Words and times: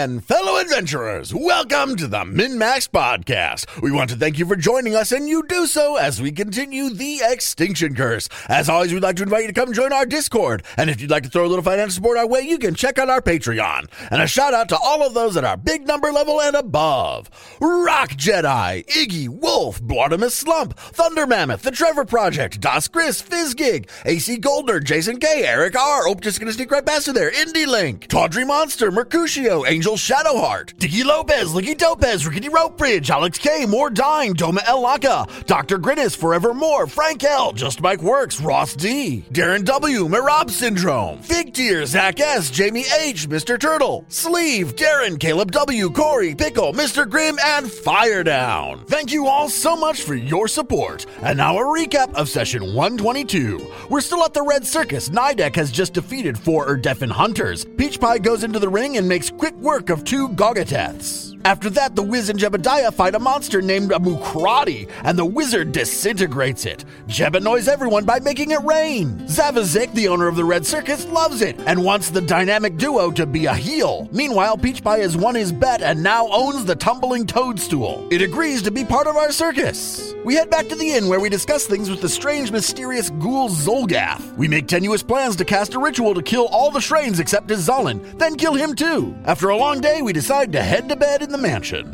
and 0.00 0.24
fellow 0.24 0.39
adventurers, 0.80 1.34
welcome 1.34 1.94
to 1.94 2.06
the 2.06 2.24
MinMax 2.24 2.88
Podcast. 2.88 3.82
We 3.82 3.92
want 3.92 4.08
to 4.08 4.16
thank 4.16 4.38
you 4.38 4.46
for 4.46 4.56
joining 4.56 4.96
us, 4.96 5.12
and 5.12 5.28
you 5.28 5.42
do 5.46 5.66
so 5.66 5.96
as 5.96 6.22
we 6.22 6.32
continue 6.32 6.88
the 6.88 7.20
Extinction 7.22 7.94
Curse. 7.94 8.30
As 8.48 8.70
always, 8.70 8.90
we'd 8.90 9.02
like 9.02 9.16
to 9.16 9.22
invite 9.22 9.42
you 9.42 9.48
to 9.48 9.52
come 9.52 9.74
join 9.74 9.92
our 9.92 10.06
Discord, 10.06 10.62
and 10.78 10.88
if 10.88 11.02
you'd 11.02 11.10
like 11.10 11.24
to 11.24 11.28
throw 11.28 11.44
a 11.44 11.48
little 11.48 11.62
financial 11.62 11.92
support 11.92 12.16
our 12.16 12.26
way, 12.26 12.40
you 12.40 12.56
can 12.56 12.74
check 12.74 12.98
out 12.98 13.10
our 13.10 13.20
Patreon. 13.20 13.90
And 14.10 14.22
a 14.22 14.26
shout 14.26 14.54
out 14.54 14.70
to 14.70 14.78
all 14.78 15.06
of 15.06 15.12
those 15.12 15.36
at 15.36 15.44
our 15.44 15.58
big 15.58 15.86
number 15.86 16.12
level 16.12 16.40
and 16.40 16.56
above 16.56 17.28
Rock 17.60 18.12
Jedi, 18.12 18.86
Iggy, 18.86 19.28
Wolf, 19.28 19.82
Blartimus 19.82 20.30
Slump, 20.30 20.78
Thunder 20.78 21.26
Mammoth, 21.26 21.60
The 21.60 21.72
Trevor 21.72 22.06
Project, 22.06 22.58
Das 22.58 22.88
Chris, 22.88 23.20
Fizzgig, 23.20 23.90
AC 24.06 24.38
Goldner, 24.38 24.80
Jason 24.80 25.18
K, 25.20 25.44
Eric 25.44 25.78
R. 25.78 26.08
Oh, 26.08 26.14
just 26.14 26.40
gonna 26.40 26.54
sneak 26.54 26.70
right 26.70 26.86
past 26.86 27.06
you 27.06 27.12
there. 27.12 27.30
Indie 27.30 27.66
Link, 27.66 28.08
Tawdry 28.08 28.46
Monster, 28.46 28.90
Mercutio, 28.90 29.66
Angel 29.66 29.96
Shadowheart, 29.96 30.69
Dicky 30.78 31.04
Lopez, 31.04 31.52
Licky 31.52 31.78
Topez, 31.78 32.26
Rickety 32.26 32.48
Rope 32.48 32.76
Bridge, 32.78 33.10
Alex 33.10 33.38
K, 33.38 33.66
More 33.66 33.90
Dine, 33.90 34.34
Doma 34.34 34.60
El 34.66 34.82
Laka, 34.82 35.44
Dr. 35.46 35.78
Grinnis, 35.78 36.16
Forevermore, 36.16 36.86
Frank 36.86 37.24
L, 37.24 37.52
Just 37.52 37.80
Mike 37.80 38.02
Works, 38.02 38.40
Ross 38.40 38.74
D, 38.74 39.24
Darren 39.32 39.64
W, 39.64 40.08
Marab 40.08 40.50
Syndrome, 40.50 41.18
Fig 41.22 41.52
Tier, 41.54 41.84
Zach 41.86 42.20
S, 42.20 42.50
Jamie 42.50 42.84
H, 43.00 43.28
Mr. 43.28 43.58
Turtle, 43.58 44.04
Sleeve, 44.08 44.76
Darren, 44.76 45.18
Caleb 45.18 45.50
W, 45.52 45.90
Corey, 45.90 46.34
Pickle, 46.34 46.72
Mr. 46.72 47.08
Grim, 47.08 47.38
and 47.44 47.70
Fire 47.70 48.22
Down. 48.22 48.84
Thank 48.86 49.12
you 49.12 49.26
all 49.26 49.48
so 49.48 49.76
much 49.76 50.02
for 50.02 50.14
your 50.14 50.48
support. 50.48 51.06
And 51.22 51.38
now 51.38 51.58
a 51.58 51.62
recap 51.62 52.12
of 52.14 52.28
session 52.28 52.74
122. 52.74 53.72
We're 53.88 54.00
still 54.00 54.24
at 54.24 54.34
the 54.34 54.42
Red 54.42 54.66
Circus. 54.66 55.08
Nidek 55.08 55.56
has 55.56 55.70
just 55.70 55.94
defeated 55.94 56.38
four 56.38 56.66
Urdefhan 56.68 57.10
hunters. 57.10 57.64
Peach 57.64 58.00
Pie 58.00 58.18
goes 58.18 58.44
into 58.44 58.58
the 58.58 58.68
ring 58.68 58.96
and 58.96 59.08
makes 59.08 59.30
quick 59.30 59.54
work 59.56 59.90
of 59.90 60.04
two 60.04 60.28
Gogiteths. 60.60 61.29
After 61.44 61.70
that, 61.70 61.96
the 61.96 62.02
Wiz 62.02 62.28
and 62.28 62.38
Jebediah 62.38 62.92
fight 62.92 63.14
a 63.14 63.18
monster 63.18 63.62
named 63.62 63.92
Amukrati, 63.92 64.90
and 65.04 65.18
the 65.18 65.24
wizard 65.24 65.72
disintegrates 65.72 66.66
it. 66.66 66.84
Jeb 67.06 67.34
annoys 67.34 67.66
everyone 67.66 68.04
by 68.04 68.20
making 68.20 68.50
it 68.50 68.62
rain. 68.62 69.16
Zavazik, 69.20 69.92
the 69.94 70.08
owner 70.08 70.28
of 70.28 70.36
the 70.36 70.44
Red 70.44 70.66
Circus, 70.66 71.06
loves 71.06 71.40
it 71.40 71.58
and 71.60 71.82
wants 71.82 72.10
the 72.10 72.20
dynamic 72.20 72.76
duo 72.76 73.10
to 73.12 73.24
be 73.24 73.46
a 73.46 73.54
heel. 73.54 74.06
Meanwhile, 74.12 74.58
Peach 74.58 74.84
Pie 74.84 74.98
has 74.98 75.16
won 75.16 75.34
his 75.34 75.50
bet 75.50 75.80
and 75.80 76.02
now 76.02 76.28
owns 76.30 76.66
the 76.66 76.76
tumbling 76.76 77.26
toadstool. 77.26 78.06
It 78.10 78.20
agrees 78.20 78.60
to 78.62 78.70
be 78.70 78.84
part 78.84 79.06
of 79.06 79.16
our 79.16 79.32
circus. 79.32 80.14
We 80.26 80.34
head 80.34 80.50
back 80.50 80.68
to 80.68 80.74
the 80.74 80.92
inn 80.92 81.08
where 81.08 81.20
we 81.20 81.30
discuss 81.30 81.66
things 81.66 81.88
with 81.88 82.02
the 82.02 82.08
strange, 82.08 82.52
mysterious 82.52 83.08
ghoul 83.08 83.48
Xulgath. 83.48 84.36
We 84.36 84.46
make 84.46 84.68
tenuous 84.68 85.02
plans 85.02 85.36
to 85.36 85.46
cast 85.46 85.74
a 85.74 85.78
ritual 85.78 86.14
to 86.14 86.22
kill 86.22 86.48
all 86.48 86.70
the 86.70 86.80
Shraens 86.80 87.18
except 87.18 87.46
Dizalin, 87.46 88.18
then 88.18 88.36
kill 88.36 88.52
him 88.52 88.74
too. 88.74 89.16
After 89.24 89.48
a 89.48 89.56
long 89.56 89.80
day, 89.80 90.02
we 90.02 90.12
decide 90.12 90.52
to 90.52 90.62
head 90.62 90.90
to 90.90 90.96
bed 90.96 91.29
in 91.30 91.40
the 91.40 91.48
mansion. 91.48 91.86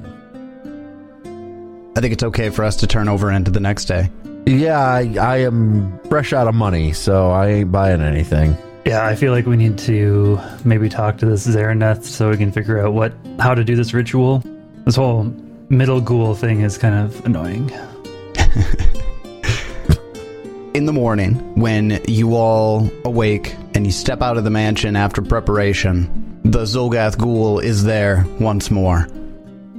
I 1.95 2.01
think 2.01 2.15
it's 2.15 2.25
okay 2.25 2.51
for 2.51 2.65
us 2.65 2.77
to 2.77 2.87
turn 2.87 3.09
over 3.09 3.31
into 3.31 3.51
the 3.51 3.61
next 3.61 3.85
day. 3.85 4.11
Yeah, 4.47 4.79
I, 4.79 5.15
I 5.21 5.37
am 5.39 5.99
fresh 6.09 6.33
out 6.33 6.49
of 6.49 6.55
money, 6.55 6.95
so 6.95 7.31
I 7.31 7.49
ain't 7.49 7.73
buying 7.73 8.01
anything. 8.01 8.57
Yeah, 8.87 9.05
I 9.05 9.15
feel 9.15 9.33
like 9.33 9.45
we 9.47 9.57
need 9.57 9.77
to 9.79 10.41
maybe 10.65 10.89
talk 10.89 11.19
to 11.19 11.27
this 11.27 11.47
Zaraneth 11.47 12.05
so 12.05 12.31
we 12.31 12.37
can 12.37 12.53
figure 12.53 12.85
out 12.85 12.95
what 12.95 13.13
how 13.39 13.55
to 13.55 13.65
do 13.65 13.77
this 13.77 13.93
ritual. 13.93 14.43
This 14.85 14.97
whole 14.97 15.25
middle 15.69 16.01
ghoul 16.01 16.35
thing 16.35 16.61
is 16.61 16.79
kind 16.79 16.95
of 16.95 17.25
annoying. 17.27 17.71
In 20.75 20.87
the 20.87 20.93
morning, 20.93 21.35
when 21.57 22.01
you 22.07 22.37
all 22.37 22.89
awake 23.05 23.55
and 23.75 23.85
you 23.85 23.93
step 23.93 24.23
out 24.23 24.37
of 24.37 24.45
the 24.45 24.51
mansion 24.51 24.97
after 24.97 25.21
preparation, 25.21 26.39
the 26.45 26.63
Xulgath 26.63 27.19
ghoul 27.19 27.59
is 27.59 27.85
there 27.85 28.25
once 28.39 28.71
more. 28.71 29.09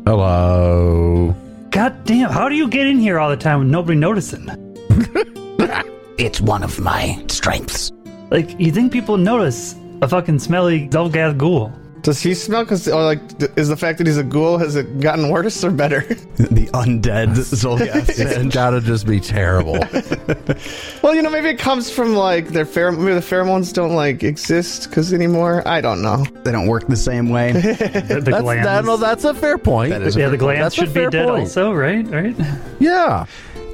Hello. 0.08 1.36
God 1.70 2.06
damn, 2.06 2.30
how 2.30 2.48
do 2.48 2.56
you 2.56 2.70
get 2.70 2.88
in 2.88 2.98
here 2.98 3.20
all 3.20 3.30
the 3.30 3.36
time 3.36 3.60
with 3.60 3.68
nobody 3.68 4.00
noticing? 4.00 4.48
It's 6.18 6.40
one 6.40 6.64
of 6.64 6.80
my 6.80 7.22
strengths. 7.28 7.92
Like, 8.32 8.58
you 8.58 8.72
think 8.72 8.94
people 8.94 9.18
notice 9.18 9.76
a 10.02 10.08
fucking 10.08 10.40
smelly 10.40 10.88
Xulgath 10.88 11.38
ghoul? 11.38 11.74
Does 12.08 12.22
he 12.22 12.36
smell? 12.36 12.64
Because 12.64 12.88
or 12.88 13.04
like, 13.04 13.20
is 13.58 13.68
the 13.68 13.76
fact 13.76 13.98
that 13.98 14.08
he's 14.08 14.16
a 14.16 14.24
ghoul 14.24 14.58
has 14.60 14.78
it 14.78 15.02
gotten 15.02 15.28
worse 15.28 15.62
or 15.62 15.72
better? 15.72 16.00
the 16.38 16.70
undead 16.74 17.36
Xulgath. 17.36 18.08
It's 18.18 18.56
gotta 18.56 18.80
just 18.80 19.06
be 19.06 19.20
terrible. 19.20 19.74
well, 21.04 21.14
you 21.14 21.22
know, 21.22 21.30
maybe 21.30 21.50
it 21.50 21.60
comes 21.60 21.92
from 21.92 22.16
like 22.16 22.48
their 22.48 22.64
pheromone. 22.64 23.00
Maybe 23.00 23.14
the 23.16 23.20
pheromones 23.20 23.74
don't 23.74 23.94
like 23.94 24.24
exist 24.24 24.88
because 24.88 25.12
anymore. 25.12 25.68
I 25.68 25.82
don't 25.82 26.02
know. 26.02 26.24
they 26.46 26.54
don't 26.54 26.68
work 26.68 26.88
the 26.88 26.96
same 26.96 27.28
way. 27.28 27.52
The, 27.52 28.22
the 28.24 28.32
That's, 28.32 28.42
glands. 28.42 28.66
that, 28.66 28.86
no, 28.86 28.96
that's 28.96 29.26
a 29.26 29.34
fair 29.34 29.58
point. 29.58 29.90
That 29.90 30.02
is 30.04 30.16
a 30.16 30.20
yeah, 30.22 30.30
the 30.30 30.38
glands 30.38 30.62
That's 30.62 30.76
should 30.76 30.94
be 30.94 31.10
dead 31.10 31.28
point. 31.28 31.42
also, 31.42 31.74
right? 31.74 32.08
Right? 32.08 32.38
Yeah, 32.80 33.26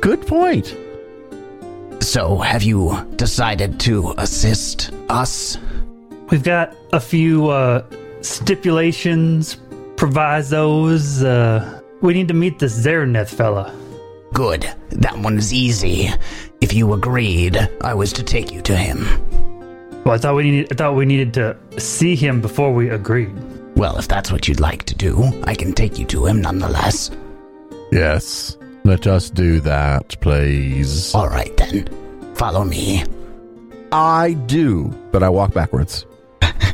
good 0.02 0.26
point. 0.26 0.76
so, 2.00 2.40
have 2.40 2.64
you 2.64 2.98
decided 3.16 3.80
to 3.82 4.16
assist 4.18 4.90
us? 5.10 5.60
We've 6.32 6.42
got 6.42 6.76
a 6.92 7.00
few 7.00 7.50
uh, 7.50 7.84
stipulations, 8.23 9.57
provisos. 9.95 11.23
Uh, 11.23 11.81
we 12.01 12.13
need 12.13 12.28
to 12.28 12.34
meet 12.34 12.59
this 12.59 12.85
Zaraneth 12.85 13.29
fella. 13.29 13.73
Good. 14.34 14.67
That 14.89 15.17
one 15.19 15.38
is 15.38 15.53
easy. 15.53 16.09
If 16.61 16.73
you 16.73 16.94
agreed, 16.94 17.57
I 17.81 17.94
was 17.94 18.11
to 18.13 18.23
take 18.23 18.51
you 18.51 18.61
to 18.63 18.75
him. 18.75 19.06
Well, 20.03 20.16
I 20.16 20.17
thought 20.17 20.35
we 20.35 20.44
needed. 20.44 20.72
I 20.72 20.75
thought 20.75 20.95
we 20.95 21.06
needed 21.06 21.34
to 21.35 21.56
see 21.78 22.16
him 22.16 22.41
before 22.41 22.73
we 22.73 22.89
agreed. 22.89 23.31
Well, 23.75 23.97
if 23.97 24.07
that's 24.07 24.31
what 24.31 24.47
you'd 24.47 24.59
like 24.59 24.84
to 24.84 24.95
do, 24.95 25.41
I 25.45 25.55
can 25.55 25.73
take 25.73 25.97
you 25.97 26.05
to 26.07 26.25
him 26.25 26.41
nonetheless. 26.41 27.09
Yes, 27.91 28.57
let 28.84 29.07
us 29.07 29.29
do 29.29 29.59
that, 29.61 30.19
please. 30.19 31.13
All 31.16 31.29
right 31.29 31.55
then. 31.57 31.88
Follow 32.35 32.66
me. 32.66 33.03
I 33.91 34.34
do, 34.47 34.88
but 35.11 35.23
I 35.23 35.29
walk 35.29 35.53
backwards. 35.53 36.05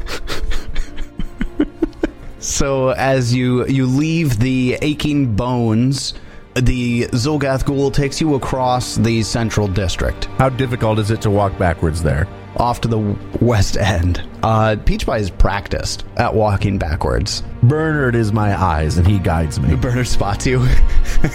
So 2.49 2.89
as 2.89 3.33
you 3.33 3.65
you 3.67 3.85
leave 3.85 4.39
the 4.39 4.77
aching 4.81 5.35
bones, 5.35 6.15
the 6.55 7.03
Xulgath 7.11 7.63
Ghoul 7.63 7.91
takes 7.91 8.19
you 8.19 8.33
across 8.35 8.95
the 8.95 9.21
central 9.21 9.67
district, 9.67 10.25
How 10.39 10.49
difficult 10.49 10.97
is 10.99 11.11
it 11.11 11.21
to 11.21 11.29
walk 11.29 11.57
backwards 11.59 12.01
there? 12.01 12.27
off 12.57 12.81
to 12.81 12.87
the 12.87 13.15
west 13.39 13.77
end. 13.77 14.27
Uh, 14.41 14.75
Peach 14.83 15.05
Pie 15.05 15.19
is 15.19 15.29
practiced 15.29 16.03
at 16.17 16.33
walking 16.33 16.79
backwards. 16.79 17.43
Bernard 17.61 18.15
is 18.15 18.33
my 18.33 18.59
eyes, 18.59 18.97
and 18.97 19.07
he 19.07 19.19
guides 19.19 19.59
me. 19.59 19.75
Bernard 19.81 20.07
spots 20.07 20.47
you. 20.47 20.59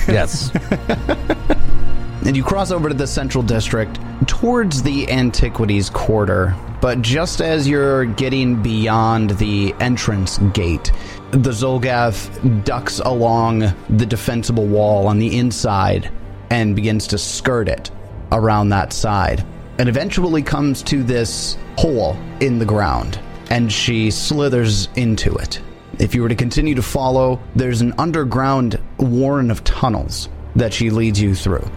yes. 0.08 0.50
and 2.24 2.36
you 2.36 2.42
cross 2.42 2.70
over 2.70 2.88
to 2.88 2.94
the 2.94 3.06
central 3.06 3.42
district 3.42 3.98
towards 4.26 4.82
the 4.82 5.10
antiquities 5.10 5.90
quarter. 5.90 6.54
But 6.80 7.02
just 7.02 7.40
as 7.40 7.66
you're 7.66 8.04
getting 8.04 8.62
beyond 8.62 9.30
the 9.30 9.74
entrance 9.80 10.38
gate 10.52 10.92
the 11.30 11.50
xulgath 11.50 12.64
ducks 12.64 13.00
along 13.00 13.60
the 13.90 14.06
defensible 14.06 14.66
wall 14.66 15.08
on 15.08 15.18
the 15.18 15.36
inside 15.36 16.08
and 16.50 16.76
begins 16.76 17.08
to 17.08 17.18
skirt 17.18 17.68
it 17.68 17.90
around 18.30 18.68
that 18.68 18.92
side. 18.92 19.44
And 19.78 19.88
eventually 19.88 20.42
comes 20.42 20.82
to 20.84 21.02
this 21.02 21.58
hole 21.76 22.16
in 22.40 22.60
the 22.60 22.64
ground 22.64 23.18
and 23.50 23.72
she 23.72 24.12
slithers 24.12 24.88
into 24.94 25.34
it. 25.34 25.60
If 25.98 26.14
you 26.14 26.22
were 26.22 26.28
to 26.28 26.36
continue 26.36 26.76
to 26.76 26.82
follow 26.82 27.40
there's 27.56 27.80
an 27.80 27.94
underground 27.98 28.80
warren 28.98 29.50
of 29.50 29.64
tunnels 29.64 30.28
that 30.54 30.72
she 30.72 30.90
leads 30.90 31.20
you 31.20 31.34
through 31.34 31.68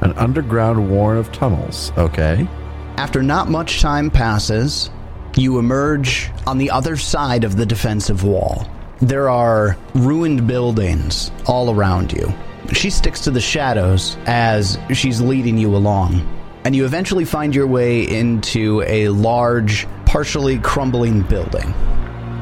An 0.00 0.12
underground 0.14 0.90
warren 0.90 1.18
of 1.18 1.30
tunnels. 1.32 1.92
Okay. 1.96 2.48
after 2.96 3.22
not 3.22 3.48
much 3.48 3.80
time 3.80 4.10
passes, 4.10 4.90
you 5.36 5.58
emerge 5.58 6.30
on 6.46 6.58
the 6.58 6.70
other 6.70 6.96
side 6.96 7.44
of 7.44 7.56
the 7.56 7.64
defensive 7.64 8.24
wall. 8.24 8.66
There 9.00 9.30
are 9.30 9.76
ruined 9.94 10.46
buildings 10.46 11.30
all 11.46 11.70
around 11.74 12.12
you. 12.12 12.32
She 12.72 12.90
sticks 12.90 13.20
to 13.22 13.30
the 13.30 13.40
shadows 13.40 14.18
as 14.26 14.78
she's 14.92 15.20
leading 15.20 15.56
you 15.56 15.74
along. 15.74 16.20
And 16.64 16.76
you 16.76 16.84
eventually 16.84 17.24
find 17.24 17.54
your 17.54 17.66
way 17.66 18.02
into 18.06 18.82
a 18.86 19.08
large, 19.08 19.86
partially 20.04 20.58
crumbling 20.58 21.22
building. 21.22 21.72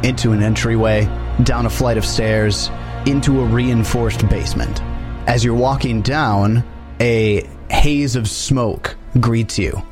Into 0.02 0.32
an 0.32 0.42
entryway, 0.42 1.04
down 1.44 1.66
a 1.66 1.70
flight 1.70 1.98
of 1.98 2.04
stairs, 2.04 2.68
into 3.06 3.40
a 3.40 3.44
reinforced 3.44 4.28
basement. 4.28 4.82
As 5.28 5.44
you're 5.44 5.54
walking 5.54 6.02
down, 6.02 6.64
a 7.00 7.48
haze 7.70 8.16
of 8.16 8.28
smoke 8.28 8.96
greets 9.20 9.58
you. 9.58 9.82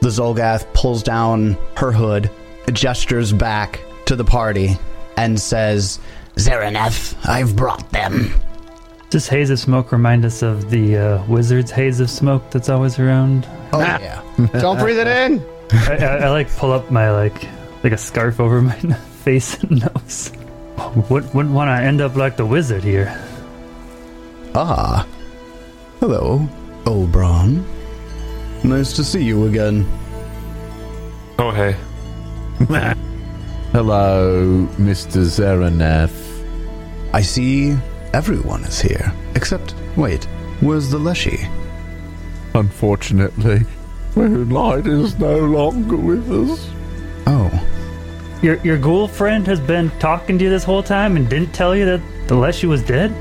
The 0.00 0.08
Xulgath 0.10 0.72
pulls 0.74 1.02
down 1.02 1.56
her 1.76 1.92
hood, 1.92 2.30
gestures 2.72 3.32
back 3.32 3.80
to 4.06 4.16
the 4.16 4.24
party, 4.24 4.78
and 5.16 5.40
says, 5.40 5.98
Zaraneth, 6.36 7.16
I've 7.26 7.56
brought 7.56 7.90
them. 7.90 8.34
Does 9.10 9.28
haze 9.28 9.50
of 9.50 9.58
smoke 9.58 9.92
remind 9.92 10.24
us 10.24 10.42
of 10.42 10.70
the 10.70 10.96
uh, 10.96 11.24
wizard's 11.26 11.70
haze 11.70 12.00
of 12.00 12.10
smoke 12.10 12.50
that's 12.50 12.68
always 12.68 12.98
around? 12.98 13.46
Oh, 13.72 13.80
yeah. 13.80 14.20
Don't 14.60 14.78
breathe 14.78 14.98
it 14.98 15.06
in. 15.06 15.42
I, 15.72 15.96
I, 15.96 16.16
I 16.16 16.30
like 16.30 16.50
pull 16.56 16.72
up 16.72 16.90
my 16.90 17.10
like 17.10 17.48
like 17.82 17.92
a 17.92 17.98
scarf 17.98 18.40
over 18.40 18.60
my 18.60 18.74
face 19.22 19.62
and 19.62 19.82
nose. 19.82 20.32
Wouldn't, 21.08 21.34
wouldn't 21.34 21.54
want 21.54 21.68
to 21.68 21.82
end 21.82 22.00
up 22.00 22.16
like 22.16 22.36
the 22.36 22.44
wizard 22.46 22.82
here. 22.82 23.16
Ah. 24.54 25.06
Hello, 26.00 26.48
Olbron. 26.84 27.64
Nice 28.62 28.92
to 28.94 29.04
see 29.04 29.22
you 29.22 29.46
again. 29.46 29.86
Oh, 31.38 31.50
hey. 31.50 31.76
Hello, 33.72 34.66
Mr. 34.76 35.24
Zeraneth. 35.24 36.14
I 37.12 37.20
see 37.20 37.76
everyone 38.12 38.62
is 38.64 38.80
here. 38.80 39.12
Except, 39.34 39.74
wait, 39.96 40.24
where's 40.60 40.88
the 40.90 40.98
Leshy? 40.98 41.48
Unfortunately, 42.54 43.62
Moonlight 44.14 44.86
is 44.86 45.18
no 45.18 45.38
longer 45.38 45.96
with 45.96 46.30
us. 46.30 46.70
Oh, 47.26 47.50
Your 48.42 48.56
your 48.62 48.78
ghoul 48.78 49.08
friend 49.08 49.44
has 49.48 49.58
been 49.58 49.90
talking 49.98 50.38
to 50.38 50.44
you 50.44 50.50
this 50.50 50.62
whole 50.62 50.82
time 50.82 51.16
and 51.16 51.28
didn't 51.28 51.52
tell 51.52 51.74
you 51.74 51.84
that 51.86 52.28
the 52.28 52.36
Leshy 52.36 52.68
was 52.68 52.82
dead? 52.84 53.12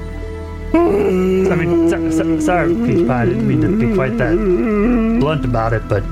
I 0.74 1.56
mean, 1.56 1.90
so, 1.90 2.10
so, 2.10 2.40
sorry, 2.40 2.74
Peach 2.74 3.08
Pie, 3.08 3.22
I 3.22 3.26
didn't 3.26 3.48
mean 3.48 3.62
to 3.62 3.78
be 3.78 3.94
quite 3.94 4.18
that 4.18 4.36
blunt 5.20 5.46
about 5.46 5.74
it, 5.74 5.88
but 5.88 6.04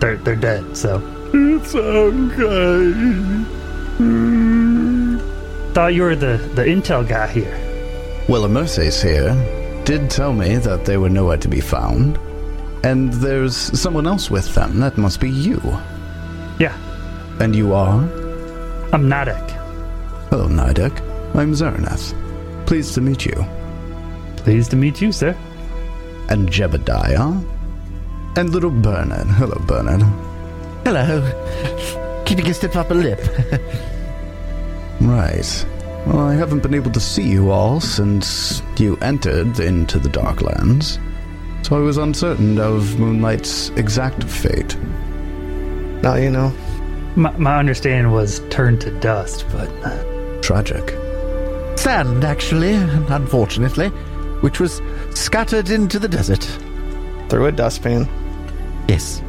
they're 0.00 0.16
they're 0.16 0.36
dead. 0.36 0.76
So 0.76 1.00
It's 1.32 1.74
okay. 1.74 2.92
thought 5.74 5.94
you 5.94 6.02
were 6.02 6.16
the 6.16 6.36
the 6.54 6.64
intel 6.64 7.06
guy 7.06 7.26
here. 7.28 7.56
well, 8.28 8.48
Mercedes 8.48 9.00
here 9.02 9.32
did 9.84 10.10
tell 10.10 10.32
me 10.32 10.56
that 10.56 10.84
they 10.86 10.96
were 10.96 11.10
nowhere 11.10 11.36
to 11.38 11.48
be 11.48 11.60
found. 11.60 12.18
And 12.84 13.12
there's 13.14 13.56
someone 13.56 14.06
else 14.06 14.30
with 14.30 14.54
them. 14.54 14.78
That 14.80 14.98
must 14.98 15.18
be 15.20 15.30
you. 15.30 15.58
Yeah, 16.58 16.76
And 17.40 17.56
you 17.56 17.72
are? 17.72 18.00
I'm 18.92 19.08
Nadek. 19.08 19.40
Oh, 20.30 20.30
Hello, 20.30 20.48
Nidek. 20.48 20.92
I'm 21.34 21.52
Zeraneth. 21.54 22.14
Pleased 22.66 22.94
to 22.94 23.00
meet 23.00 23.24
you. 23.24 23.44
Pleased 24.44 24.70
to 24.70 24.76
meet 24.76 25.00
you, 25.00 25.10
sir. 25.10 25.36
And 26.28 26.48
Jebediah. 26.48 27.44
And 28.36 28.50
little 28.50 28.70
Bernard. 28.70 29.26
Hello, 29.26 29.60
Bernard. 29.66 30.02
Hello. 30.84 32.22
Keeping 32.24 32.48
a 32.48 32.54
stiff 32.54 32.76
upper 32.76 32.94
lip. 32.94 33.20
Right. 35.00 35.66
Well, 36.06 36.20
I 36.20 36.34
haven't 36.34 36.60
been 36.60 36.72
able 36.74 36.92
to 36.92 37.00
see 37.00 37.28
you 37.28 37.50
all 37.50 37.80
since 37.80 38.62
you 38.78 38.96
entered 39.02 39.58
into 39.58 39.98
the 39.98 40.08
Darklands. 40.08 40.98
So 41.66 41.76
I 41.76 41.80
was 41.80 41.96
uncertain 41.96 42.58
of 42.58 42.98
Moonlight's 42.98 43.70
exact 43.70 44.22
fate. 44.24 44.76
Now 46.02 46.14
you 46.14 46.30
know. 46.30 46.52
My, 47.16 47.36
my 47.38 47.58
understanding 47.58 48.12
was 48.12 48.40
turned 48.50 48.80
to 48.82 48.90
dust, 49.00 49.46
but 49.50 49.68
uh, 49.84 50.40
Tragic. 50.42 50.90
Sand, 51.76 52.24
actually, 52.24 52.74
unfortunately, 52.74 53.90
which 54.44 54.60
was 54.60 54.82
scattered 55.14 55.70
into 55.70 55.98
the 55.98 56.06
desert. 56.06 56.44
Through 57.30 57.46
a 57.46 57.52
dustpan. 57.52 58.06
Yes. 58.88 59.22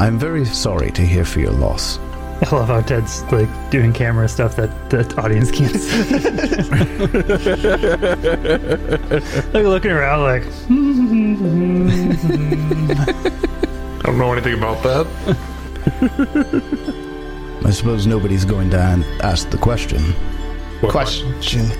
I'm 0.00 0.18
very 0.18 0.44
sorry 0.44 0.90
to 0.90 1.02
hear 1.02 1.24
for 1.24 1.38
your 1.38 1.52
loss. 1.52 2.00
I 2.42 2.48
love 2.56 2.66
how 2.66 2.80
Ted's 2.80 3.22
like 3.30 3.48
doing 3.70 3.92
camera 3.92 4.28
stuff 4.28 4.56
that 4.56 4.90
the 4.90 5.04
audience 5.22 5.52
can't 5.52 5.76
see. 5.76 6.02
like 9.52 9.64
looking 9.64 9.92
around, 9.92 10.22
like 10.22 10.42
I 14.02 14.06
don't 14.06 14.18
know 14.18 14.32
anything 14.32 14.54
about 14.54 14.82
that. 14.82 15.06
I 17.64 17.70
suppose 17.70 18.08
nobody's 18.08 18.44
going 18.44 18.70
to 18.70 18.80
an- 18.80 19.04
ask 19.22 19.50
the 19.50 19.58
question. 19.58 20.02
What- 20.80 20.90
Question. 20.90 21.70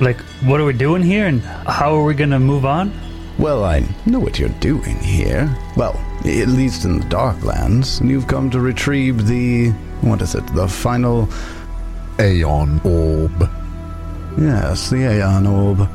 Like 0.00 0.20
what 0.44 0.60
are 0.60 0.64
we 0.64 0.72
doing 0.72 1.02
here, 1.02 1.26
and 1.26 1.40
how 1.42 1.94
are 1.94 2.04
we 2.04 2.14
gonna 2.14 2.38
move 2.38 2.64
on? 2.64 2.92
Well, 3.38 3.64
I 3.64 3.84
know 4.06 4.18
what 4.18 4.38
you're 4.38 4.48
doing 4.60 4.98
here. 4.98 5.54
Well, 5.76 5.94
at 6.20 6.48
least 6.48 6.84
in 6.84 6.98
the 6.98 7.06
Darklands. 7.06 8.00
And 8.00 8.10
you've 8.10 8.26
come 8.26 8.50
to 8.50 8.60
retrieve 8.60 9.26
the. 9.26 9.70
What 10.00 10.22
is 10.22 10.34
it? 10.34 10.46
The 10.54 10.66
final. 10.68 11.28
Aeon 12.20 12.80
Orb. 12.82 13.48
Yes, 14.36 14.90
the 14.90 14.96
Aeon 14.96 15.46
Orb. 15.46 15.88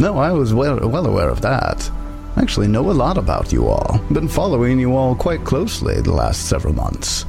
No, 0.00 0.18
I 0.18 0.32
was 0.32 0.52
well, 0.52 0.88
well 0.88 1.06
aware 1.06 1.28
of 1.28 1.40
that. 1.42 1.88
I 2.36 2.42
actually 2.42 2.68
know 2.68 2.90
a 2.90 2.92
lot 2.92 3.16
about 3.16 3.52
you 3.52 3.68
all. 3.68 3.98
Been 4.12 4.28
following 4.28 4.78
you 4.80 4.96
all 4.96 5.14
quite 5.14 5.44
closely 5.44 6.00
the 6.00 6.12
last 6.12 6.48
several 6.48 6.74
months. 6.74 7.24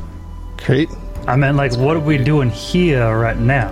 Great. 0.58 0.90
I 1.28 1.36
meant 1.36 1.58
like 1.58 1.76
what 1.78 1.98
are 1.98 2.00
we 2.00 2.18
doing 2.18 2.50
here 2.50 3.18
right 3.18 3.38
now? 3.38 3.72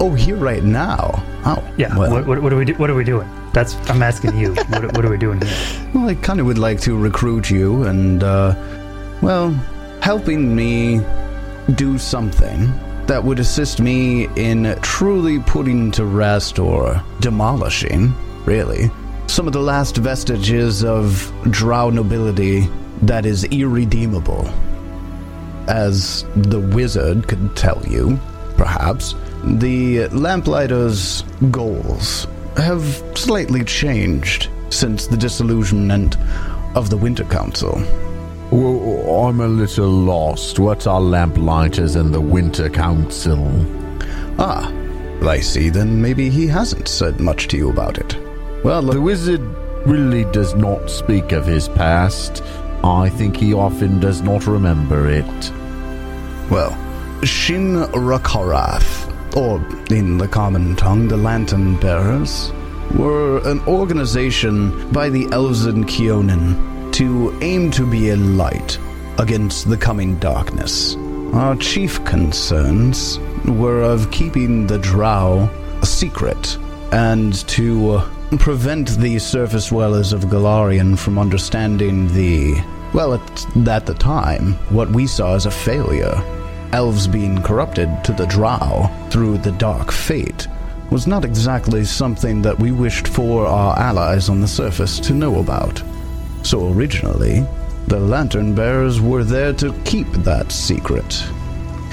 Oh, 0.00 0.14
here 0.14 0.36
right 0.36 0.62
now. 0.62 1.22
Oh, 1.44 1.62
Yeah, 1.76 1.96
Well, 1.96 2.10
what, 2.10 2.26
what, 2.26 2.42
what 2.42 2.52
are 2.52 2.56
we 2.56 2.64
do, 2.64 2.74
what 2.74 2.88
are 2.90 2.94
we 2.94 3.04
doing? 3.04 3.28
That's 3.52 3.74
I'm 3.90 4.02
asking 4.02 4.36
you. 4.36 4.54
what, 4.54 4.96
what 4.96 5.04
are 5.04 5.10
we 5.10 5.18
doing 5.18 5.40
here? 5.40 5.90
well 5.94 6.08
I 6.08 6.14
kind 6.14 6.40
of 6.40 6.46
would 6.46 6.58
like 6.58 6.80
to 6.82 6.96
recruit 6.96 7.50
you 7.50 7.84
and, 7.84 8.22
uh, 8.22 8.54
well, 9.22 9.50
helping 10.00 10.54
me 10.54 11.00
do 11.74 11.98
something 11.98 12.72
that 13.06 13.22
would 13.22 13.38
assist 13.40 13.80
me 13.80 14.28
in 14.36 14.78
truly 14.82 15.40
putting 15.40 15.90
to 15.92 16.04
rest 16.04 16.58
or 16.58 17.02
demolishing, 17.20 18.14
really, 18.44 18.90
some 19.26 19.46
of 19.46 19.52
the 19.52 19.60
last 19.60 19.96
vestiges 19.96 20.84
of 20.84 21.32
drow 21.50 21.90
nobility 21.90 22.68
that 23.02 23.26
is 23.26 23.44
irredeemable. 23.44 24.48
As 25.68 26.24
the 26.36 26.60
wizard 26.60 27.28
could 27.28 27.56
tell 27.56 27.82
you, 27.86 28.18
perhaps, 28.56 29.14
the 29.44 30.08
Lamplighters' 30.08 31.22
goals 31.50 32.26
have 32.56 32.84
slightly 33.16 33.64
changed 33.64 34.48
since 34.70 35.06
the 35.06 35.16
disillusionment 35.16 36.16
of 36.74 36.90
the 36.90 36.96
Winter 36.96 37.24
Council. 37.24 37.82
Well, 38.50 39.26
I'm 39.26 39.40
a 39.40 39.48
little 39.48 39.88
lost. 39.88 40.58
What 40.58 40.86
are 40.86 41.00
Lamplighters 41.00 41.96
and 41.96 42.12
the 42.14 42.20
Winter 42.20 42.68
Council? 42.68 43.66
Ah, 44.38 44.70
I 45.22 45.40
see, 45.40 45.70
then 45.70 46.00
maybe 46.02 46.28
he 46.28 46.46
hasn't 46.46 46.88
said 46.88 47.20
much 47.20 47.48
to 47.48 47.56
you 47.56 47.70
about 47.70 47.98
it. 47.98 48.16
Well, 48.64 48.82
The 48.82 49.00
wizard 49.00 49.40
really 49.86 50.24
does 50.32 50.54
not 50.54 50.90
speak 50.90 51.32
of 51.32 51.46
his 51.46 51.68
past. 51.68 52.42
I 52.84 53.08
think 53.08 53.36
he 53.36 53.54
often 53.54 54.00
does 54.00 54.20
not 54.22 54.46
remember 54.46 55.08
it. 55.08 55.52
Well, 56.50 56.76
Shin 57.24 57.76
Rakarath, 57.92 59.11
or 59.34 59.64
in 59.90 60.18
the 60.18 60.28
common 60.28 60.76
tongue, 60.76 61.08
the 61.08 61.16
Lantern 61.16 61.76
Bearers, 61.76 62.52
were 62.94 63.38
an 63.48 63.60
organization 63.66 64.90
by 64.92 65.08
the 65.08 65.26
Elves 65.32 65.66
and 65.66 65.86
Kyonin 65.86 66.92
to 66.92 67.36
aim 67.40 67.70
to 67.70 67.86
be 67.86 68.10
a 68.10 68.16
light 68.16 68.78
against 69.18 69.68
the 69.68 69.76
coming 69.76 70.16
darkness. 70.18 70.96
Our 71.32 71.56
chief 71.56 72.04
concerns 72.04 73.18
were 73.46 73.82
of 73.82 74.10
keeping 74.10 74.66
the 74.66 74.78
Drow 74.78 75.48
a 75.80 75.86
secret 75.86 76.58
and 76.92 77.34
to 77.48 77.90
uh, 77.92 78.36
prevent 78.38 78.98
the 78.98 79.18
surface 79.18 79.68
dwellers 79.68 80.12
of 80.12 80.24
Golarion 80.24 80.98
from 80.98 81.18
understanding 81.18 82.12
the 82.12 82.62
well, 82.92 83.14
at, 83.14 83.68
at 83.68 83.86
the 83.86 83.94
time, 83.94 84.52
what 84.68 84.90
we 84.90 85.06
saw 85.06 85.34
as 85.34 85.46
a 85.46 85.50
failure, 85.50 86.12
elves 86.72 87.06
being 87.06 87.42
corrupted 87.42 87.88
to 88.04 88.12
the 88.12 88.26
drow 88.26 88.90
through 89.10 89.38
the 89.38 89.52
dark 89.52 89.92
fate, 89.92 90.46
was 90.90 91.06
not 91.06 91.24
exactly 91.24 91.84
something 91.84 92.42
that 92.42 92.58
we 92.58 92.70
wished 92.72 93.08
for 93.08 93.46
our 93.46 93.78
allies 93.78 94.28
on 94.28 94.40
the 94.40 94.48
surface 94.48 95.00
to 95.00 95.14
know 95.14 95.40
about. 95.40 95.82
So 96.42 96.72
originally, 96.72 97.46
the 97.86 97.98
Lantern 97.98 98.54
Bearers 98.54 99.00
were 99.00 99.24
there 99.24 99.52
to 99.54 99.72
keep 99.84 100.10
that 100.12 100.52
secret. 100.52 101.14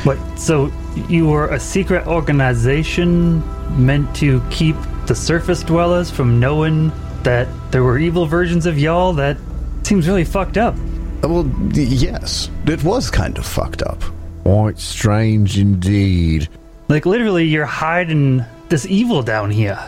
What? 0.03 0.17
So 0.39 0.71
you 1.07 1.27
were 1.27 1.47
a 1.49 1.59
secret 1.59 2.07
organization 2.07 3.43
meant 3.85 4.13
to 4.17 4.41
keep 4.49 4.75
the 5.07 5.15
surface 5.15 5.63
dwellers 5.63 6.11
from 6.11 6.39
knowing 6.39 6.91
that 7.23 7.47
there 7.71 7.83
were 7.83 7.97
evil 7.97 8.25
versions 8.25 8.65
of 8.65 8.77
y'all? 8.77 9.13
That 9.13 9.37
seems 9.83 10.07
really 10.07 10.23
fucked 10.23 10.57
up. 10.57 10.75
Well, 11.21 11.49
yes, 11.73 12.49
it 12.65 12.83
was 12.83 13.09
kind 13.09 13.37
of 13.37 13.45
fucked 13.45 13.81
up. 13.81 14.01
Quite 14.43 14.79
strange 14.79 15.57
indeed. 15.57 16.49
Like 16.87 17.05
literally, 17.05 17.45
you're 17.45 17.65
hiding 17.65 18.43
this 18.69 18.85
evil 18.85 19.21
down 19.21 19.51
here. 19.51 19.79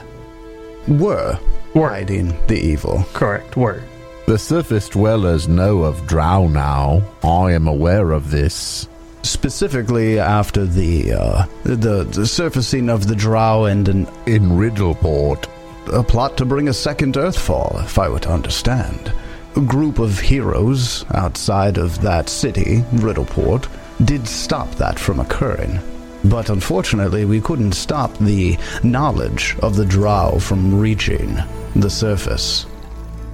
Were 0.87 1.37
Were. 1.73 1.89
hiding 1.89 2.35
the 2.47 2.59
evil. 2.59 3.05
Correct. 3.13 3.55
Word. 3.57 3.83
The 4.27 4.37
surface 4.37 4.87
dwellers 4.89 5.47
know 5.47 5.83
of 5.83 6.05
Drow 6.07 6.47
now. 6.47 7.01
I 7.23 7.51
am 7.53 7.67
aware 7.67 8.11
of 8.11 8.31
this. 8.31 8.87
Specifically 9.23 10.19
after 10.19 10.65
the 10.65 11.13
uh, 11.13 11.45
the, 11.63 12.03
the 12.03 12.25
surfacing 12.25 12.89
of 12.89 13.07
the 13.07 13.15
Drow 13.15 13.65
and 13.65 13.87
an 13.87 14.07
In 14.25 14.49
Riddleport, 14.51 15.47
a 15.91 16.03
plot 16.03 16.37
to 16.37 16.45
bring 16.45 16.69
a 16.69 16.73
second 16.73 17.15
Earthfall, 17.15 17.83
if 17.83 17.99
I 17.99 18.09
were 18.09 18.19
to 18.19 18.31
understand. 18.31 19.11
A 19.55 19.61
group 19.61 19.99
of 19.99 20.19
heroes 20.19 21.05
outside 21.13 21.77
of 21.77 22.01
that 22.01 22.29
city, 22.29 22.83
Riddleport, 22.93 23.67
did 24.05 24.27
stop 24.27 24.69
that 24.75 24.99
from 24.99 25.19
occurring. 25.19 25.79
But 26.23 26.49
unfortunately, 26.49 27.25
we 27.25 27.41
couldn't 27.41 27.73
stop 27.73 28.15
the 28.17 28.57
knowledge 28.83 29.55
of 29.61 29.75
the 29.75 29.85
drow 29.85 30.37
from 30.39 30.79
reaching 30.79 31.37
the 31.75 31.89
surface. 31.89 32.65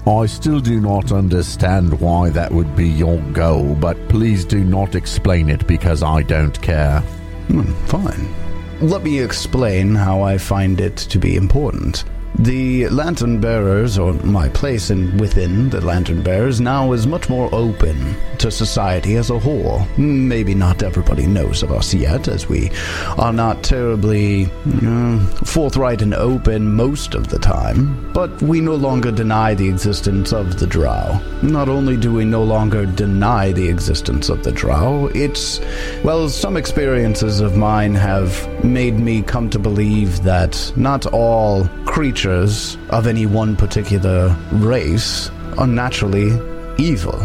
I 0.06 0.26
still 0.26 0.62
do 0.62 0.80
not 0.80 1.12
understand 1.12 2.00
why 2.00 2.30
that 2.30 2.52
would 2.52 2.76
be 2.78 2.88
your 2.88 3.20
goal, 3.34 3.76
but 3.76 3.98
please 4.08 4.46
do 4.46 4.64
not 4.64 4.96
explain 4.96 5.50
it 5.50 5.68
because 5.68 6.02
I 6.02 6.22
don't 6.22 6.60
care. 6.62 7.02
Hmm, 7.50 7.74
fine. 7.88 8.34
Let 8.80 9.04
me 9.04 9.20
explain 9.20 9.96
how 9.96 10.22
I 10.22 10.38
find 10.38 10.80
it 10.80 10.96
to 10.98 11.20
be 11.20 11.36
important. 11.36 12.06
The 12.40 12.88
lantern 12.90 13.42
bearers, 13.42 13.98
or 13.98 14.14
my 14.14 14.48
place 14.50 14.92
in 14.92 15.18
within 15.18 15.72
the 15.72 15.82
lantern 15.82 16.22
bearers, 16.22 16.62
now 16.62 16.92
is 16.92 17.08
much 17.08 17.30
more 17.30 17.50
open 17.52 18.16
to 18.38 18.52
society 18.52 19.16
as 19.16 19.32
a 19.32 19.40
whole. 19.40 19.88
Maybe 19.98 20.54
not 20.54 20.84
everybody 20.84 21.26
knows 21.26 21.64
of 21.64 21.72
us 21.72 21.96
yet, 21.96 22.28
as 22.28 22.48
we 22.48 22.70
are 23.18 23.34
not 23.34 23.64
terribly 23.64 24.52
uh, 24.84 25.20
forthright 25.46 26.04
and 26.04 26.14
open 26.14 26.76
most 26.76 27.16
of 27.16 27.30
the 27.30 27.40
time. 27.40 28.14
But 28.14 28.40
we 28.44 28.62
no 28.62 28.76
longer 28.76 29.12
deny 29.12 29.56
the 29.56 29.68
existence 29.68 30.32
of 30.32 30.60
the 30.60 30.68
Drow. 30.68 31.20
Not 31.42 31.70
only 31.70 31.98
do 31.98 32.14
we 32.14 32.24
no 32.24 32.44
longer 32.44 32.86
deny 32.86 33.52
the 33.52 33.68
existence 33.68 34.30
of 34.30 34.44
the 34.44 34.52
Drow, 34.52 35.08
it's 35.16 35.60
well, 36.04 36.30
some 36.30 36.56
experiences 36.56 37.40
of 37.40 37.58
mine 37.58 37.96
have 37.96 38.64
made 38.64 39.00
me 39.00 39.24
come 39.24 39.50
to 39.50 39.58
believe 39.58 40.22
that 40.22 40.72
not 40.76 41.08
all 41.08 41.68
creatures 41.86 42.27
of 42.28 43.08
any 43.08 43.26
one 43.26 43.56
particular 43.56 44.36
race 44.52 45.30
are 45.58 45.68
naturally 45.68 46.32
evil. 46.78 47.16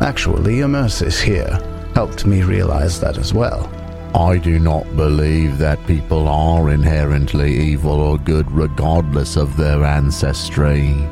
Actually, 0.00 0.56
Immersis 0.56 1.20
here 1.20 1.58
helped 1.94 2.26
me 2.26 2.42
realize 2.42 3.00
that 3.00 3.16
as 3.16 3.32
well. 3.32 3.70
I 4.14 4.38
do 4.38 4.58
not 4.58 4.84
believe 4.96 5.58
that 5.58 5.86
people 5.86 6.28
are 6.28 6.68
inherently 6.68 7.54
evil 7.54 8.00
or 8.00 8.18
good 8.18 8.50
regardless 8.50 9.36
of 9.36 9.56
their 9.56 9.84
ancestry. 9.84 11.08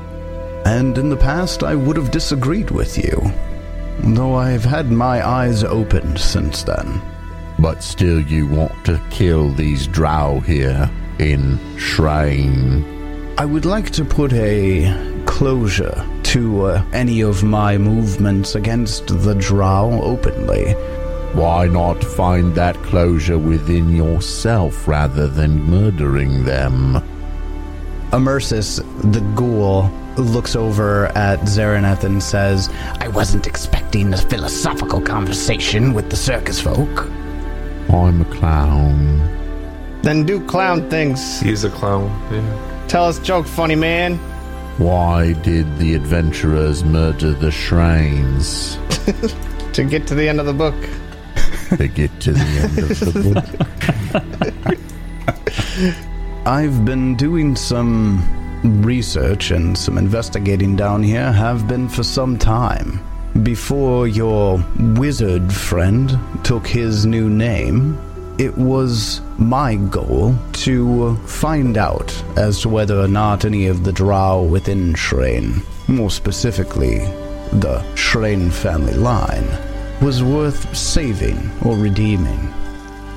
And 0.67 0.99
in 0.99 1.09
the 1.09 1.17
past, 1.17 1.63
I 1.63 1.75
would 1.75 1.97
have 1.97 2.11
disagreed 2.11 2.71
with 2.71 2.99
you. 2.99 3.33
Though 4.01 4.35
I've 4.35 4.65
had 4.65 4.91
my 4.91 5.27
eyes 5.27 5.65
opened 5.65 6.19
since 6.19 6.63
then. 6.65 7.01
But 7.59 7.83
still, 7.83 8.21
you 8.21 8.47
want 8.47 8.85
to 8.85 9.01
kill 9.11 9.51
these 9.53 9.87
drow 9.87 10.41
here 10.41 10.91
in 11.19 11.59
Shraen. 11.77 12.98
I 13.39 13.45
would 13.45 13.65
like 13.65 13.91
to 13.91 14.05
put 14.05 14.33
a 14.33 15.23
closure 15.25 16.05
to 16.25 16.63
uh, 16.63 16.85
any 16.93 17.21
of 17.21 17.45
my 17.45 17.79
movements 17.79 18.57
against 18.57 19.07
the 19.07 19.33
drow 19.33 20.01
openly. 20.03 20.73
Why 21.35 21.69
not 21.69 22.03
find 22.03 22.53
that 22.57 22.75
closure 22.83 23.39
within 23.39 23.95
yourself 23.95 24.89
rather 24.89 25.29
than 25.29 25.63
murdering 25.63 26.47
them? 26.47 27.01
Immersis, 28.11 28.79
the 29.13 29.21
ghoul, 29.37 29.89
looks 30.17 30.57
over 30.57 31.07
at 31.17 31.39
Zaraneth 31.43 32.03
and 32.03 32.21
says, 32.21 32.69
I 32.99 33.07
wasn't 33.07 33.47
expecting 33.47 34.13
a 34.15 34.17
philosophical 34.17 35.01
conversation 35.01 35.95
with 35.95 36.11
the 36.11 36.17
circus 36.17 36.61
folk. 36.61 37.07
I'm 37.89 38.21
a 38.21 38.25
clown. 38.25 39.21
Then 40.03 40.27
do 40.27 40.45
clown 40.45 40.91
things. 40.91 41.39
He's 41.39 41.63
a 41.63 41.71
clown. 41.71 42.09
Yeah. 42.33 42.78
Tell 42.89 43.05
us 43.05 43.19
joke, 43.19 43.47
funny 43.47 43.77
man. 43.77 44.17
Why 44.79 45.35
did 45.35 45.79
the 45.79 45.95
adventurers 45.95 46.83
murder 46.85 47.33
the 47.33 47.51
shrines? 47.51 48.79
To 49.75 49.85
get 49.85 50.09
to 50.09 50.15
the 50.17 50.29
end 50.29 50.41
of 50.41 50.47
the 50.47 50.53
book. 50.53 50.75
to 51.77 51.87
get 51.87 52.11
to 52.21 52.33
the 52.33 52.41
end 52.41 52.79
of 52.79 52.89
the 52.99 53.13
book. 55.85 56.45
I've 56.47 56.85
been 56.85 57.15
doing 57.15 57.55
some 57.55 58.25
research 58.83 59.53
and 59.53 59.79
some 59.79 59.99
investigating 59.99 60.75
down 60.75 61.05
here, 61.05 61.31
have 61.31 61.69
been 61.69 61.89
for 61.89 62.03
some 62.03 62.39
time. 62.39 63.01
Before 63.45 64.09
your 64.09 64.65
wizard 64.97 65.53
friend 65.53 66.19
took 66.43 66.67
his 66.67 67.07
new 67.07 67.29
name, 67.31 67.97
it 68.39 68.57
was 68.57 69.21
my 69.37 69.75
goal 69.75 70.35
to 70.53 71.05
uh, 71.05 71.17
find 71.27 71.77
out 71.77 72.11
as 72.37 72.61
to 72.61 72.69
whether 72.69 72.99
or 72.99 73.09
not 73.09 73.45
any 73.45 73.67
of 73.67 73.83
the 73.83 73.93
drow 73.93 74.43
within 74.43 74.95
Shraen, 74.95 75.63
more 75.89 76.11
specifically 76.11 76.99
the 77.51 77.83
Shraen 77.95 78.53
family 78.53 78.95
line, 78.95 79.47
was 80.01 80.23
worth 80.23 80.77
saving 80.77 81.51
or 81.65 81.77
redeeming. 81.77 82.39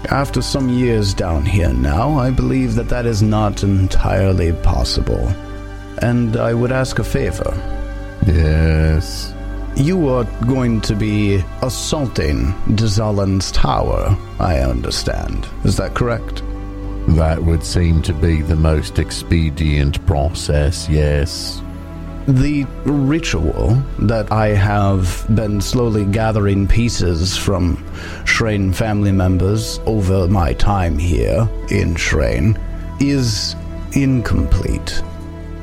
After 0.09 0.41
some 0.41 0.69
years 0.69 1.13
down 1.13 1.45
here 1.45 1.71
now, 1.71 2.17
I 2.17 2.31
believe 2.31 2.73
that 2.75 2.89
that 2.89 3.05
is 3.05 3.21
not 3.21 3.61
entirely 3.61 4.53
possible. 4.53 5.27
And 6.01 6.35
I 6.37 6.55
would 6.55 6.71
ask 6.71 6.97
a 6.97 7.03
favor. 7.03 7.53
Yes. 8.25 9.33
You 9.75 10.09
are 10.09 10.25
going 10.45 10.81
to 10.81 10.95
be 10.95 11.43
assaulting 11.61 12.53
Dezalin's 12.75 13.51
tower, 13.51 14.15
I 14.39 14.59
understand. 14.59 15.47
Is 15.63 15.77
that 15.77 15.95
correct? 15.95 16.43
That 17.07 17.41
would 17.43 17.63
seem 17.63 18.01
to 18.03 18.13
be 18.13 18.41
the 18.41 18.55
most 18.55 18.99
expedient 18.99 20.05
process, 20.05 20.87
yes. 20.87 21.61
The 22.27 22.65
ritual 22.85 23.81
that 23.99 24.31
I 24.31 24.49
have 24.49 25.25
been 25.33 25.59
slowly 25.61 26.05
gathering 26.05 26.67
pieces 26.67 27.35
from 27.35 27.77
Shraen 28.25 28.75
family 28.75 29.11
members 29.11 29.79
over 29.87 30.27
my 30.27 30.53
time 30.53 30.99
here 30.99 31.49
in 31.69 31.95
Shraen 31.95 32.59
is 33.01 33.55
incomplete. 33.93 35.01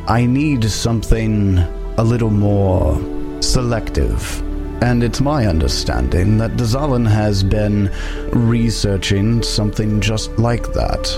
I 0.08 0.26
need 0.26 0.64
something 0.64 1.58
a 1.98 2.02
little 2.02 2.30
more 2.30 2.98
selective. 3.40 4.42
And 4.82 5.02
it's 5.02 5.20
my 5.20 5.46
understanding 5.46 6.38
that 6.38 6.56
Dazalin 6.56 7.08
has 7.08 7.42
been 7.42 7.90
researching 8.32 9.42
something 9.42 10.00
just 10.00 10.38
like 10.38 10.72
that, 10.72 11.08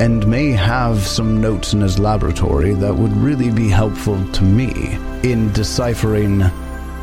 and 0.00 0.26
may 0.26 0.52
have 0.52 1.00
some 1.00 1.40
notes 1.40 1.72
in 1.72 1.80
his 1.80 1.98
laboratory 1.98 2.72
that 2.74 2.94
would 2.94 3.16
really 3.16 3.50
be 3.50 3.68
helpful 3.68 4.24
to 4.32 4.44
me 4.44 4.96
in 5.28 5.52
deciphering 5.52 6.44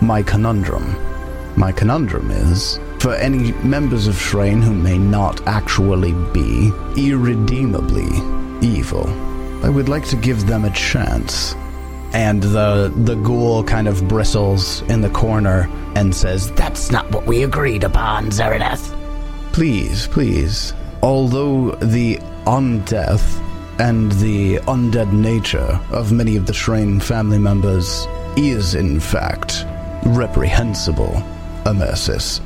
my 0.01 0.23
conundrum. 0.23 0.95
My 1.57 1.71
conundrum 1.71 2.31
is 2.31 2.79
for 2.99 3.13
any 3.15 3.51
members 3.63 4.07
of 4.07 4.15
Shraen 4.15 4.63
who 4.63 4.73
may 4.73 4.97
not 4.97 5.45
actually 5.45 6.13
be 6.33 6.71
irredeemably 6.95 8.09
evil, 8.61 9.07
I 9.63 9.69
would 9.69 9.89
like 9.89 10.05
to 10.07 10.15
give 10.15 10.47
them 10.47 10.65
a 10.65 10.71
chance 10.71 11.55
and 12.13 12.41
the 12.41 12.91
the 13.03 13.15
ghoul 13.15 13.63
kind 13.63 13.87
of 13.87 14.07
bristles 14.07 14.81
in 14.83 15.01
the 15.01 15.09
corner 15.09 15.69
and 15.95 16.15
says, 16.15 16.51
That's 16.51 16.91
not 16.91 17.09
what 17.11 17.25
we 17.25 17.43
agreed 17.43 17.83
upon, 17.83 18.27
Zaraneth. 18.27 18.95
"Please, 19.51 20.07
please. 20.07 20.73
Although 21.01 21.71
the 21.81 22.19
undeath 22.45 23.39
and 23.79 24.11
the 24.13 24.57
undead 24.67 25.11
nature 25.11 25.79
of 25.91 26.11
many 26.11 26.35
of 26.35 26.45
the 26.45 26.53
Shraen 26.53 27.01
family 27.01 27.37
members 27.39 28.07
is 28.35 28.75
in 28.75 28.99
fact 28.99 29.65
reprehensible, 30.05 31.21
Amersis, 31.65 32.39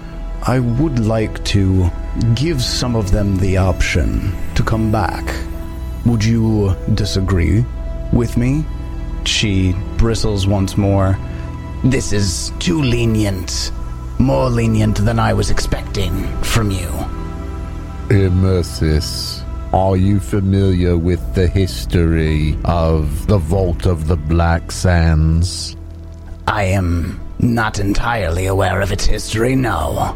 I 0.43 0.59
would 0.59 0.99
like 0.99 1.43
to 1.45 1.89
give 2.35 2.61
some 2.61 2.95
of 2.95 3.11
them 3.11 3.37
the 3.37 3.57
option 3.57 4.33
to 4.55 4.63
come 4.63 4.91
back. 4.91 5.23
Would 6.05 6.23
you 6.25 6.75
disagree 6.95 7.65
with 8.11 8.37
me?" 8.37 8.65
She 9.25 9.73
bristles 9.97 10.47
once 10.47 10.77
more. 10.77 11.17
This 11.83 12.13
is 12.13 12.51
too 12.59 12.81
lenient. 12.81 13.71
More 14.19 14.49
lenient 14.49 14.97
than 14.97 15.19
I 15.19 15.33
was 15.33 15.49
expecting 15.49 16.27
from 16.41 16.71
you. 16.71 16.89
Immersis, 18.09 19.41
are 19.73 19.95
you 19.95 20.19
familiar 20.19 20.97
with 20.97 21.33
the 21.33 21.47
history 21.47 22.57
of 22.65 23.27
the 23.27 23.37
Vault 23.37 23.85
of 23.85 24.07
the 24.07 24.17
Black 24.17 24.71
Sands? 24.71 25.75
I 26.45 26.63
am 26.63 27.19
not 27.39 27.79
entirely 27.79 28.47
aware 28.47 28.81
of 28.81 28.91
its 28.91 29.05
history, 29.05 29.55
no. 29.55 30.15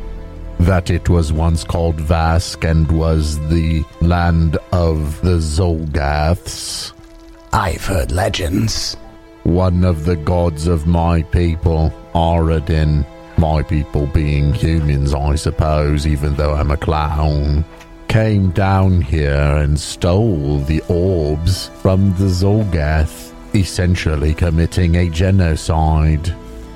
That 0.60 0.90
it 0.90 1.10
was 1.10 1.32
once 1.32 1.64
called 1.64 1.98
Vask 1.98 2.70
and 2.70 2.92
was 2.92 3.40
the 3.50 3.84
land 4.02 4.58
of 4.72 5.22
the 5.22 5.38
Xulgaths? 5.38 6.92
I've 7.56 7.86
heard 7.86 8.12
legends. 8.12 8.96
One 9.44 9.86
of 9.86 10.04
the 10.04 10.18
gods 10.18 10.68
of 10.68 10.88
my 10.88 11.22
people, 11.22 11.90
Aroden, 12.14 13.06
my 13.38 13.64
people 13.64 14.08
being 14.08 14.54
humans, 14.54 15.14
I 15.14 15.36
suppose, 15.36 16.06
even 16.06 16.36
though 16.36 16.54
I'm 16.54 16.72
a 16.72 16.76
clown, 16.76 17.64
came 18.10 18.52
down 18.52 19.00
here 19.00 19.56
and 19.56 19.80
stole 19.80 20.60
the 20.60 20.82
orbs 20.90 21.70
from 21.82 22.10
the 22.16 22.26
Xulgath, 22.26 23.34
essentially 23.56 24.34
committing 24.34 24.98
a 24.98 25.10
genocide. 25.10 26.36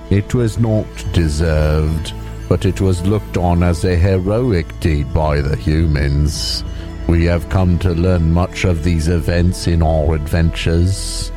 It 0.10 0.34
was 0.34 0.60
not 0.60 0.88
deserved, 1.12 2.14
but 2.48 2.64
it 2.64 2.80
was 2.80 3.06
looked 3.06 3.36
on 3.36 3.64
as 3.64 3.84
a 3.84 3.98
heroic 3.98 4.80
deed 4.80 5.14
by 5.14 5.42
the 5.42 5.58
humans. 5.58 6.64
We 7.10 7.26
have 7.26 7.50
come 7.50 7.80
to 7.80 7.90
learn 7.90 8.34
much 8.34 8.66
of 8.66 8.84
these 8.84 9.08
events 9.08 9.66
in 9.66 9.82
our 9.82 10.14
adventures. 10.14 11.32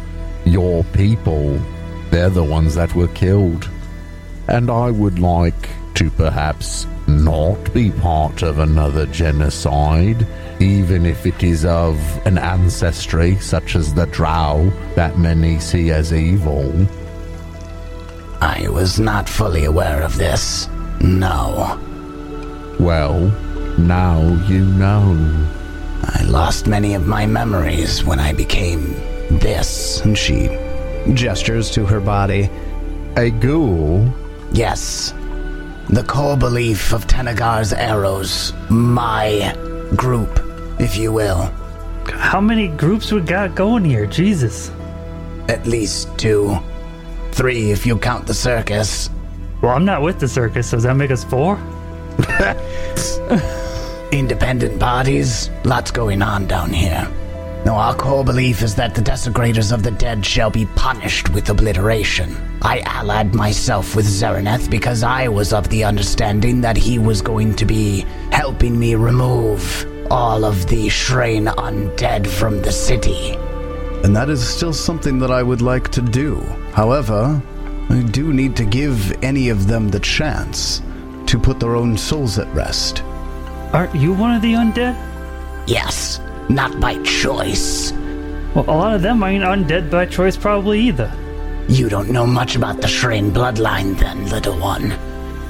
Your 0.44 0.84
people, 0.92 1.58
they're 2.10 2.28
the 2.28 2.44
ones 2.44 2.74
that 2.74 2.94
were 2.94 3.08
killed. 3.08 3.70
And 4.48 4.70
I 4.70 4.90
would 4.90 5.18
like 5.18 5.70
to 5.94 6.10
perhaps 6.10 6.86
not 7.08 7.72
be 7.72 7.90
part 7.90 8.42
of 8.42 8.58
another 8.58 9.06
genocide, 9.06 10.26
even 10.60 11.06
if 11.06 11.24
it 11.24 11.42
is 11.42 11.64
of 11.64 11.96
an 12.26 12.36
ancestry 12.36 13.36
such 13.36 13.74
as 13.74 13.94
the 13.94 14.04
Drow 14.08 14.70
that 14.94 15.18
many 15.18 15.58
see 15.58 15.90
as 15.90 16.12
evil. 16.12 16.86
I 18.42 18.68
was 18.68 19.00
not 19.00 19.26
fully 19.26 19.64
aware 19.64 20.02
of 20.02 20.18
this. 20.18 20.68
No. 21.00 21.80
Well, 22.78 23.20
now 23.78 24.20
you 24.46 24.66
know. 24.66 25.48
I 26.04 26.24
lost 26.24 26.66
many 26.66 26.94
of 26.94 27.06
my 27.06 27.26
memories 27.26 28.04
when 28.04 28.18
I 28.18 28.32
became 28.32 28.94
this. 29.38 30.00
And 30.00 30.16
she 30.18 30.48
gestures 31.14 31.70
to 31.72 31.86
her 31.86 32.00
body. 32.00 32.50
A 33.16 33.30
ghoul? 33.30 34.12
Yes. 34.52 35.14
The 35.88 36.04
core 36.04 36.36
belief 36.36 36.92
of 36.92 37.06
Tenagar's 37.06 37.72
arrows. 37.72 38.52
My 38.68 39.54
group, 39.96 40.40
if 40.80 40.96
you 40.96 41.12
will. 41.12 41.52
How 42.06 42.40
many 42.40 42.68
groups 42.68 43.12
we 43.12 43.20
got 43.20 43.54
going 43.54 43.84
here? 43.84 44.06
Jesus. 44.06 44.70
At 45.48 45.66
least 45.66 46.08
two. 46.18 46.56
Three 47.32 47.70
if 47.70 47.86
you 47.86 47.96
count 47.96 48.26
the 48.26 48.34
circus. 48.34 49.08
Well, 49.60 49.72
I'm 49.72 49.84
not 49.84 50.02
with 50.02 50.18
the 50.18 50.28
circus, 50.28 50.70
so 50.70 50.76
does 50.76 50.84
that 50.84 50.96
make 50.96 51.10
us 51.10 51.22
four? 51.24 51.56
Independent 54.12 54.78
parties, 54.78 55.48
lots 55.64 55.90
going 55.90 56.20
on 56.20 56.46
down 56.46 56.70
here. 56.70 57.08
Now, 57.64 57.76
our 57.76 57.94
core 57.94 58.22
belief 58.22 58.60
is 58.60 58.74
that 58.74 58.94
the 58.94 59.00
desecrators 59.00 59.72
of 59.72 59.82
the 59.82 59.90
dead 59.90 60.26
shall 60.26 60.50
be 60.50 60.66
punished 60.66 61.30
with 61.30 61.48
obliteration. 61.48 62.36
I 62.60 62.80
allied 62.80 63.34
myself 63.34 63.96
with 63.96 64.04
Zeraneth 64.04 64.68
because 64.68 65.02
I 65.02 65.28
was 65.28 65.54
of 65.54 65.70
the 65.70 65.84
understanding 65.84 66.60
that 66.60 66.76
he 66.76 66.98
was 66.98 67.22
going 67.22 67.54
to 67.56 67.64
be 67.64 68.00
helping 68.30 68.78
me 68.78 68.96
remove 68.96 69.86
all 70.10 70.44
of 70.44 70.66
the 70.66 70.88
Shraen 70.88 71.46
undead 71.54 72.26
from 72.26 72.60
the 72.60 72.72
city. 72.72 73.30
And 74.04 74.14
that 74.14 74.28
is 74.28 74.46
still 74.46 74.74
something 74.74 75.18
that 75.20 75.30
I 75.30 75.42
would 75.42 75.62
like 75.62 75.88
to 75.92 76.02
do. 76.02 76.40
However, 76.74 77.40
I 77.88 78.02
do 78.02 78.34
need 78.34 78.56
to 78.56 78.66
give 78.66 79.24
any 79.24 79.48
of 79.48 79.68
them 79.68 79.88
the 79.88 80.00
chance 80.00 80.82
to 81.24 81.38
put 81.38 81.60
their 81.60 81.76
own 81.76 81.96
souls 81.96 82.38
at 82.38 82.52
rest. 82.54 83.02
Aren't 83.72 83.94
you 83.94 84.12
one 84.12 84.34
of 84.34 84.42
the 84.42 84.52
undead? 84.52 84.94
Yes, 85.66 86.20
not 86.50 86.78
by 86.78 87.02
choice. 87.04 87.90
Well, 88.54 88.66
a 88.68 88.76
lot 88.76 88.94
of 88.94 89.00
them 89.00 89.22
ain't 89.22 89.44
undead 89.44 89.90
by 89.90 90.04
choice, 90.04 90.36
probably 90.36 90.80
either. 90.80 91.10
You 91.68 91.88
don't 91.88 92.10
know 92.10 92.26
much 92.26 92.54
about 92.54 92.82
the 92.82 92.86
Shraen 92.86 93.30
bloodline, 93.30 93.98
then, 93.98 94.28
little 94.28 94.58
one. 94.58 94.92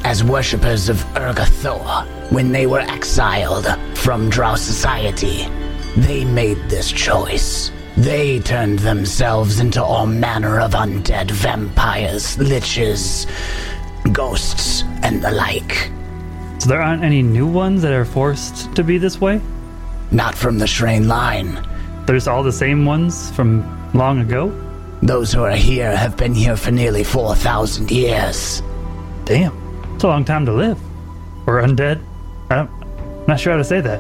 As 0.05 0.23
worshippers 0.23 0.89
of 0.89 0.99
Urgathoa, 1.15 2.07
when 2.31 2.53
they 2.53 2.67
were 2.67 2.81
exiled 2.81 3.67
from 3.95 4.31
Drow 4.31 4.55
society, 4.55 5.49
they 5.97 6.25
made 6.25 6.59
this 6.69 6.93
choice. 6.93 7.73
They 7.97 8.39
turned 8.39 8.79
themselves 8.79 9.59
into 9.59 9.83
all 9.83 10.07
manner 10.07 10.61
of 10.61 10.73
undead 10.73 11.31
vampires, 11.33 12.37
liches, 12.37 13.27
ghosts, 14.13 14.85
and 15.03 15.23
the 15.23 15.33
like. 15.33 15.91
So 16.63 16.69
there 16.69 16.81
aren't 16.81 17.03
any 17.03 17.23
new 17.23 17.49
ones 17.49 17.83
that 17.83 17.93
are 17.93 18.05
forced 18.05 18.73
to 18.77 18.85
be 18.85 18.97
this 18.97 19.21
way? 19.21 19.41
Not 20.13 20.37
from 20.37 20.59
the 20.59 20.65
Shraen 20.65 21.09
line. 21.09 21.59
There's 22.07 22.29
all 22.29 22.45
the 22.45 22.53
same 22.53 22.85
ones 22.85 23.33
from 23.33 23.67
long 23.95 24.21
ago? 24.21 24.53
Those 25.03 25.33
who 25.33 25.43
are 25.43 25.57
here 25.57 25.97
have 25.97 26.17
been 26.17 26.33
here 26.33 26.57
for 26.57 26.71
nearly 26.71 27.03
4,000 27.03 27.91
years. 27.91 28.63
Damn. 29.25 29.53
It's 29.97 30.05
a 30.05 30.07
long 30.07 30.25
time 30.25 30.47
to 30.47 30.53
live. 30.53 30.79
Or 31.49 31.61
undead. 31.61 32.01
I 32.49 32.55
don't, 32.55 32.71
I'm 32.71 33.27
not 33.27 33.41
sure 33.41 33.55
how 33.55 33.59
to 33.59 33.65
say 33.65 33.81
that. 33.81 33.99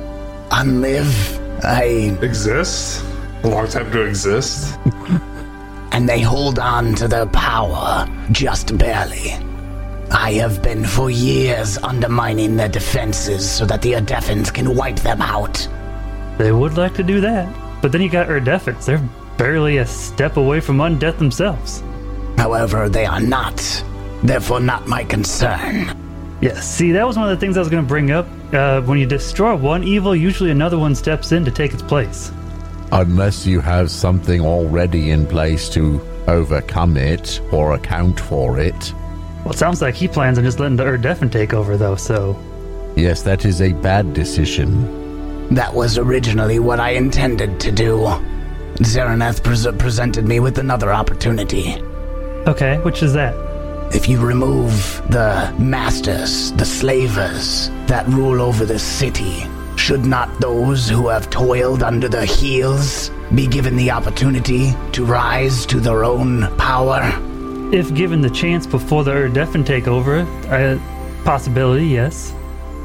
Unlive, 0.51 1.65
I. 1.65 2.17
Exist? 2.25 3.05
A 3.43 3.49
long 3.49 3.67
time 3.67 3.91
to 3.91 4.03
exist? 4.03 4.79
and 5.91 6.09
they 6.09 6.21
hold 6.21 6.61
on 6.61 6.95
to 6.95 7.09
their 7.09 7.27
power 7.27 8.07
just 8.31 8.79
barely. 8.79 9.35
I 10.15 10.35
have 10.35 10.63
been 10.63 10.85
for 10.85 11.11
years 11.11 11.79
undermining 11.79 12.57
their 12.57 12.69
defenses 12.69 13.51
so 13.51 13.65
that 13.65 13.81
the 13.81 13.93
Urdefhans 13.93 14.53
can 14.53 14.77
wipe 14.77 14.97
them 14.97 15.23
out. 15.23 15.67
They 16.37 16.53
would 16.53 16.77
like 16.77 16.95
to 16.95 17.03
do 17.03 17.23
that. 17.23 17.49
But 17.81 17.93
then 17.93 18.03
you 18.03 18.11
got 18.11 18.29
Urdefhans. 18.29 18.85
They're 18.85 19.09
barely 19.39 19.79
a 19.79 19.87
step 19.87 20.37
away 20.37 20.61
from 20.61 20.79
undeath 20.79 21.17
themselves. 21.17 21.83
However, 22.37 22.91
they 22.91 23.07
are 23.07 23.21
not. 23.21 23.57
Therefore, 24.23 24.61
not 24.61 24.87
my 24.87 25.03
concern. 25.03 25.97
Yeah, 26.43 26.61
see, 26.61 26.93
that 26.93 27.07
was 27.07 27.17
one 27.17 27.31
of 27.31 27.39
the 27.39 27.41
things 27.41 27.57
I 27.57 27.61
was 27.61 27.71
going 27.71 27.83
to 27.83 27.89
bring 27.89 28.11
up. 28.11 28.27
Uh, 28.53 28.83
when 28.83 28.99
you 28.99 29.07
destroy 29.07 29.57
one 29.57 29.83
evil, 29.83 30.15
usually 30.15 30.51
another 30.51 30.79
one 30.79 30.95
steps 30.95 31.33
in 31.33 31.45
to 31.47 31.51
take 31.51 31.73
its 31.73 31.83
place. 31.83 32.31
Unless 32.93 33.47
you 33.47 33.61
have 33.61 33.91
something 33.91 34.43
already 34.43 35.11
in 35.11 35.27
place 35.27 35.71
to 35.71 36.07
overcome 36.29 36.99
it 36.99 37.41
or 37.51 37.75
account 37.75 38.21
for 38.21 38.59
it. 38.59 38.93
Well, 39.45 39.53
it 39.53 39.59
sounds 39.59 39.83
like 39.83 39.95
he 39.95 40.07
plans 40.09 40.39
on 40.39 40.45
just 40.45 40.61
letting 40.61 40.77
the 40.77 40.85
Urdefhan 40.85 41.33
take 41.33 41.53
over, 41.53 41.77
though, 41.77 41.97
so. 41.97 42.39
Yes, 42.97 43.23
that 43.23 43.45
is 43.45 43.61
a 43.61 43.73
bad 43.73 44.15
decision. 44.15 45.55
That 45.55 45.75
was 45.75 45.99
originally 45.99 46.59
what 46.59 46.79
I 46.79 46.91
intended 46.91 47.59
to 47.61 47.73
do. 47.73 47.97
Zeraneth 48.77 49.43
pres- 49.43 49.67
presented 49.79 50.27
me 50.27 50.41
with 50.41 50.59
another 50.59 50.93
opportunity. 50.93 51.75
Okay, 52.47 52.79
which 52.79 53.03
is 53.03 53.13
that? 53.15 53.35
If 53.95 54.09
you 54.09 54.25
remove 54.25 54.73
the 55.11 55.55
masters, 55.59 56.53
the 56.53 56.65
slavers 56.65 57.69
that 57.87 58.07
rule 58.09 58.41
over 58.41 58.65
the 58.65 58.79
city, 58.79 59.45
should 59.77 60.05
not 60.05 60.41
those 60.41 60.89
who 60.89 61.09
have 61.09 61.29
toiled 61.31 61.83
under 61.83 62.09
their 62.09 62.25
heels 62.25 63.11
be 63.35 63.47
given 63.47 63.77
the 63.77 63.91
opportunity 63.91 64.73
to 64.93 65.05
rise 65.05 65.67
to 65.67 65.81
their 65.81 66.05
own 66.05 66.55
power? 66.57 67.01
If 67.73 67.95
given 67.95 68.21
the 68.21 68.29
chance 68.29 68.67
before 68.67 69.03
the 69.03 69.13
Urdefhan 69.13 69.65
take 69.65 69.89
over, 69.89 70.19
a 70.51 70.79
possibility, 71.25 71.87
yes. 71.87 72.35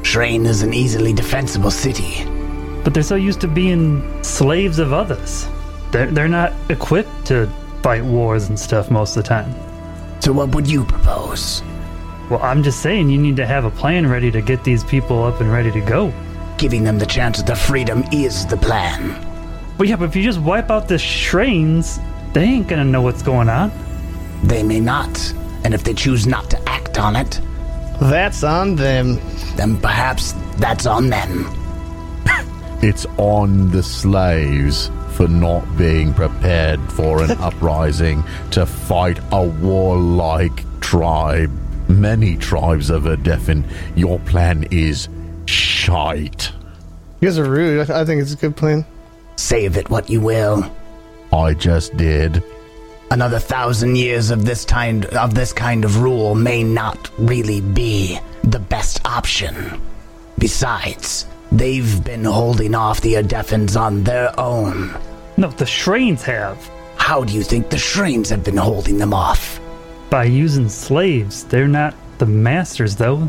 Shraen 0.00 0.46
is 0.46 0.62
an 0.62 0.72
easily 0.72 1.12
defensible 1.12 1.70
city. 1.70 2.24
But 2.84 2.94
they're 2.94 3.02
so 3.02 3.14
used 3.14 3.42
to 3.42 3.48
being 3.48 4.24
slaves 4.24 4.78
of 4.78 4.94
others. 4.94 5.46
They're, 5.90 6.06
they're 6.06 6.26
not 6.26 6.54
equipped 6.70 7.26
to 7.26 7.52
fight 7.82 8.02
wars 8.02 8.48
and 8.48 8.58
stuff 8.58 8.90
most 8.90 9.14
of 9.14 9.24
the 9.24 9.28
time. 9.28 9.52
So, 10.20 10.32
what 10.32 10.54
would 10.54 10.66
you 10.66 10.84
propose? 10.84 11.62
Well, 12.30 12.42
I'm 12.42 12.62
just 12.62 12.80
saying 12.80 13.10
you 13.10 13.18
need 13.18 13.36
to 13.36 13.46
have 13.46 13.66
a 13.66 13.70
plan 13.70 14.06
ready 14.06 14.30
to 14.30 14.40
get 14.40 14.64
these 14.64 14.84
people 14.84 15.22
up 15.22 15.42
and 15.42 15.52
ready 15.52 15.70
to 15.70 15.82
go. 15.82 16.14
Giving 16.56 16.82
them 16.82 16.98
the 16.98 17.04
chance 17.04 17.38
of 17.38 17.44
their 17.44 17.56
freedom 17.56 18.04
is 18.10 18.46
the 18.46 18.56
plan. 18.56 19.22
But 19.76 19.88
yeah, 19.88 19.96
but 19.96 20.06
if 20.06 20.16
you 20.16 20.22
just 20.22 20.40
wipe 20.40 20.70
out 20.70 20.88
the 20.88 20.94
Shraens, 20.94 22.02
they 22.32 22.44
ain't 22.44 22.68
gonna 22.68 22.86
know 22.86 23.02
what's 23.02 23.22
going 23.22 23.50
on. 23.50 23.70
They 24.44 24.62
may 24.62 24.80
not. 24.80 25.32
And 25.64 25.74
if 25.74 25.84
they 25.84 25.94
choose 25.94 26.26
not 26.26 26.50
to 26.50 26.68
act 26.68 26.98
on 26.98 27.16
it, 27.16 27.40
That's 28.00 28.44
on 28.44 28.76
them. 28.76 29.18
then 29.56 29.76
perhaps 29.80 30.34
that's 30.58 30.86
on 30.86 31.08
them. 31.10 31.46
It's 32.80 33.06
on 33.16 33.72
the 33.72 33.82
slaves 33.82 34.88
for 35.14 35.26
not 35.26 35.64
being 35.76 36.14
prepared 36.14 36.80
for 36.92 37.24
an 37.24 37.32
uprising 37.40 38.22
to 38.52 38.64
fight 38.66 39.18
a 39.32 39.42
warlike 39.44 40.62
tribe. 40.80 41.50
Many 41.88 42.36
tribes 42.36 42.88
of 42.90 43.02
Urdefhan, 43.02 43.64
your 43.96 44.20
plan 44.20 44.64
is 44.70 45.08
shite. 45.46 46.52
You 47.20 47.28
guys 47.28 47.38
are 47.40 47.50
rude. 47.50 47.90
I, 47.90 48.02
I 48.02 48.04
think 48.04 48.22
it's 48.22 48.32
a 48.34 48.36
good 48.36 48.54
plan. 48.56 48.86
Save 49.34 49.76
it 49.76 49.90
what 49.90 50.08
you 50.08 50.20
will. 50.20 50.70
I 51.32 51.54
just 51.54 51.96
did. 51.96 52.44
Another 53.10 53.38
thousand 53.38 53.96
years 53.96 54.30
of 54.30 54.44
this 54.44 54.66
kind 54.66 55.06
of 55.06 55.34
this 55.34 55.52
kind 55.52 55.84
of 55.84 56.02
rule 56.02 56.34
may 56.34 56.62
not 56.62 57.10
really 57.18 57.62
be 57.62 58.18
the 58.44 58.58
best 58.58 59.00
option. 59.06 59.80
Besides, 60.38 61.26
they've 61.50 62.04
been 62.04 62.24
holding 62.24 62.74
off 62.74 63.00
the 63.00 63.14
Urdefhans 63.14 63.80
on 63.80 64.04
their 64.04 64.38
own. 64.38 64.94
No, 65.38 65.48
the 65.48 65.64
Shraens 65.64 66.20
have. 66.22 66.70
How 66.96 67.24
do 67.24 67.32
you 67.32 67.42
think 67.42 67.70
the 67.70 67.76
Shraens 67.76 68.28
have 68.28 68.44
been 68.44 68.58
holding 68.58 68.98
them 68.98 69.14
off? 69.14 69.58
By 70.10 70.24
using 70.24 70.68
slaves. 70.68 71.44
They're 71.44 71.66
not 71.66 71.94
the 72.18 72.26
masters, 72.26 72.96
though. 72.96 73.26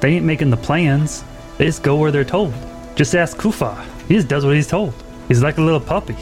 They 0.00 0.14
ain't 0.14 0.24
making 0.24 0.50
the 0.50 0.56
plans. 0.56 1.22
They 1.58 1.66
just 1.66 1.82
go 1.82 1.96
where 1.96 2.10
they're 2.10 2.24
told. 2.24 2.54
Just 2.94 3.14
ask 3.14 3.36
Kufa. 3.36 3.84
He 4.08 4.14
just 4.14 4.28
does 4.28 4.46
what 4.46 4.54
he's 4.54 4.68
told. 4.68 4.94
He's 5.26 5.42
like 5.42 5.58
a 5.58 5.62
little 5.62 5.80
puppy. 5.80 6.14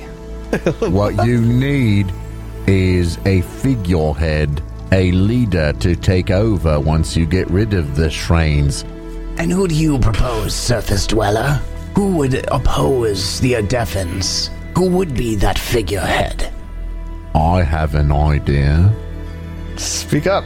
What 0.80 1.26
you 1.26 1.40
need 1.40 2.12
is 2.66 3.18
a 3.26 3.42
figurehead, 3.42 4.62
a 4.92 5.12
leader 5.12 5.72
to 5.74 5.96
take 5.96 6.30
over 6.30 6.80
once 6.80 7.16
you 7.16 7.26
get 7.26 7.48
rid 7.50 7.74
of 7.74 7.96
the 7.96 8.08
Shraens. 8.08 8.84
And 9.38 9.52
who 9.52 9.68
do 9.68 9.74
you 9.74 9.98
propose, 9.98 10.54
Surface 10.54 11.06
Dweller? 11.06 11.60
Who 11.94 12.16
would 12.16 12.46
oppose 12.50 13.40
the 13.40 13.54
Urdefhans? 13.54 14.48
Who 14.76 14.88
would 14.90 15.14
be 15.14 15.36
that 15.36 15.58
figurehead? 15.58 16.52
I 17.34 17.62
have 17.62 17.94
an 17.94 18.12
idea. 18.12 18.92
Speak 19.76 20.26
up. 20.26 20.44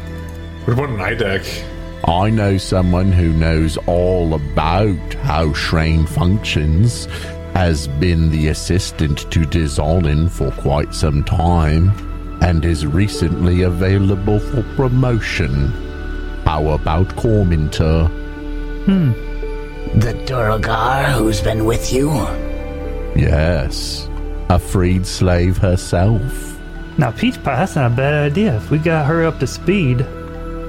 What 0.65 0.75
about 0.75 0.91
an 0.91 0.97
IDEC? 0.97 1.65
I 2.09 2.31
know 2.31 2.59
someone 2.59 3.13
who 3.13 3.33
knows 3.33 3.77
all 3.87 4.35
about 4.35 5.15
how 5.23 5.49
Shraen 5.49 6.09
functions, 6.09 7.07
has 7.55 7.89
been 7.89 8.31
the 8.31 8.49
assistant 8.49 9.31
to 9.31 9.41
Dizalin 9.41 10.31
for 10.31 10.51
quite 10.63 10.95
some 10.95 11.25
time, 11.25 12.10
and 12.41 12.65
is 12.65 12.87
recently 12.87 13.63
available 13.63 14.39
for 14.41 14.63
promotion. 14.77 15.69
How 16.45 16.69
about 16.69 17.09
Corminter? 17.09 18.09
Hmm. 18.87 19.13
The 19.99 20.15
Duergar 20.27 21.13
who's 21.13 21.41
been 21.41 21.65
with 21.65 21.93
you? 21.93 22.11
Yes, 23.17 24.09
a 24.49 24.59
freed 24.59 25.07
slave 25.07 25.57
herself. 25.59 26.57
Now, 26.99 27.11
Peach 27.13 27.43
Pie, 27.43 27.57
that's 27.57 27.77
not 27.77 27.93
a 27.93 27.95
bad 27.95 28.31
idea. 28.33 28.57
If 28.57 28.71
we 28.71 28.79
got 28.79 29.07
her 29.07 29.25
up 29.25 29.39
to 29.41 29.47
speed, 29.47 30.01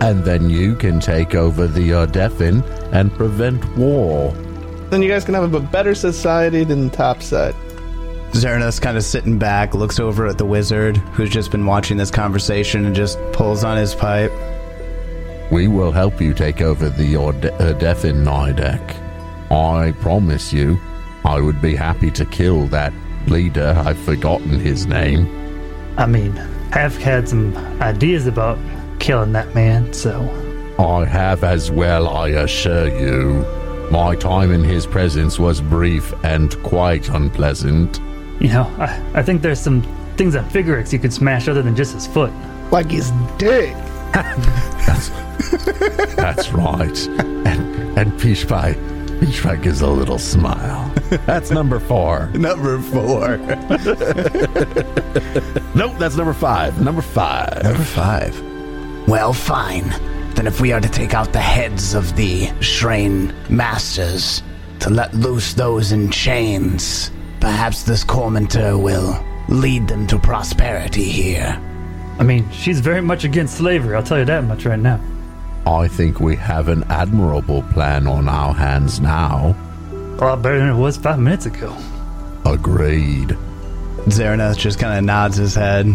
And 0.01 0.23
then 0.23 0.49
you 0.49 0.75
can 0.75 0.99
take 0.99 1.35
over 1.35 1.67
the 1.67 1.91
Urdefhan 1.91 2.63
and 2.91 3.13
prevent 3.13 3.63
war. 3.77 4.33
Then 4.89 5.03
you 5.03 5.09
guys 5.09 5.23
can 5.23 5.35
have 5.35 5.53
a 5.53 5.59
better 5.59 5.93
society 5.93 6.63
than 6.63 6.89
Topside. 6.89 7.53
Zerna's 8.31 8.79
kind 8.79 8.97
of 8.97 9.03
sitting 9.03 9.37
back, 9.37 9.73
looks 9.73 9.99
over 9.99 10.25
at 10.25 10.37
the 10.37 10.45
wizard, 10.45 10.97
who's 10.97 11.29
just 11.29 11.51
been 11.51 11.65
watching 11.65 11.97
this 11.97 12.11
conversation, 12.11 12.85
and 12.85 12.95
just 12.95 13.19
pulls 13.33 13.63
on 13.63 13.77
his 13.77 13.93
pipe. 13.93 14.31
We 15.51 15.67
will 15.67 15.91
help 15.91 16.21
you 16.21 16.33
take 16.33 16.61
over 16.61 16.89
the 16.89 17.17
Orde- 17.17 17.53
Urdefhan 17.59 18.25
uh, 18.25 18.53
Nidek. 18.53 19.51
I 19.51 19.91
promise 19.99 20.53
you, 20.53 20.79
I 21.25 21.41
would 21.41 21.61
be 21.61 21.75
happy 21.75 22.09
to 22.11 22.25
kill 22.25 22.67
that 22.67 22.93
leader. 23.27 23.75
I've 23.85 23.99
forgotten 23.99 24.59
his 24.59 24.85
name. 24.85 25.27
I 25.97 26.05
mean, 26.05 26.37
I 26.71 26.79
have 26.79 26.95
had 26.95 27.27
some 27.27 27.55
ideas 27.81 28.27
about 28.27 28.57
killing 28.99 29.33
that 29.33 29.53
man, 29.53 29.91
so. 29.91 30.21
I 30.79 31.03
have 31.05 31.43
as 31.43 31.69
well, 31.69 32.07
I 32.07 32.29
assure 32.29 32.87
you. 32.87 33.45
My 33.91 34.15
time 34.15 34.51
in 34.53 34.63
his 34.63 34.87
presence 34.87 35.37
was 35.37 35.59
brief 35.59 36.13
and 36.23 36.55
quite 36.63 37.09
unpleasant. 37.09 37.99
You 38.41 38.47
know, 38.49 38.63
I, 38.79 39.01
I 39.13 39.21
think 39.23 39.41
there's 39.43 39.59
some 39.59 39.83
things 40.17 40.35
on 40.35 40.43
Figurex 40.49 40.91
you 40.91 40.97
could 40.99 41.13
smash 41.13 41.47
other 41.47 41.61
than 41.61 41.75
just 41.75 41.93
his 41.93 42.07
foot. 42.07 42.33
Like 42.71 42.89
his 42.89 43.11
dick. 43.37 43.75
That's 46.15 46.49
right. 46.51 47.07
and 47.19 47.97
and 47.97 48.19
Peach 48.19 48.47
Pie, 48.47 48.73
Peach 49.19 49.43
Pie 49.43 49.57
gives 49.57 49.81
a 49.81 49.87
little 49.87 50.17
smile. 50.17 50.91
That's 51.27 51.51
number 51.51 51.79
four. 51.79 52.27
Number 52.33 52.79
four. 52.81 53.37
Nope, 55.75 55.97
that's 55.99 56.15
number 56.15 56.33
five. 56.33 56.81
Number 56.81 57.01
five. 57.01 57.63
Number 57.63 57.83
five. 57.83 58.41
Well, 59.07 59.33
fine. 59.33 59.87
Then 60.35 60.47
if 60.47 60.59
we 60.61 60.71
are 60.71 60.81
to 60.81 60.89
take 60.89 61.13
out 61.13 61.31
the 61.33 61.39
heads 61.39 61.93
of 61.93 62.15
the 62.15 62.47
Shraen 62.59 63.33
Masters, 63.49 64.41
to 64.79 64.89
let 64.89 65.13
loose 65.13 65.53
those 65.53 65.91
in 65.91 66.09
chains, 66.09 67.11
perhaps 67.41 67.83
this 67.83 68.03
Cormentor 68.03 68.81
will 68.81 69.21
lead 69.49 69.87
them 69.87 70.07
to 70.07 70.17
prosperity 70.17 71.03
here. 71.03 71.59
I 72.19 72.23
mean, 72.23 72.49
she's 72.51 72.79
very 72.79 73.01
much 73.01 73.23
against 73.23 73.57
slavery, 73.57 73.95
I'll 73.95 74.03
tell 74.03 74.19
you 74.19 74.25
that 74.25 74.43
much 74.45 74.65
right 74.65 74.79
now. 74.79 75.01
I 75.65 75.87
think 75.87 76.19
we 76.19 76.35
have 76.37 76.69
an 76.69 76.83
admirable 76.85 77.63
plan 77.73 78.07
on 78.07 78.29
our 78.29 78.53
hands 78.53 78.99
now. 78.99 79.55
A 79.91 79.95
lot 80.21 80.41
better 80.41 80.59
than 80.59 80.69
it 80.69 80.79
was 80.79 80.97
five 80.97 81.19
minutes 81.19 81.45
ago. 81.47 81.75
Agreed. 82.45 83.37
Zernath 84.07 84.57
just 84.57 84.79
kind 84.79 84.97
of 84.97 85.03
nods 85.03 85.37
his 85.37 85.55
head. 85.55 85.87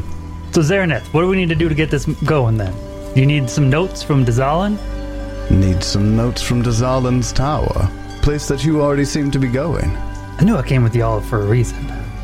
So, 0.53 0.61
Zaraneth, 0.61 1.13
what 1.13 1.23
do 1.23 1.29
we 1.29 1.37
need 1.37 1.49
to 1.49 1.55
do 1.55 1.69
to 1.69 1.75
get 1.75 1.91
this 1.91 2.07
going 2.25 2.57
then? 2.57 2.75
You 3.17 3.27
need 3.27 3.51
some 3.51 3.69
notes 3.69 4.03
from 4.03 4.25
Dazalin? 4.25 4.79
Need 5.51 5.83
some 5.83 6.17
notes 6.17 6.43
from 6.43 6.63
Dazalin's 6.63 7.33
tower. 7.33 7.91
Place 8.23 8.49
that 8.49 8.65
you 8.65 8.83
already 8.83 9.05
seem 9.05 9.31
to 9.31 9.39
be 9.39 9.49
going. 9.49 9.91
I 10.39 10.45
knew 10.45 10.57
I 10.57 10.63
came 10.63 10.83
with 10.83 10.95
y'all 10.95 11.23
for 11.23 11.41
a 11.41 11.47
reason. 11.47 11.79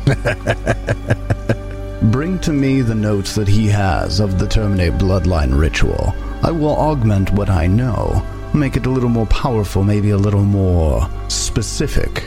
Bring 2.11 2.37
to 2.39 2.53
me 2.53 2.81
the 2.81 2.93
notes 2.93 3.33
that 3.33 3.47
he 3.47 3.67
has 3.69 4.19
of 4.19 4.37
the 4.37 4.47
Terminate 4.47 4.93
Bloodline 4.93 5.57
ritual. 5.57 6.13
I 6.43 6.51
will 6.51 6.75
augment 6.75 7.31
what 7.31 7.49
I 7.49 7.65
know, 7.65 8.23
make 8.53 8.75
it 8.75 8.85
a 8.85 8.91
little 8.91 9.09
more 9.09 9.25
powerful, 9.25 9.83
maybe 9.83 10.11
a 10.11 10.17
little 10.17 10.43
more 10.43 11.09
specific. 11.27 12.23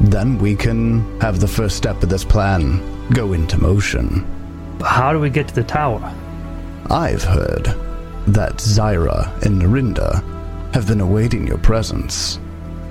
Then 0.00 0.38
we 0.38 0.54
can 0.54 1.20
have 1.20 1.40
the 1.40 1.48
first 1.48 1.76
step 1.76 2.00
of 2.04 2.10
this 2.10 2.24
plan 2.24 2.80
go 3.10 3.32
into 3.32 3.58
motion. 3.58 4.24
But 4.78 4.86
how 4.86 5.12
do 5.12 5.18
we 5.18 5.30
get 5.30 5.48
to 5.48 5.54
the 5.54 5.64
tower? 5.64 6.14
I've 6.90 7.24
heard 7.24 7.74
that 8.28 8.58
Zyra 8.58 9.42
and 9.42 9.60
Narinda 9.60 10.22
have 10.74 10.86
been 10.86 11.00
awaiting 11.00 11.44
your 11.44 11.58
presence. 11.58 12.38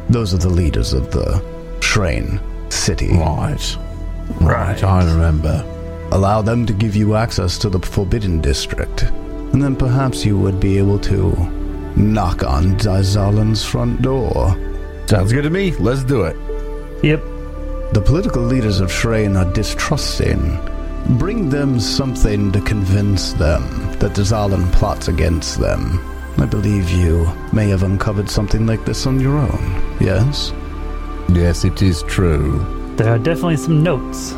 Those 0.09 0.33
are 0.33 0.39
the 0.39 0.49
leaders 0.49 0.91
of 0.91 1.11
the 1.11 1.41
Shraen 1.79 2.39
City. 2.71 3.09
Right. 3.13 3.77
Right, 4.41 4.83
I 4.83 5.09
remember. 5.11 5.63
Allow 6.11 6.41
them 6.41 6.65
to 6.65 6.73
give 6.73 6.95
you 6.95 7.15
access 7.15 7.57
to 7.59 7.69
the 7.69 7.79
Forbidden 7.79 8.41
District, 8.41 9.03
and 9.03 9.61
then 9.61 9.75
perhaps 9.75 10.25
you 10.25 10.37
would 10.37 10.59
be 10.59 10.77
able 10.77 10.99
to 10.99 11.31
knock 11.95 12.43
on 12.43 12.77
Dazalin's 12.77 13.63
front 13.63 14.01
door. 14.01 14.55
Sounds 15.07 15.33
good 15.33 15.43
to 15.43 15.49
me. 15.49 15.71
Let's 15.77 16.03
do 16.03 16.23
it. 16.23 16.35
Yep. 17.03 17.21
The 17.93 18.03
political 18.05 18.41
leaders 18.41 18.79
of 18.79 18.89
Shraen 18.89 19.37
are 19.37 19.51
distrusting. 19.53 20.59
Bring 21.17 21.49
them 21.49 21.79
something 21.79 22.51
to 22.51 22.61
convince 22.61 23.33
them 23.33 23.63
that 23.99 24.13
Dazalin 24.13 24.71
plots 24.73 25.07
against 25.07 25.59
them. 25.59 25.99
I 26.37 26.45
believe 26.45 26.89
you 26.91 27.25
may 27.53 27.69
have 27.69 27.83
uncovered 27.83 28.29
something 28.29 28.65
like 28.65 28.85
this 28.85 29.07
on 29.07 29.19
your 29.19 29.37
own, 29.37 29.97
yes? 29.99 30.51
Yes, 31.29 31.65
it 31.65 31.81
is 31.81 32.03
true. 32.03 32.59
There 32.95 33.09
are 33.09 33.19
definitely 33.19 33.57
some 33.57 33.83
notes. 33.83 34.29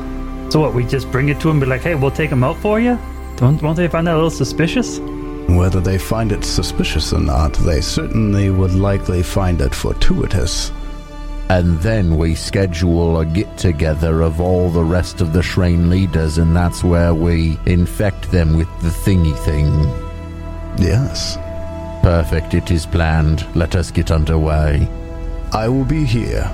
So 0.52 0.60
what, 0.60 0.74
we 0.74 0.84
just 0.86 1.12
bring 1.12 1.30
it 1.30 1.40
to 1.42 1.50
him 1.50 1.58
and 1.58 1.62
be 1.62 1.68
like, 1.68 1.82
hey, 1.82 1.96
we'll 1.96 2.12
take 2.12 2.32
him 2.32 2.44
out 2.44 2.58
for 2.58 2.80
you? 2.80 2.98
Don't, 3.36 3.62
won't 3.62 3.78
they 3.78 3.88
find 3.88 4.08
that 4.08 4.14
a 4.14 4.16
little 4.16 4.30
suspicious? 4.30 5.00
Whether 5.00 5.80
they 5.80 5.98
find 5.98 6.32
it 6.32 6.44
suspicious 6.44 7.14
or 7.14 7.20
not, 7.20 7.54
they 7.54 7.82
certainly 7.82 8.50
would 8.50 8.74
likely 8.74 9.24
find 9.24 9.62
it 9.62 9.74
fortuitous. 9.74 10.72
And 11.50 11.80
then 11.80 12.18
we 12.18 12.36
schedule 12.36 13.20
a 13.20 13.26
get 13.26 13.58
together 13.58 14.22
of 14.22 14.40
all 14.40 14.70
the 14.70 14.84
rest 14.84 15.22
of 15.22 15.34
the 15.34 15.40
Shraen 15.40 15.90
leaders, 15.90 16.38
and 16.38 16.56
that's 16.56 16.84
where 16.84 17.14
we 17.14 17.58
infect 17.66 18.32
them 18.32 18.56
with 18.56 18.68
the 18.82 18.90
thingy 18.90 19.38
thing. 19.46 19.72
Yes. 20.78 21.38
Perfect, 22.04 22.54
it 22.54 22.70
is 22.70 22.86
planned. 22.86 23.48
Let 23.56 23.76
us 23.76 23.90
get 23.90 24.12
underway. 24.12 24.88
I 25.52 25.68
will 25.68 25.86
be 25.86 26.06
here. 26.06 26.50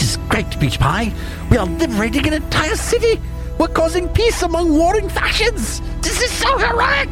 This 0.00 0.12
is 0.12 0.16
great, 0.30 0.58
Peach 0.58 0.78
Pie. 0.80 1.12
We 1.50 1.58
are 1.58 1.66
liberating 1.66 2.26
an 2.26 2.32
entire 2.32 2.74
city. 2.74 3.20
We're 3.58 3.68
causing 3.68 4.08
peace 4.08 4.40
among 4.40 4.72
warring 4.74 5.10
factions. 5.10 5.82
This 6.00 6.22
is 6.22 6.30
so 6.30 6.56
heroic. 6.56 7.10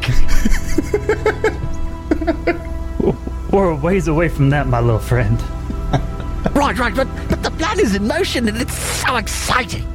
We're 3.51 3.69
a 3.69 3.75
ways 3.75 4.07
away 4.07 4.27
from 4.27 4.49
that, 4.49 4.65
my 4.65 4.79
little 4.79 4.97
friend. 4.99 5.39
right, 6.55 6.75
right, 6.79 6.95
but, 6.95 7.07
but 7.29 7.43
the 7.43 7.51
plan 7.51 7.79
is 7.79 7.93
in 7.93 8.07
motion 8.07 8.47
and 8.47 8.57
it's 8.57 8.73
so 8.75 9.17
exciting. 9.17 9.85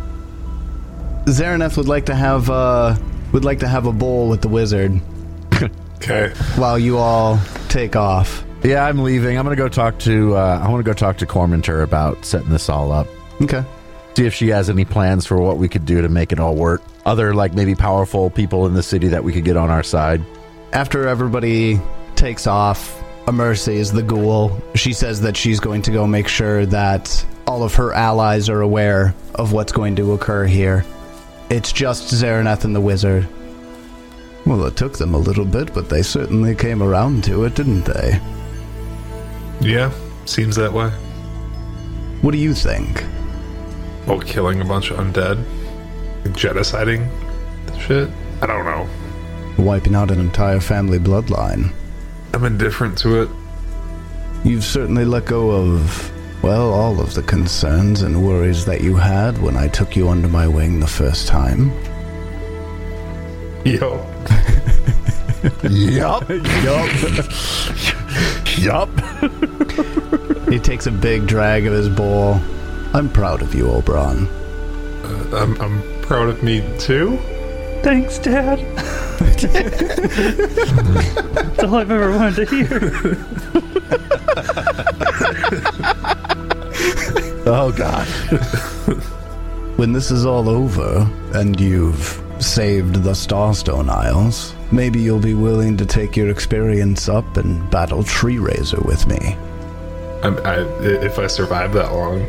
Zaraneth 1.25 1.77
would 1.77 1.89
like 1.89 2.07
to 2.07 2.15
have 2.15 2.49
uh 2.49 2.95
would 3.33 3.45
like 3.45 3.59
to 3.61 3.67
have 3.69 3.87
a 3.87 3.93
bowl 3.93 4.29
with 4.29 4.41
the 4.41 4.49
wizard 4.49 5.01
Okay. 5.97 6.33
while 6.55 6.79
you 6.79 6.99
all 6.99 7.41
take 7.69 7.97
off. 7.97 8.45
Yeah, 8.65 8.87
I'm 8.87 9.03
leaving. 9.03 9.37
I'm 9.37 9.45
gonna 9.45 9.57
go 9.57 9.69
talk 9.69 9.99
to. 10.01 10.37
Uh, 10.37 10.61
I 10.65 10.71
want 10.71 10.83
to 10.83 10.91
go 10.91 10.95
talk 10.95 11.19
to 11.19 11.27
Corminter 11.27 11.83
about 11.83 12.25
setting 12.25 12.49
this 12.49 12.71
all 12.71 12.93
up. 12.93 13.07
Okay. 13.43 13.63
See 14.17 14.25
if 14.25 14.33
she 14.33 14.49
has 14.49 14.71
any 14.71 14.85
plans 14.85 15.27
for 15.27 15.39
what 15.39 15.59
we 15.59 15.69
could 15.69 15.85
do 15.85 16.01
to 16.01 16.09
make 16.09 16.33
it 16.33 16.41
all 16.41 16.55
work. 16.55 16.83
Other 17.05 17.35
like 17.35 17.53
maybe 17.53 17.75
powerful 17.75 18.31
people 18.31 18.67
in 18.67 18.73
the 18.73 18.83
city 18.83 19.09
that 19.09 19.23
we 19.23 19.33
could 19.33 19.45
get 19.45 19.57
on 19.57 19.71
our 19.71 19.83
side. 19.83 20.23
After 20.73 21.07
everybody 21.09 21.81
takes 22.17 22.47
off, 22.47 23.03
Mercy 23.31 23.77
is 23.77 23.93
the 23.93 24.03
ghoul. 24.03 24.57
She 24.77 24.93
says 24.93 25.21
that 25.23 25.37
she's 25.37 25.61
going 25.61 25.83
to 25.83 25.91
go 25.91 26.07
make 26.07 26.29
sure 26.29 26.65
that 26.67 27.25
all 27.47 27.65
of 27.65 27.75
her 27.75 27.93
allies 27.93 28.49
are 28.49 28.61
aware 28.61 29.15
of 29.35 29.53
what's 29.53 29.73
going 29.73 29.97
to 29.97 30.13
occur 30.13 30.47
here. 30.47 30.85
It's 31.51 31.73
just 31.73 32.15
Zaraneth 32.15 32.65
and 32.65 32.75
the 32.75 32.81
wizard. 32.81 33.29
Well, 34.47 34.65
it 34.65 34.77
took 34.77 34.97
them 34.97 35.15
a 35.15 35.19
little 35.19 35.45
bit, 35.45 35.75
but 35.75 35.89
they 35.89 36.03
certainly 36.03 36.55
came 36.55 36.83
around 36.83 37.25
to 37.25 37.45
it, 37.45 37.55
didn't 37.55 37.85
they? 37.85 38.21
Yeah, 39.61 39.93
seems 40.27 40.57
that 40.57 40.73
way. 40.73 40.91
What 42.21 42.33
do 42.33 42.39
you 42.39 42.55
think? 42.55 43.05
Well, 44.07 44.21
killing 44.21 44.61
a 44.61 44.65
bunch 44.65 44.91
of 44.91 44.99
undead, 44.99 45.43
genociding 46.25 47.09
shit. 47.81 48.09
I 48.43 48.47
don't 48.47 48.65
know. 48.65 48.89
Wiping 49.63 49.95
out 49.95 50.11
an 50.11 50.21
entire 50.21 50.61
family 50.61 50.99
bloodline. 50.99 51.73
I'm 52.33 52.45
indifferent 52.45 52.99
to 52.99 53.23
it. 53.23 53.29
You've 54.45 54.65
certainly 54.65 55.05
let 55.05 55.27
go 55.27 55.51
of 55.51 56.11
Well, 56.43 56.73
all 56.73 57.01
of 57.01 57.15
the 57.15 57.23
concerns 57.23 58.03
and 58.03 58.27
worries 58.27 58.67
that 58.67 58.83
you 58.83 58.97
had 58.97 59.41
when 59.41 59.57
I 59.57 59.69
took 59.69 59.97
you 59.97 60.11
under 60.11 60.29
my 60.29 60.47
wing 60.47 60.81
the 60.81 60.87
first 60.87 61.27
time. 61.27 61.71
Yo. 63.65 64.05
Yup. 65.63 66.29
yup. 66.29 66.89
yup. 68.59 68.91
He 70.49 70.59
takes 70.59 70.87
a 70.87 70.91
big 70.91 71.27
drag 71.27 71.67
of 71.67 71.73
his 71.73 71.89
bowl. 71.89 72.41
I'm 72.95 73.09
proud 73.11 73.43
of 73.43 73.55
you, 73.55 73.69
Oberon. 73.71 74.27
Uh, 74.27 75.37
I'm, 75.37 75.61
I'm 75.61 75.83
proud 76.03 76.29
of 76.29 76.43
me 76.43 76.63
too. 76.79 77.19
Thanks, 77.83 78.19
Dad. 78.19 78.59
That's 81.35 81.63
all 81.65 81.75
I've 81.75 81.91
ever 81.91 82.13
wanted 82.17 82.49
to 82.49 82.55
hear. 82.55 83.17
Oh, 87.47 87.71
God. 87.77 88.07
When 89.77 89.93
this 89.93 90.11
is 90.11 90.25
all 90.25 90.49
over 90.49 91.07
and 91.35 91.61
you've 91.61 92.23
saved 92.39 93.03
the 93.03 93.11
Starstone 93.11 93.91
Isles, 93.91 94.55
maybe 94.75 95.01
you'll 95.01 95.21
be 95.21 95.35
willing 95.35 95.77
to 95.77 95.87
take 95.87 96.17
your 96.17 96.29
experience 96.29 97.09
up 97.09 97.37
and 97.37 97.71
battle 97.71 98.03
Treerazer 98.03 98.85
with 98.85 99.07
me. 99.07 99.37
I'm, 100.23 100.39
I, 100.45 100.63
if 100.83 101.19
I 101.19 101.27
survive 101.29 101.73
that 101.75 101.93
long, 101.93 102.27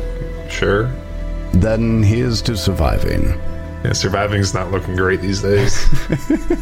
sure. 0.48 0.92
Then 1.52 2.02
here's 2.02 2.42
to 2.42 2.56
surviving. 2.56 3.24
Yeah, 3.84 3.92
surviving's 3.92 4.54
not 4.54 4.70
looking 4.70 4.96
great 4.96 5.20
these 5.20 5.42
days. 5.42 5.86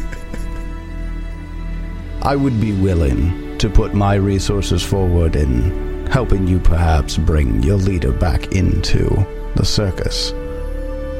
I 2.21 2.35
would 2.35 2.59
be 2.59 2.71
willing 2.73 3.57
to 3.59 3.69
put 3.69 3.93
my 3.93 4.15
resources 4.15 4.81
forward 4.81 5.35
in 5.35 6.07
helping 6.07 6.47
you 6.47 6.59
perhaps 6.59 7.17
bring 7.17 7.61
your 7.61 7.77
leader 7.77 8.11
back 8.11 8.53
into 8.53 9.05
the 9.55 9.65
circus. 9.65 10.31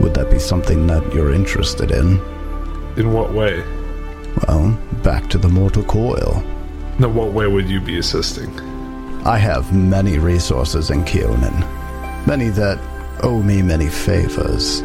Would 0.01 0.13
that 0.15 0.30
be 0.32 0.39
something 0.39 0.88
that 0.88 1.13
you're 1.13 1.34
interested 1.34 1.91
in? 1.91 2.19
In 2.97 3.13
what 3.13 3.34
way? 3.34 3.63
Well, 4.41 4.77
back 5.03 5.29
to 5.29 5.37
the 5.37 5.47
mortal 5.47 5.83
coil. 5.83 6.43
Now, 6.99 7.09
what 7.09 7.31
way 7.31 7.47
would 7.47 7.69
you 7.69 7.79
be 7.79 7.97
assisting? 7.97 8.49
I 9.25 9.37
have 9.37 9.73
many 9.73 10.19
resources 10.19 10.91
in 10.91 11.03
Kyonin, 11.03 11.57
many 12.27 12.49
that 12.49 12.79
owe 13.23 13.41
me 13.41 13.61
many 13.61 13.87
favors. 13.87 14.83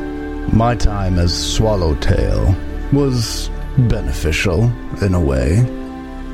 My 0.52 0.74
time 0.74 1.18
as 1.18 1.32
Swallowtail 1.54 2.54
was 2.92 3.50
beneficial 3.76 4.64
in 5.02 5.14
a 5.14 5.20
way. 5.20 5.58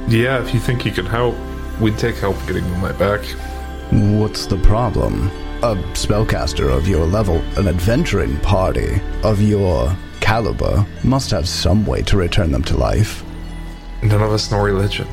Yeah, 0.09 0.41
if 0.43 0.55
you 0.55 0.61
think 0.61 0.85
you 0.87 0.93
can 0.93 1.07
help, 1.07 1.35
we'd 1.81 1.99
take 1.99 2.17
help 2.17 2.37
getting 2.47 2.65
Moonlight 2.65 2.99
back. 2.99 3.21
What's 3.91 4.47
the 4.47 4.59
problem? 4.59 5.31
A 5.63 5.75
spellcaster 5.95 6.71
of 6.71 6.87
your 6.87 7.07
level, 7.07 7.37
an 7.57 7.67
adventuring 7.67 8.37
party 8.41 9.01
of 9.23 9.41
your 9.41 9.97
caliber, 10.21 10.87
must 11.03 11.31
have 11.31 11.49
some 11.49 11.87
way 11.87 12.03
to 12.03 12.19
return 12.19 12.53
them 12.53 12.63
to 12.65 12.77
life. 12.77 13.25
None 14.03 14.23
of 14.23 14.31
us 14.33 14.51
know 14.51 14.61
religion. 14.61 15.09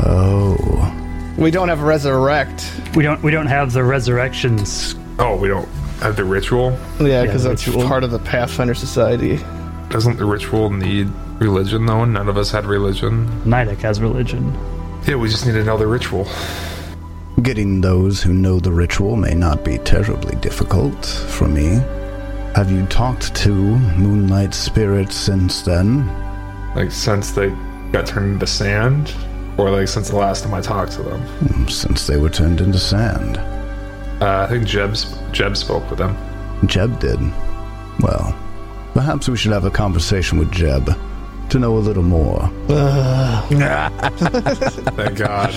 Oh. 0.00 0.94
We 1.38 1.52
don't 1.52 1.68
have 1.68 1.80
a 1.80 1.84
resurrect. 1.84 2.70
We 2.96 3.04
don't 3.04 3.22
we 3.22 3.30
don't 3.30 3.46
have 3.46 3.72
the 3.72 3.84
resurrections. 3.84 4.96
Oh, 5.20 5.36
we 5.36 5.46
don't 5.46 5.68
have 6.00 6.16
the 6.16 6.24
ritual? 6.24 6.76
Yeah, 7.00 7.22
because 7.22 7.44
the 7.44 7.50
that's 7.50 7.66
ritual. 7.66 7.86
part 7.86 8.02
of 8.02 8.10
the 8.10 8.18
Pathfinder 8.18 8.74
Society. 8.74 9.38
Doesn't 9.90 10.16
the 10.16 10.24
ritual 10.24 10.70
need 10.70 11.08
religion, 11.38 11.86
though? 11.86 12.04
None 12.04 12.28
of 12.28 12.36
us 12.36 12.50
had 12.50 12.66
religion. 12.66 13.28
Nidek 13.44 13.78
has 13.78 14.00
religion. 14.00 14.52
Yeah, 15.06 15.14
we 15.14 15.28
just 15.28 15.46
need 15.46 15.54
another 15.54 15.86
ritual. 15.86 16.26
Getting 17.42 17.80
those 17.80 18.20
who 18.20 18.34
know 18.34 18.58
the 18.58 18.72
ritual 18.72 19.14
may 19.14 19.32
not 19.32 19.64
be 19.64 19.78
terribly 19.78 20.34
difficult 20.40 21.06
for 21.06 21.46
me. 21.46 21.80
Have 22.56 22.72
you 22.72 22.84
talked 22.86 23.32
to 23.36 23.52
Moonlight 23.52 24.52
Spirits 24.52 25.14
since 25.14 25.62
then? 25.62 26.04
Like, 26.74 26.90
since 26.90 27.30
they 27.30 27.50
got 27.92 28.06
turned 28.06 28.32
into 28.32 28.46
sand? 28.48 29.14
Or, 29.56 29.70
like, 29.70 29.86
since 29.86 30.10
the 30.10 30.16
last 30.16 30.42
time 30.42 30.52
I 30.52 30.60
talked 30.60 30.92
to 30.92 31.02
them? 31.02 31.68
Since 31.68 32.08
they 32.08 32.16
were 32.16 32.28
turned 32.28 32.60
into 32.60 32.78
sand. 32.78 33.36
Uh, 34.20 34.40
I 34.40 34.46
think 34.48 34.66
Jeb, 34.66 34.96
Jeb 35.30 35.56
spoke 35.56 35.88
with 35.90 36.00
them. 36.00 36.16
Jeb 36.66 36.98
did. 36.98 37.20
Well, 38.00 38.36
perhaps 38.94 39.28
we 39.28 39.36
should 39.36 39.52
have 39.52 39.64
a 39.64 39.70
conversation 39.70 40.38
with 40.38 40.50
Jeb 40.50 40.90
to 41.50 41.58
know 41.58 41.76
a 41.76 41.78
little 41.78 42.02
more. 42.02 42.50
Thank 44.96 45.18
God. 45.18 45.52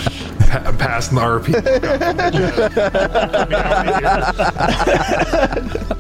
Pa- 0.49 0.75
passing 0.77 1.15
the 1.15 1.21
RP. 1.21 1.53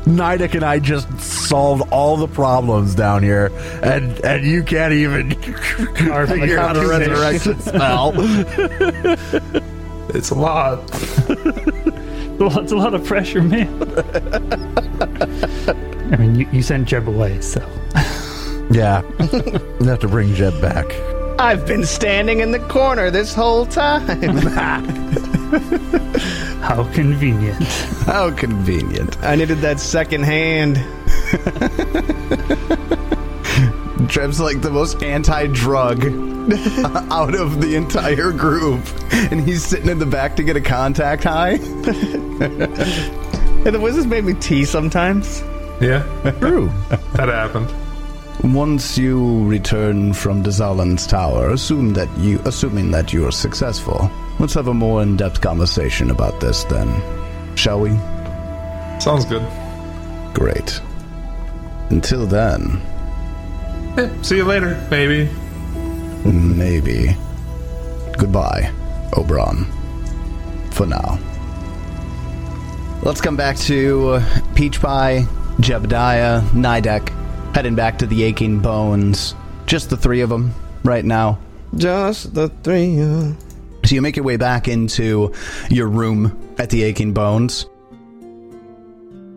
Nidek 0.05 0.55
and 0.55 0.63
I 0.63 0.79
just 0.79 1.07
solved 1.19 1.83
all 1.91 2.17
the 2.17 2.27
problems 2.27 2.95
down 2.95 3.23
here, 3.23 3.51
and 3.83 4.19
and 4.25 4.45
you 4.45 4.63
can't 4.63 4.93
even 4.93 5.33
Our 6.11 6.27
figure 6.27 6.59
out 6.59 6.77
a 6.77 6.87
resurrection 6.87 7.59
spell. 7.59 8.13
It's 10.13 10.29
a 10.31 10.35
lot. 10.35 10.79
It's 11.29 12.71
a 12.71 12.75
lot 12.75 12.93
of 12.93 13.05
pressure, 13.05 13.41
man. 13.41 13.69
I 16.11 16.17
mean, 16.17 16.35
you, 16.35 16.47
you 16.51 16.61
sent 16.61 16.87
Jeb 16.87 17.07
away, 17.07 17.39
so 17.39 17.61
yeah, 18.71 19.01
we 19.79 19.87
have 19.87 19.99
to 19.99 20.07
bring 20.07 20.33
Jeb 20.33 20.59
back. 20.61 20.93
I've 21.39 21.65
been 21.65 21.85
standing 21.85 22.39
in 22.39 22.51
the 22.51 22.59
corner 22.59 23.09
this 23.09 23.33
whole 23.33 23.65
time. 23.65 24.07
how 26.61 26.83
convenient. 26.93 27.63
How 28.05 28.31
convenient. 28.31 29.17
I 29.23 29.35
needed 29.35 29.59
that 29.59 29.79
second 29.79 30.23
hand. 30.23 30.75
Jeb's 34.07 34.39
like 34.39 34.61
the 34.61 34.71
most 34.71 35.03
anti 35.03 35.47
drug 35.47 36.05
out 37.11 37.35
of 37.35 37.61
the 37.61 37.75
entire 37.75 38.31
group, 38.31 38.81
and 39.11 39.41
he's 39.41 39.63
sitting 39.63 39.89
in 39.89 39.99
the 39.99 40.05
back 40.05 40.35
to 40.35 40.43
get 40.43 40.55
a 40.55 40.61
contact 40.61 41.23
high. 41.23 41.59
And 43.63 43.75
the 43.75 43.79
wizards 43.79 44.07
made 44.07 44.25
me 44.25 44.33
tea 44.33 44.65
sometimes. 44.65 45.41
Yeah, 45.79 46.01
True. 46.39 46.71
that 47.13 47.29
happened. 47.29 47.69
Once 48.43 48.97
you 48.97 49.45
return 49.47 50.13
from 50.13 50.41
Dezalin's 50.43 51.05
tower, 51.05 51.51
assume 51.51 51.93
that 51.93 52.09
you 52.17 52.39
assuming 52.45 52.89
that 52.91 53.13
you 53.13 53.25
are 53.27 53.31
successful. 53.31 54.09
Let's 54.39 54.55
have 54.55 54.67
a 54.67 54.73
more 54.73 55.03
in-depth 55.03 55.41
conversation 55.41 56.09
about 56.09 56.39
this 56.39 56.63
then. 56.63 56.89
Shall 57.55 57.79
we? 57.81 57.89
Sounds 58.99 59.25
good. 59.25 59.45
Great. 60.33 60.81
Until 61.89 62.25
then, 62.25 62.81
Eh, 63.97 64.09
see 64.21 64.37
you 64.37 64.45
later, 64.45 64.75
maybe. 64.89 65.29
maybe. 66.25 67.13
Goodbye, 68.17 68.71
Oberon. 69.17 69.65
For 70.71 70.85
now. 70.85 71.19
Let's 73.03 73.19
come 73.19 73.35
back 73.35 73.57
to 73.57 74.11
uh, 74.11 74.39
Peach 74.55 74.79
Pie, 74.79 75.25
Jebediah, 75.59 76.41
Nidek, 76.51 77.09
heading 77.53 77.75
back 77.75 77.97
to 77.99 78.07
the 78.07 78.23
Aching 78.23 78.59
Bones. 78.59 79.35
Just 79.65 79.89
the 79.89 79.97
three 79.97 80.21
of 80.21 80.29
them 80.29 80.53
right 80.83 81.05
now. 81.05 81.37
Just 81.75 82.33
the 82.33 82.49
three. 82.63 82.99
of- 83.01 83.35
So 83.85 83.95
you 83.95 84.01
make 84.01 84.15
your 84.15 84.25
way 84.25 84.37
back 84.37 84.67
into 84.67 85.31
your 85.69 85.87
room 85.87 86.37
at 86.59 86.69
the 86.69 86.83
Aching 86.83 87.13
Bones. 87.13 87.67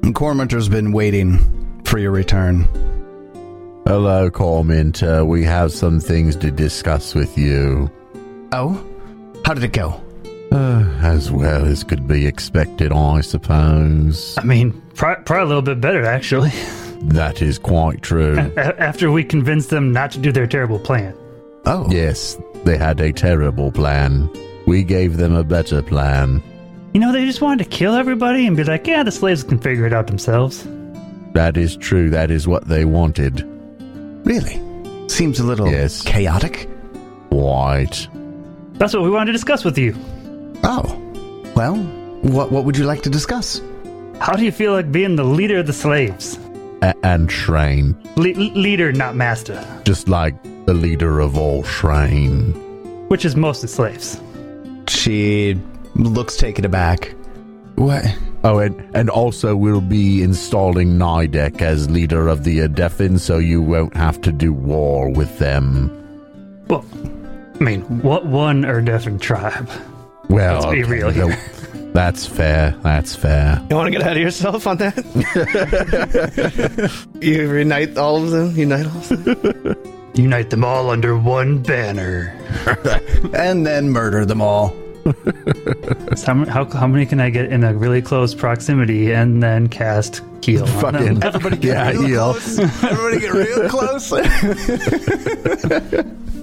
And 0.03 0.15
Corminter's 0.15 0.69
been 0.69 0.93
waiting 0.93 1.39
for 1.85 1.99
your 1.99 2.11
return. 2.11 2.69
Hello, 3.87 4.31
Corminter. 4.31 5.27
We 5.27 5.45
have 5.45 5.73
some 5.73 6.01
things 6.01 6.37
to 6.37 6.51
discuss 6.51 7.15
with 7.15 7.37
you. 7.39 7.91
Oh? 8.53 8.83
How 9.45 9.55
did 9.55 9.65
it 9.65 9.73
go? 9.73 10.01
Uh, 10.53 10.85
as 11.03 11.31
well 11.31 11.65
as 11.65 11.83
could 11.85 12.07
be 12.07 12.27
expected, 12.27 12.93
I 12.93 13.21
suppose. 13.23 14.35
I 14.39 14.45
mean, 14.45 14.81
pro- 14.95 15.17
probably 15.17 15.43
a 15.45 15.47
little 15.47 15.63
bit 15.63 15.81
better, 15.81 16.05
actually. 16.05 16.53
That 17.03 17.43
is 17.43 17.59
quite 17.59 18.03
true. 18.03 18.37
A- 18.57 18.81
after 18.81 19.11
we 19.11 19.25
convinced 19.25 19.71
them 19.71 19.93
not 19.93 20.11
to 20.13 20.19
do 20.19 20.33
their 20.33 20.47
terrible 20.47 20.79
plan. 20.79 21.15
Oh. 21.67 21.87
yes, 21.91 22.37
they 22.65 22.77
had 22.77 23.01
a 23.01 23.13
terrible 23.13 23.73
plan. 23.73 24.29
We 24.67 24.83
gave 24.85 25.17
them 25.17 25.35
a 25.35 25.45
better 25.45 25.83
plan. 25.83 26.43
You 26.93 27.01
know, 27.01 27.11
they 27.13 27.25
just 27.25 27.41
wanted 27.41 27.65
to 27.65 27.71
kill 27.71 27.95
everybody 27.95 28.47
and 28.47 28.57
be 28.57 28.65
like, 28.65 28.87
yeah, 28.87 29.03
the 29.03 29.11
slaves 29.13 29.43
can 29.43 29.59
figure 29.59 29.87
it 29.87 29.93
out 29.93 30.07
themselves. 30.07 30.67
That 31.33 31.57
is 31.57 31.77
true. 31.77 32.11
That 32.11 32.31
is 32.31 32.47
what 32.47 32.69
they 32.69 32.85
wanted. 32.85 33.43
Really? 34.27 34.61
Seems 35.09 35.41
a 35.41 35.45
little 35.45 35.69
Yes. 35.71 36.03
chaotic. 36.03 36.69
Quite. 37.31 38.09
That's 38.75 38.95
what 38.95 39.03
we 39.03 39.11
wanted 39.11 39.27
to 39.27 39.33
discuss 39.33 39.65
with 39.65 39.77
you. 39.79 39.95
Oh. 40.63 41.01
Well, 41.57 41.77
what 42.23 42.51
what 42.53 42.65
would 42.65 42.77
you 42.77 42.85
like 42.85 43.03
to 43.03 43.11
discuss? 43.11 43.61
How 44.21 44.35
do 44.35 44.45
you 44.45 44.53
feel 44.53 44.73
like 44.73 44.91
being 44.93 45.17
the 45.17 45.25
leader 45.25 45.59
of 45.59 45.67
the 45.67 45.73
slaves? 45.73 46.39
A- 46.85 46.95
and 47.03 47.29
Shraen. 47.29 47.97
Le- 48.17 48.59
leader, 48.59 48.93
not 48.93 49.17
master, 49.17 49.65
Just 49.85 50.09
like 50.09 50.35
the 50.67 50.75
leader 50.75 51.19
of 51.21 51.37
all 51.39 51.63
Shraen. 51.65 52.55
which 53.09 53.25
is 53.25 53.35
mostly 53.37 53.69
slaves. 53.69 54.21
She 54.89 55.57
looks 55.97 56.37
taken 56.37 56.65
aback. 56.65 57.15
What 57.77 58.05
Oh, 58.47 58.59
and, 58.59 58.79
and 58.95 59.09
also 59.09 59.57
we'll 59.57 59.81
be 59.81 60.23
installing 60.23 60.99
Nidek 60.99 61.63
as 61.63 61.89
leader 61.91 62.29
of 62.29 62.45
the 62.45 62.59
Urdefhan, 62.59 63.19
so 63.19 63.39
you 63.39 63.63
won't 63.63 63.97
have 63.97 64.21
to 64.21 64.31
do 64.33 64.53
war 64.53 65.09
with 65.11 65.39
them. 65.39 65.91
Well, 66.69 66.85
I 67.59 67.65
mean, 67.65 67.81
what 68.03 68.27
one 68.27 68.63
Urdefhan 68.65 69.19
tribe? 69.19 69.71
Well, 70.29 70.55
Let's 70.61 70.67
be 70.67 70.83
okay, 70.83 70.91
real 70.91 71.09
here. 71.11 71.39
no, 71.95 72.01
that's 72.01 72.27
fair. 72.27 72.75
That's 72.83 73.15
fair. 73.15 73.65
You 73.71 73.77
want 73.77 73.87
to 73.87 73.91
get 73.93 74.01
ahead 74.01 74.17
of 74.17 74.23
yourself 74.23 74.67
on 74.67 74.77
that? 74.79 74.97
you 77.21 77.49
reunite 77.51 77.97
all 77.97 78.17
of 78.23 78.31
them. 78.31 78.57
Unite 78.57 78.87
all 78.87 78.97
of 78.99 79.25
them. 79.25 79.77
Unite 80.15 80.51
them 80.51 80.65
all 80.65 80.91
under 80.91 81.17
one 81.19 81.63
banner. 81.63 82.39
And 83.35 83.67
then 83.67 83.91
murder 83.91 84.25
them 84.25 84.41
all. 84.41 84.75
So 86.17 86.27
how, 86.27 86.35
many- 86.35 86.51
how, 86.51 86.65
how 86.67 86.87
many 86.87 87.05
can 87.05 87.21
I 87.21 87.31
get 87.31 87.51
in 87.53 87.65
a 87.65 87.75
really 87.75 88.01
close 88.01 88.33
proximity 88.35 89.13
and 89.13 89.43
then 89.43 89.69
cast 89.69 90.23
heal? 90.43 90.67
Fucking? 90.67 91.23
Everybody 91.23 91.57
get 91.57 91.75
yeah, 91.75 91.91
real 91.91 92.03
heal. 92.07 92.33
close. 92.35 92.59
Everybody 92.85 93.21
get 93.21 93.33
real 93.33 93.69
close. 93.69 94.13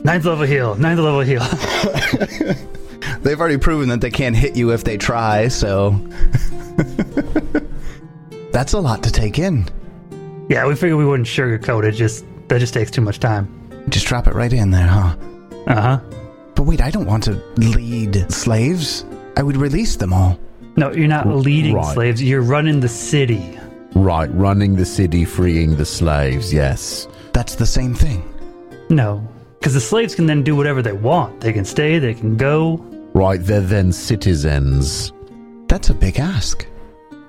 Ninth 0.04 0.26
level 0.26 0.46
heal. 0.46 0.76
Ninth 0.76 1.00
level 1.00 1.22
heal. 1.22 1.42
They've 3.24 3.40
already 3.40 3.58
proven 3.58 3.90
that 3.90 4.02
they 4.02 4.12
can't 4.12 4.36
hit 4.36 4.56
you 4.56 4.72
if 4.72 4.84
they 4.84 4.98
try, 4.98 5.48
so. 5.48 5.92
That's 8.52 8.74
a 8.74 8.80
lot 8.80 9.04
to 9.04 9.12
take 9.12 9.40
in. 9.40 9.68
yeah, 10.50 10.68
we 10.68 10.76
figured 10.76 10.98
we 10.98 11.06
wouldn't 11.06 11.28
sugarcoat 11.28 11.84
it. 11.84 11.94
Just 11.94 12.26
that 12.50 12.60
just 12.60 12.74
takes 12.74 12.92
too 12.92 13.02
much 13.02 13.20
time. 13.20 13.48
Just 13.90 14.08
drop 14.08 14.28
it 14.28 14.34
right 14.34 14.52
in 14.52 14.72
there, 14.72 14.88
huh? 14.88 15.16
Uh 15.68 15.82
huh. 15.82 16.00
But 16.56 16.64
wait, 16.64 16.82
I 16.82 16.90
don't 16.90 17.06
want 17.06 17.24
to 17.26 17.34
lead 17.58 18.32
slaves. 18.32 19.06
I 19.38 19.44
would 19.44 19.58
release 19.58 19.96
them 19.96 20.14
all. 20.14 20.38
No, 20.76 20.92
you're 20.92 21.08
not 21.08 21.28
leading 21.28 21.76
right. 21.76 21.94
slaves. 21.94 22.22
You're 22.22 22.42
running 22.42 22.80
the 22.82 22.90
city. 22.90 23.58
Right, 23.94 24.30
running 24.34 24.76
the 24.76 24.86
city, 24.86 25.26
freeing 25.26 25.76
the 25.76 25.86
slaves. 25.86 26.54
Yes. 26.54 27.08
That's 27.34 27.56
the 27.56 27.66
same 27.66 27.94
thing. 27.94 28.24
No, 28.90 29.26
because 29.60 29.74
the 29.74 29.82
slaves 29.82 30.16
can 30.16 30.26
then 30.26 30.44
do 30.44 30.56
whatever 30.56 30.82
they 30.82 30.94
want. 30.94 31.42
They 31.42 31.54
can 31.54 31.66
stay. 31.66 32.00
They 32.00 32.14
can 32.14 32.36
go. 32.36 32.86
Right, 33.14 33.42
they're 33.42 33.62
then 33.62 33.92
citizens. 33.92 35.12
That's 35.68 35.90
a 35.90 35.94
big 35.94 36.20
ask. 36.20 36.66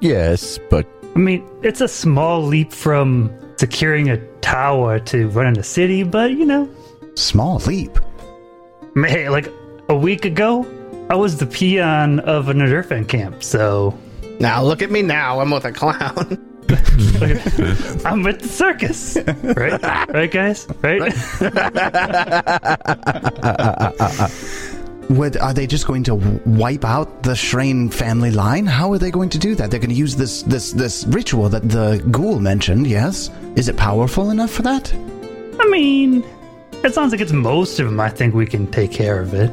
Yes, 0.00 0.58
but 0.70 0.86
I 1.14 1.18
mean, 1.18 1.46
it's 1.62 1.80
a 1.80 1.88
small 1.88 2.42
leap 2.42 2.72
from 2.72 3.30
securing 3.56 4.10
a 4.10 4.16
tower 4.40 4.98
to 5.00 5.28
running 5.28 5.58
a 5.58 5.62
city, 5.62 6.02
but 6.02 6.32
you 6.32 6.44
know, 6.44 6.68
Small 7.14 7.58
leap. 7.66 7.98
I 8.82 8.98
mean, 8.98 9.12
hey, 9.12 9.28
like 9.28 9.48
a 9.88 9.94
week 9.94 10.24
ago, 10.24 10.66
I 11.10 11.14
was 11.14 11.36
the 11.36 11.46
peon 11.46 12.20
of 12.20 12.48
an 12.48 12.58
Urdefhan 12.58 13.06
camp, 13.08 13.42
so 13.42 13.96
Now 14.40 14.62
look 14.62 14.80
at 14.82 14.90
me 14.90 15.02
now. 15.02 15.40
I'm 15.40 15.50
with 15.50 15.64
a 15.64 15.72
clown. 15.72 16.48
I'm 18.04 18.22
with 18.22 18.40
the 18.40 18.48
circus, 18.48 19.18
right? 19.42 19.82
right, 20.08 20.30
guys, 20.30 20.66
right? 20.80 21.12
Would, 25.10 25.36
are 25.36 25.52
they 25.52 25.66
just 25.66 25.86
going 25.86 26.04
to 26.04 26.14
wipe 26.46 26.84
out 26.84 27.22
the 27.22 27.32
Shraen 27.32 27.92
family 27.92 28.30
line? 28.30 28.66
How 28.66 28.92
are 28.92 28.98
they 28.98 29.10
going 29.10 29.28
to 29.30 29.38
do 29.38 29.54
that? 29.56 29.70
They're 29.70 29.80
going 29.80 29.90
to 29.90 29.96
use 29.96 30.16
this 30.16 30.42
this 30.42 30.72
this 30.72 31.04
ritual 31.08 31.48
that 31.50 31.68
the 31.68 32.02
ghoul 32.10 32.38
mentioned. 32.40 32.86
Yes, 32.86 33.30
is 33.56 33.68
it 33.68 33.76
powerful 33.76 34.30
enough 34.30 34.50
for 34.50 34.62
that? 34.62 34.92
I 35.60 35.68
mean, 35.68 36.24
it 36.84 36.94
sounds 36.94 37.12
like 37.12 37.20
it's 37.20 37.32
most 37.32 37.78
of 37.78 37.86
them, 37.86 38.00
I 38.00 38.08
think 38.08 38.34
we 38.34 38.46
can 38.46 38.66
take 38.70 38.90
care 38.92 39.20
of 39.20 39.34
it. 39.34 39.50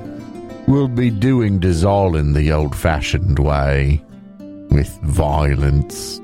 we'll 0.68 0.88
be 0.88 1.10
doing 1.10 1.60
Dizal 1.60 2.34
the 2.34 2.52
old 2.52 2.76
fashioned 2.76 3.40
way 3.40 4.02
with 4.72 4.90
violence. 5.02 6.22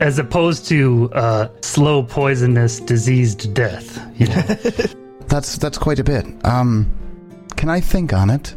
As 0.00 0.18
opposed 0.18 0.66
to 0.68 1.10
uh, 1.12 1.48
slow, 1.62 2.02
poisonous, 2.02 2.80
diseased 2.80 3.54
death. 3.54 3.98
You 4.18 4.26
know? 4.28 4.42
That's 5.28 5.58
that's 5.58 5.78
quite 5.78 6.00
a 6.00 6.04
bit. 6.04 6.26
Um, 6.44 6.90
can 7.60 7.68
I 7.68 7.80
think 7.80 8.14
on 8.14 8.30
it? 8.30 8.54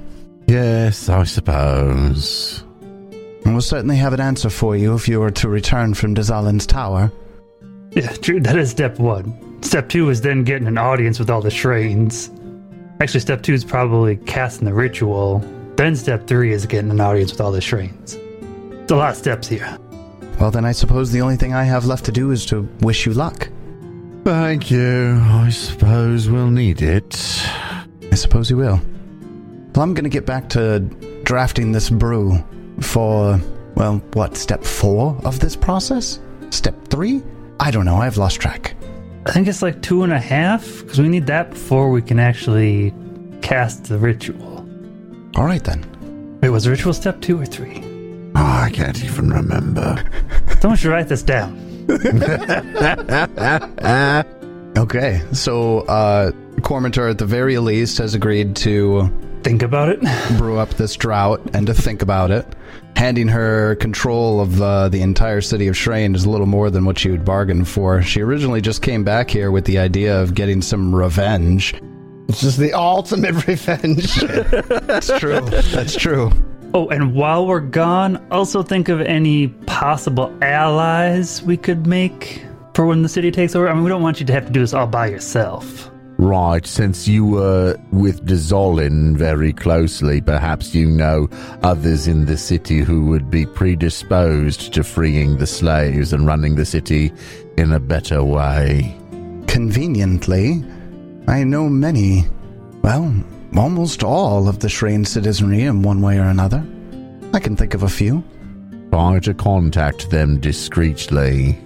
Yes, 0.47 1.09
I 1.09 1.25
suppose. 1.25 2.63
And 3.43 3.51
we'll 3.53 3.59
certainly 3.61 3.97
have 3.97 4.13
an 4.13 4.21
answer 4.21 4.49
for 4.49 4.77
you 4.77 4.95
if 4.95 5.09
you 5.09 5.19
were 5.19 5.31
to 5.31 5.49
return 5.49 5.93
from 5.93 6.15
Dazalin's 6.15 6.65
tower. 6.65 7.11
yeah, 7.91 8.13
true. 8.13 8.39
That 8.39 8.55
is 8.55 8.71
step 8.71 8.99
one. 8.99 9.61
Step 9.61 9.89
two 9.89 10.09
is 10.09 10.21
then 10.21 10.45
getting 10.45 10.69
an 10.69 10.77
audience 10.77 11.19
with 11.19 11.29
all 11.29 11.41
the 11.41 11.49
Shraens. 11.49 12.31
Actually, 13.01 13.19
step 13.19 13.43
two 13.43 13.53
is 13.53 13.65
probably 13.65 14.15
casting 14.15 14.63
the 14.63 14.73
ritual. 14.73 15.39
Then 15.75 15.97
step 15.97 16.25
three 16.25 16.53
is 16.53 16.65
getting 16.65 16.89
an 16.89 17.01
audience 17.01 17.33
with 17.33 17.41
all 17.41 17.51
the 17.51 17.59
Shraens. 17.59 18.17
It's 18.83 18.91
a 18.91 18.95
lot 18.95 19.09
of 19.11 19.17
steps 19.17 19.49
here. 19.49 19.77
Well, 20.39 20.49
then 20.49 20.63
I 20.63 20.71
suppose 20.71 21.11
the 21.11 21.19
only 21.19 21.35
thing 21.35 21.53
I 21.53 21.65
have 21.65 21.85
left 21.85 22.05
to 22.05 22.13
do 22.13 22.31
is 22.31 22.45
to 22.45 22.61
wish 22.79 23.05
you 23.05 23.13
luck. 23.13 23.49
Thank 24.23 24.71
you. 24.71 25.19
I 25.21 25.49
suppose 25.49 26.29
we'll 26.29 26.51
need 26.51 26.81
it. 26.81 27.17
I 28.09 28.15
suppose 28.15 28.49
you 28.49 28.55
will. 28.55 28.79
Well, 29.75 29.83
I'm 29.83 29.93
going 29.95 30.03
to 30.03 30.09
get 30.09 30.25
back 30.25 30.49
to 30.49 30.79
drafting 31.23 31.71
this 31.71 31.89
brew 31.89 32.43
for, 32.79 33.39
well, 33.75 33.97
what, 34.13 34.37
step 34.37 34.63
four 34.63 35.19
of 35.25 35.39
this 35.39 35.55
process? 35.55 36.19
Step 36.51 36.75
three? 36.89 37.23
I 37.59 37.71
don't 37.71 37.85
know. 37.85 37.97
I've 37.97 38.17
lost 38.17 38.39
track. 38.39 38.75
I 39.25 39.31
think 39.31 39.47
it's 39.47 39.61
like 39.63 39.81
two 39.81 40.03
and 40.03 40.13
a 40.13 40.19
half 40.19 40.81
because 40.81 40.99
we 40.99 41.07
need 41.07 41.25
that 41.27 41.49
before 41.51 41.89
we 41.89 42.01
can 42.03 42.19
actually 42.19 42.93
cast 43.41 43.85
the 43.85 43.97
ritual. 43.97 44.57
All 45.35 45.45
right, 45.45 45.63
then. 45.63 46.37
Wait, 46.41 46.49
was 46.49 46.67
ritual 46.67 46.93
step 46.93 47.21
two 47.21 47.39
or 47.41 47.45
three? 47.45 47.81
Oh, 48.35 48.43
I 48.43 48.69
can't 48.71 49.01
even 49.03 49.29
remember. 49.31 50.03
Someone 50.59 50.77
should 50.77 50.91
write 50.91 51.07
this 51.07 51.23
down. 51.23 51.59
Okay. 54.75 55.21
So, 55.33 55.81
uh, 55.81 56.31
Cormentor, 56.61 57.11
at 57.11 57.19
the 57.19 57.27
very 57.27 57.59
least, 57.59 57.99
has 57.99 58.15
agreed 58.15 58.55
to 58.57 59.07
Think 59.43 59.61
about 59.61 59.89
it. 59.89 59.99
brew 60.37 60.57
up 60.57 60.69
this 60.71 60.95
drought 60.95 61.41
and 61.53 61.67
to 61.67 61.73
think 61.73 62.01
about 62.01 62.31
it. 62.31 62.45
Handing 62.95 63.27
her 63.27 63.75
control 63.75 64.39
of 64.39 64.61
uh, 64.61 64.87
the 64.89 65.01
entire 65.01 65.41
city 65.41 65.67
of 65.67 65.75
Shraen 65.75 66.15
is 66.15 66.25
a 66.25 66.29
little 66.29 66.45
more 66.47 66.69
than 66.69 66.85
what 66.85 66.97
she 66.97 67.09
would 67.11 67.25
bargain 67.25 67.65
for. 67.65 68.01
She 68.01 68.21
originally 68.21 68.61
just 68.61 68.81
came 68.81 69.03
back 69.03 69.29
here 69.29 69.51
with 69.51 69.65
the 69.65 69.79
idea 69.79 70.21
of 70.21 70.33
getting 70.35 70.61
some 70.61 70.95
revenge. 70.95 71.73
It's 72.29 72.41
just 72.41 72.57
the 72.57 72.71
ultimate 72.73 73.47
revenge. 73.47 74.15
That's 74.15 75.07
true. 75.19 75.41
That's 75.41 75.95
true. 75.95 76.31
Oh, 76.73 76.87
and 76.89 77.13
while 77.13 77.45
we're 77.45 77.59
gone, 77.59 78.25
also 78.31 78.63
think 78.63 78.89
of 78.89 79.01
any 79.01 79.49
possible 79.67 80.35
allies 80.41 81.43
we 81.43 81.57
could 81.57 81.85
make 81.85 82.45
for 82.73 82.85
when 82.85 83.03
the 83.03 83.09
city 83.09 83.29
takes 83.29 83.55
over. 83.55 83.67
I 83.69 83.73
mean, 83.73 83.83
we 83.83 83.89
don't 83.89 84.01
want 84.01 84.19
you 84.19 84.25
to 84.25 84.33
have 84.33 84.45
to 84.47 84.51
do 84.51 84.61
this 84.61 84.73
all 84.73 84.87
by 84.87 85.07
yourself. 85.07 85.91
Right, 86.23 86.65
since 86.65 87.05
you 87.05 87.25
were 87.25 87.77
with 87.91 88.25
Dazalin 88.25 89.17
very 89.17 89.51
closely, 89.51 90.21
perhaps 90.21 90.73
you 90.73 90.89
know 90.89 91.27
others 91.63 92.07
in 92.07 92.23
the 92.23 92.37
city 92.37 92.79
who 92.79 93.07
would 93.07 93.29
be 93.29 93.45
predisposed 93.45 94.73
to 94.73 94.85
freeing 94.85 95.35
the 95.37 95.45
slaves 95.45 96.13
and 96.13 96.25
running 96.25 96.55
the 96.55 96.65
city 96.65 97.11
in 97.57 97.73
a 97.73 97.79
better 97.81 98.23
way. 98.23 98.97
Conveniently, 99.47 100.63
I 101.27 101.43
know 101.43 101.67
many, 101.67 102.23
well, 102.83 103.13
almost 103.57 104.01
all 104.01 104.47
of 104.47 104.59
the 104.59 104.69
Shraen 104.69 105.05
citizenry 105.05 105.63
in 105.63 105.81
one 105.81 106.01
way 106.01 106.19
or 106.19 106.29
another. 106.29 106.65
I 107.33 107.41
can 107.41 107.57
think 107.57 107.73
of 107.73 107.83
a 107.83 107.89
few. 107.89 108.23
Try 108.91 109.19
to 109.19 109.33
contact 109.33 110.09
them 110.09 110.39
discreetly. 110.39 111.59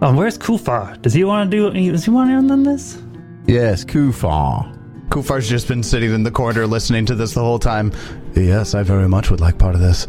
Oh, 0.00 0.10
and 0.10 0.16
where's 0.16 0.38
Kufar? 0.38 1.02
Does 1.02 1.12
he 1.12 1.24
want 1.24 1.50
to 1.50 1.56
do? 1.72 1.90
Does 1.90 2.04
he 2.04 2.10
want 2.12 2.30
in 2.30 2.52
on 2.52 2.62
this? 2.62 3.02
Yes, 3.46 3.84
Kufar. 3.84 4.72
Kufar's 5.08 5.48
just 5.48 5.68
been 5.68 5.84
sitting 5.84 6.12
in 6.12 6.24
the 6.24 6.32
corner 6.32 6.66
listening 6.66 7.06
to 7.06 7.14
this 7.14 7.34
the 7.34 7.40
whole 7.40 7.60
time. 7.60 7.92
Yes, 8.34 8.74
I 8.74 8.82
very 8.82 9.08
much 9.08 9.30
would 9.30 9.40
like 9.40 9.56
part 9.56 9.76
of 9.76 9.80
this. 9.80 10.06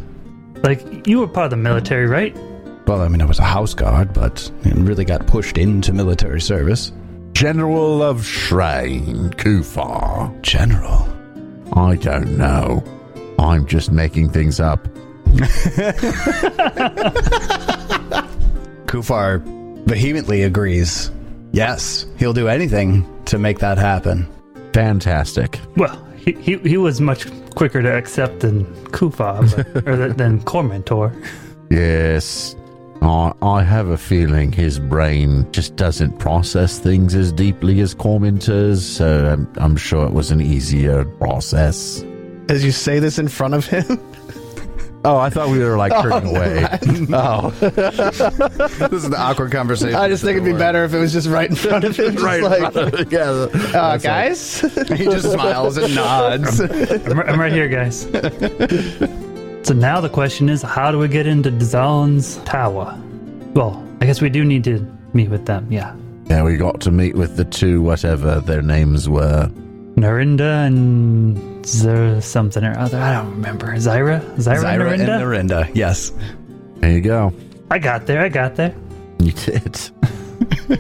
Like, 0.64 1.06
you 1.06 1.20
were 1.20 1.28
part 1.28 1.46
of 1.46 1.52
the 1.52 1.58
military, 1.58 2.08
right? 2.08 2.36
Well, 2.88 3.02
I 3.02 3.08
mean, 3.10 3.22
I 3.22 3.26
was 3.26 3.38
a 3.38 3.44
house 3.44 3.76
guard, 3.76 4.12
but 4.12 4.52
I 4.66 4.70
really 4.70 5.06
got 5.06 5.28
pushed 5.28 5.60
into 5.60 5.94
military 5.94 6.42
service. 6.42 6.92
General 7.34 8.02
of 8.02 8.22
Shraen, 8.22 9.36
Kufar. 9.36 10.42
General. 10.42 11.08
I 11.74 11.96
don't 11.96 12.38
know. 12.38 12.84
I'm 13.38 13.68
just 13.68 13.92
making 13.92 14.32
things 14.32 14.60
up. 14.60 14.88
Kufar 18.88 19.44
vehemently 19.86 20.42
agrees. 20.42 21.12
Yes, 21.52 22.08
he'll 22.18 22.34
do 22.34 22.48
anything 22.48 23.06
to 23.28 23.38
make 23.38 23.60
that 23.60 23.78
happen. 23.78 24.28
Fantastic. 24.74 25.60
Well, 25.76 26.04
he, 26.16 26.34
he, 26.34 26.58
he 26.58 26.78
was 26.78 27.00
much 27.02 27.28
quicker 27.56 27.82
to 27.82 27.96
accept 27.96 28.42
than 28.42 28.66
Kufar, 28.88 29.56
but, 29.56 29.88
or 29.88 29.98
th- 29.98 30.18
than 30.18 30.42
Cormentor. 30.42 31.14
Yes. 31.70 32.56
I, 33.02 33.34
I 33.42 33.64
have 33.64 33.88
a 33.90 33.98
feeling 33.98 34.52
his 34.52 34.80
brain 34.80 35.52
just 35.52 35.76
doesn't 35.76 36.20
process 36.20 36.80
things 36.80 37.16
as 37.16 37.32
deeply 37.32 37.80
as 37.80 37.94
Cormentor's, 37.94 38.86
so 38.86 39.28
I'm, 39.28 39.52
I'm 39.58 39.78
sure 39.78 40.06
it 40.06 40.14
was 40.14 40.32
an 40.32 40.42
easier 40.42 41.06
process. 41.06 42.04
As 42.50 42.64
you 42.64 42.72
say 42.72 43.00
this 43.00 43.20
in 43.20 43.28
front 43.28 43.54
of 43.54 43.66
him, 43.66 44.00
Oh, 45.06 45.18
I 45.18 45.30
thought 45.30 45.50
we 45.50 45.60
were 45.60 45.78
like 45.78 45.92
turning 46.02 46.36
away. 46.36 46.68
Oh, 47.14 47.52
this 47.60 49.04
is 49.04 49.10
the 49.10 49.16
awkward 49.18 49.52
conversation. 49.52 49.96
I 49.96 50.08
just 50.10 50.24
think 50.24 50.38
it'd 50.38 50.46
be 50.46 50.58
better 50.58 50.84
if 50.84 50.94
it 50.94 51.00
was 51.00 51.14
just 51.14 51.28
right 51.28 51.50
in 51.50 51.56
front 51.56 51.86
of 51.86 51.98
him. 51.98 52.14
just 52.14 52.24
right. 52.24 52.44
like, 52.44 53.12
yeah. 53.12 53.22
uh, 53.22 53.98
guys. 53.98 54.60
he 54.60 55.06
just 55.06 55.32
smiles 55.32 55.78
and 55.78 55.96
nods. 55.96 56.60
I'm, 56.60 57.20
I'm 57.22 57.40
right 57.40 57.52
here, 57.52 57.70
guys. 57.70 58.02
so 59.64 59.74
now 59.74 60.02
the 60.02 60.10
question 60.12 60.50
is, 60.50 60.62
how 60.62 60.92
do 60.92 61.00
we 61.00 61.08
get 61.08 61.28
into 61.28 61.50
Dazalin's 61.50 62.38
tower? 62.44 63.00
Well, 63.54 63.88
I 64.02 64.06
guess 64.06 64.22
we 64.22 64.30
do 64.30 64.44
need 64.44 64.64
to 64.66 64.80
meet 65.14 65.30
with 65.30 65.46
them. 65.46 65.72
Yeah, 65.72 65.96
Yeah, 66.26 66.44
we 66.44 66.58
got 66.58 66.82
to 66.82 66.92
meet 66.92 67.16
with 67.16 67.38
the 67.38 67.46
two, 67.46 67.82
whatever 67.82 68.42
their 68.42 68.62
names 68.62 69.08
were. 69.08 69.50
Narinda 69.96 70.68
and 70.68 71.57
Zer 71.68 72.22
something 72.22 72.64
or 72.64 72.78
other. 72.78 72.98
I 73.00 73.14
don't 73.14 73.32
remember. 73.32 73.68
Zyra, 73.76 74.22
Zyra, 74.38 74.64
Zyra 74.64 74.94
and 74.94 75.02
Narinda. 75.02 75.48
Narinda. 75.66 75.76
Yes. 75.76 76.12
There 76.78 76.92
you 76.92 77.02
go. 77.02 77.34
I 77.70 77.80
got 77.80 78.06
there. 78.08 78.22
I 78.22 78.30
got 78.30 78.56
there. 78.56 78.74
You 79.20 79.32
did. 79.32 79.80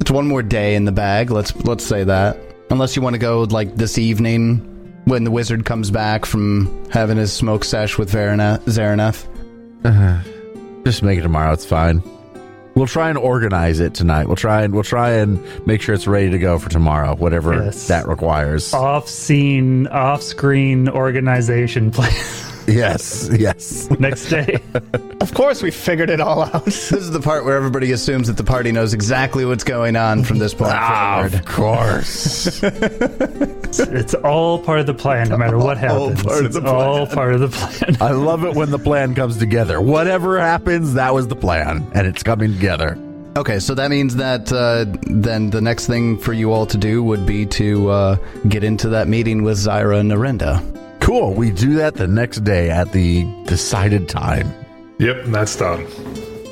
It's 0.00 0.10
one 0.10 0.26
more 0.26 0.42
day 0.42 0.74
in 0.74 0.84
the 0.84 0.90
bag. 0.92 1.30
Let's 1.30 1.54
let's 1.64 1.84
say 1.84 2.02
that. 2.02 2.36
Unless 2.70 2.96
you 2.96 3.02
want 3.02 3.14
to 3.14 3.18
go 3.20 3.42
like 3.44 3.76
this 3.76 3.98
evening 3.98 4.56
when 5.04 5.22
the 5.22 5.30
wizard 5.30 5.64
comes 5.64 5.92
back 5.92 6.26
from 6.26 6.68
having 6.90 7.16
his 7.18 7.32
smoke 7.32 7.62
sesh 7.64 7.98
with 7.98 8.10
Verina- 8.10 8.58
Zaraneth. 8.64 9.26
Uh-huh. 9.84 10.18
Just 10.84 11.04
make 11.04 11.20
it 11.20 11.22
tomorrow. 11.22 11.52
It's 11.52 11.64
fine. 11.64 12.02
We'll 12.74 12.86
try 12.86 13.10
and 13.10 13.18
organize 13.18 13.80
it 13.80 13.94
tonight. 13.94 14.26
We'll 14.26 14.36
try 14.36 14.62
and 14.62 14.72
we'll 14.72 14.82
try 14.82 15.10
and 15.12 15.42
make 15.66 15.82
sure 15.82 15.94
it's 15.94 16.06
ready 16.06 16.30
to 16.30 16.38
go 16.38 16.58
for 16.58 16.70
tomorrow, 16.70 17.14
whatever 17.14 17.54
Yes. 17.54 17.86
that 17.88 18.08
requires. 18.08 18.72
Off-scene, 18.72 19.86
off-screen 19.88 20.88
organization 20.88 21.90
plan. 21.90 22.12
Yes, 22.66 23.28
yes. 23.32 23.90
Next 23.98 24.28
day. 24.28 24.62
of 25.20 25.34
course, 25.34 25.62
we 25.62 25.70
figured 25.70 26.10
it 26.10 26.20
all 26.20 26.42
out. 26.42 26.64
This 26.72 26.92
is 26.92 27.10
the 27.10 27.20
part 27.20 27.44
where 27.44 27.56
everybody 27.56 27.92
assumes 27.92 28.28
that 28.28 28.36
the 28.36 28.44
party 28.44 28.72
knows 28.72 28.94
exactly 28.94 29.44
what's 29.44 29.64
going 29.64 29.96
on 29.96 30.24
from 30.24 30.38
this 30.38 30.54
point 30.54 30.72
forward. 30.72 31.34
of 31.34 31.44
course. 31.44 32.62
it's 32.62 34.14
all 34.14 34.58
part 34.58 34.80
of 34.80 34.86
the 34.86 34.94
plan, 34.94 35.28
no 35.28 35.36
matter 35.36 35.58
what 35.58 35.76
happens. 35.78 36.22
part 36.22 36.38
of 36.40 36.46
it's 36.46 36.58
the 36.58 36.66
all 36.70 37.06
part 37.06 37.34
of 37.34 37.40
the 37.40 37.48
plan. 37.48 37.96
I 38.00 38.12
love 38.12 38.44
it 38.44 38.54
when 38.54 38.70
the 38.70 38.78
plan 38.78 39.14
comes 39.14 39.36
together. 39.38 39.80
Whatever 39.80 40.38
happens, 40.40 40.94
that 40.94 41.12
was 41.14 41.28
the 41.28 41.36
plan, 41.36 41.86
and 41.94 42.06
it's 42.06 42.22
coming 42.22 42.52
together. 42.52 42.96
Okay, 43.36 43.60
so 43.60 43.74
that 43.74 43.90
means 43.90 44.16
that 44.16 44.52
uh, 44.52 44.84
then 45.04 45.50
the 45.50 45.60
next 45.62 45.86
thing 45.86 46.18
for 46.18 46.32
you 46.34 46.52
all 46.52 46.66
to 46.66 46.76
do 46.76 47.02
would 47.02 47.24
be 47.24 47.46
to 47.46 47.88
uh, 47.90 48.16
get 48.48 48.62
into 48.62 48.90
that 48.90 49.08
meeting 49.08 49.42
with 49.42 49.56
Zyra 49.58 50.00
and 50.00 50.10
Narinda. 50.10 50.60
Cool. 51.02 51.34
We 51.34 51.50
do 51.50 51.74
that 51.74 51.94
the 51.94 52.06
next 52.06 52.44
day 52.44 52.70
at 52.70 52.92
the 52.92 53.24
decided 53.44 54.08
time. 54.08 54.52
Yep, 54.98 55.24
that's 55.26 55.56
done. 55.56 55.84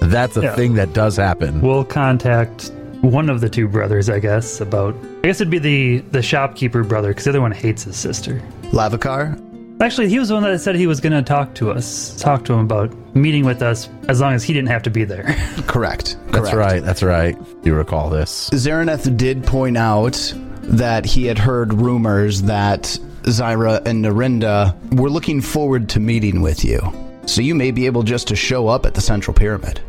That's 0.02 0.36
a 0.36 0.42
Yeah. 0.42 0.56
thing 0.56 0.74
that 0.74 0.92
does 0.92 1.16
happen. 1.16 1.60
We'll 1.60 1.84
contact 1.84 2.72
one 3.00 3.30
of 3.30 3.40
the 3.40 3.48
two 3.48 3.68
brothers, 3.68 4.10
I 4.10 4.18
guess, 4.18 4.60
about. 4.60 4.94
I 5.22 5.28
guess 5.28 5.40
it'd 5.40 5.50
be 5.50 5.58
the 5.58 5.98
the 6.10 6.20
shopkeeper 6.22 6.82
brother, 6.82 7.08
because 7.08 7.24
the 7.24 7.30
other 7.30 7.40
one 7.40 7.52
hates 7.52 7.84
his 7.84 7.96
sister. 7.96 8.42
Lavacar? 8.72 9.38
Actually, 9.80 10.08
he 10.10 10.18
was 10.18 10.28
the 10.28 10.34
one 10.34 10.42
that 10.42 10.58
said 10.60 10.74
he 10.74 10.86
was 10.86 11.00
going 11.00 11.12
to 11.14 11.22
talk 11.22 11.54
to 11.54 11.70
us, 11.70 12.14
talk 12.20 12.44
to 12.44 12.52
him 12.52 12.60
about 12.60 12.92
meeting 13.14 13.46
with 13.46 13.62
us, 13.62 13.88
as 14.08 14.20
long 14.20 14.34
as 14.34 14.42
he 14.44 14.52
didn't 14.52 14.68
have 14.68 14.82
to 14.82 14.90
be 14.90 15.04
there. 15.04 15.24
Correct. 15.66 16.18
That's 16.32 16.50
correct. 16.50 16.54
right. 16.72 16.84
That's 16.84 17.02
right. 17.02 17.34
You 17.62 17.74
recall 17.74 18.10
this. 18.10 18.50
Zaraneth 18.52 19.16
did 19.16 19.46
point 19.46 19.78
out 19.78 20.34
that 20.62 21.06
he 21.06 21.24
had 21.24 21.38
heard 21.38 21.72
rumors 21.72 22.42
that 22.42 22.98
Zyra 23.24 23.86
and 23.86 24.04
Narinda 24.04 24.74
were 24.94 25.10
looking 25.10 25.40
forward 25.40 25.88
to 25.90 26.00
meeting 26.00 26.40
with 26.40 26.64
you. 26.64 26.80
So 27.26 27.42
you 27.42 27.54
may 27.54 27.70
be 27.70 27.86
able 27.86 28.02
just 28.02 28.28
to 28.28 28.36
show 28.36 28.68
up 28.68 28.86
at 28.86 28.94
the 28.94 29.00
Central 29.00 29.34
Pyramid. 29.34 29.80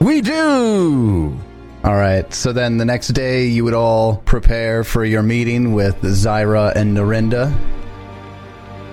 We 0.00 0.20
do. 0.20 1.38
All 1.84 1.94
right, 1.94 2.32
so 2.32 2.52
then 2.52 2.78
the 2.78 2.84
next 2.84 3.08
day 3.08 3.46
you 3.46 3.64
would 3.64 3.74
all 3.74 4.16
prepare 4.24 4.82
for 4.82 5.04
your 5.04 5.22
meeting 5.22 5.72
with 5.72 6.00
Zyra 6.02 6.74
and 6.74 6.96
Narinda. 6.96 7.56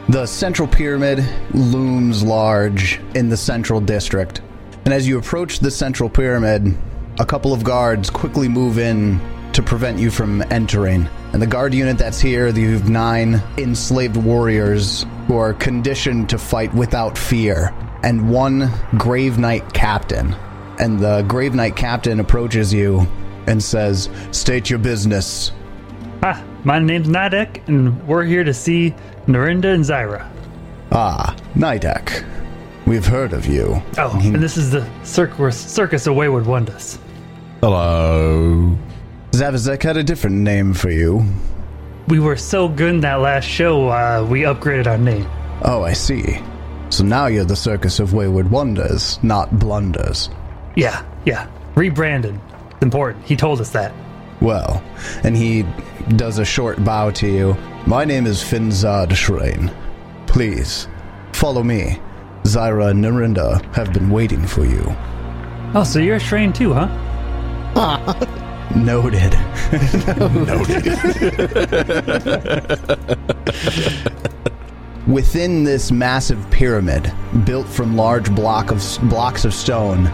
The 0.09 0.25
Central 0.25 0.67
Pyramid 0.67 1.25
looms 1.53 2.23
large 2.23 2.99
in 3.15 3.29
the 3.29 3.37
Central 3.37 3.79
District. 3.79 4.41
And 4.85 4.93
as 4.93 5.07
you 5.07 5.17
approach 5.17 5.59
the 5.59 5.71
Central 5.71 6.09
Pyramid, 6.09 6.77
a 7.19 7.25
couple 7.25 7.53
of 7.53 7.63
guards 7.63 8.09
quickly 8.09 8.49
move 8.49 8.77
in 8.77 9.19
to 9.53 9.63
prevent 9.63 9.99
you 9.99 10.09
from 10.11 10.41
entering. 10.51 11.07
And 11.31 11.41
the 11.41 11.47
guard 11.47 11.73
unit 11.73 11.97
that's 11.97 12.19
here, 12.19 12.47
you 12.49 12.73
have 12.73 12.89
nine 12.89 13.41
enslaved 13.57 14.17
warriors 14.17 15.05
who 15.27 15.37
are 15.37 15.53
conditioned 15.53 16.29
to 16.29 16.37
fight 16.37 16.73
without 16.73 17.17
fear, 17.17 17.73
and 18.03 18.29
one 18.29 18.71
Grave 18.97 19.37
Knight 19.39 19.73
captain. 19.73 20.35
And 20.79 20.99
the 20.99 21.21
Grave 21.27 21.53
Knight 21.55 21.75
captain 21.75 22.19
approaches 22.19 22.73
you 22.73 23.07
and 23.47 23.61
says, 23.63 24.09
State 24.31 24.69
your 24.69 24.79
business. 24.79 25.51
ah, 26.23 26.43
my 26.63 26.79
name's 26.79 27.07
Nidek, 27.07 27.67
and 27.67 28.05
we're 28.07 28.23
here 28.25 28.43
to 28.43 28.53
see 28.53 28.93
Narinda 29.27 29.73
and 29.73 29.83
Zyra. 29.83 30.29
Ah, 30.91 31.35
Nidek. 31.55 32.25
We've 32.85 33.05
heard 33.05 33.33
of 33.33 33.45
you. 33.45 33.81
Oh, 33.97 34.19
and 34.21 34.35
this 34.43 34.57
is 34.57 34.71
the 34.71 34.87
circus, 35.03 35.57
circus 35.57 36.05
of 36.07 36.15
Wayward 36.15 36.45
Wonders. 36.45 36.97
Hello. 37.61 38.77
Zavazek 39.33 39.81
had 39.81 39.97
a 39.97 40.03
different 40.03 40.35
name 40.35 40.75
for 40.75 40.91
you. 40.91 41.25
We 42.07 42.19
were 42.19 42.37
so 42.37 42.67
good 42.67 42.93
in 42.93 42.99
that 42.99 43.15
last 43.15 43.45
show, 43.45 43.89
uh, 43.89 44.23
we 44.29 44.41
upgraded 44.41 44.85
our 44.85 44.97
name. 44.99 45.27
Oh, 45.63 45.81
I 45.81 45.93
see. 45.93 46.39
So 46.91 47.03
now 47.03 47.25
you're 47.25 47.43
the 47.43 47.55
Circus 47.55 47.99
of 47.99 48.13
Wayward 48.13 48.51
Wonders, 48.51 49.17
not 49.23 49.57
Blunders. 49.57 50.29
Yeah, 50.75 51.03
yeah, 51.25 51.47
rebranded. 51.73 52.39
It's 52.73 52.83
important. 52.83 53.25
He 53.25 53.35
told 53.35 53.59
us 53.59 53.71
that. 53.71 53.91
Well, 54.39 54.83
and 55.23 55.35
he 55.35 55.63
does 56.09 56.37
a 56.37 56.45
short 56.45 56.83
bow 56.83 57.09
to 57.09 57.27
you. 57.27 57.57
My 57.87 58.05
name 58.05 58.27
is 58.27 58.43
Finzad 58.43 59.09
Shraen. 59.13 59.73
Please, 60.27 60.87
follow 61.31 61.63
me. 61.63 61.99
Zyra 62.43 62.91
and 62.91 63.03
Narinda 63.03 63.63
have 63.73 63.93
been 63.93 64.11
waiting 64.11 64.45
for 64.45 64.63
you. 64.63 64.95
Oh, 65.73 65.83
so 65.83 65.97
you're 65.97 66.17
a 66.17 66.19
Shraen 66.19 66.53
too, 66.53 66.71
huh? 66.71 68.27
Noted. 68.75 69.33
Noted. 70.33 70.83
Within 75.07 75.63
this 75.63 75.91
massive 75.91 76.49
pyramid, 76.49 77.13
built 77.45 77.67
from 77.67 77.95
large 77.95 78.33
block 78.33 78.71
of 78.71 78.81
blocks 79.03 79.45
of 79.45 79.53
stone, 79.53 80.05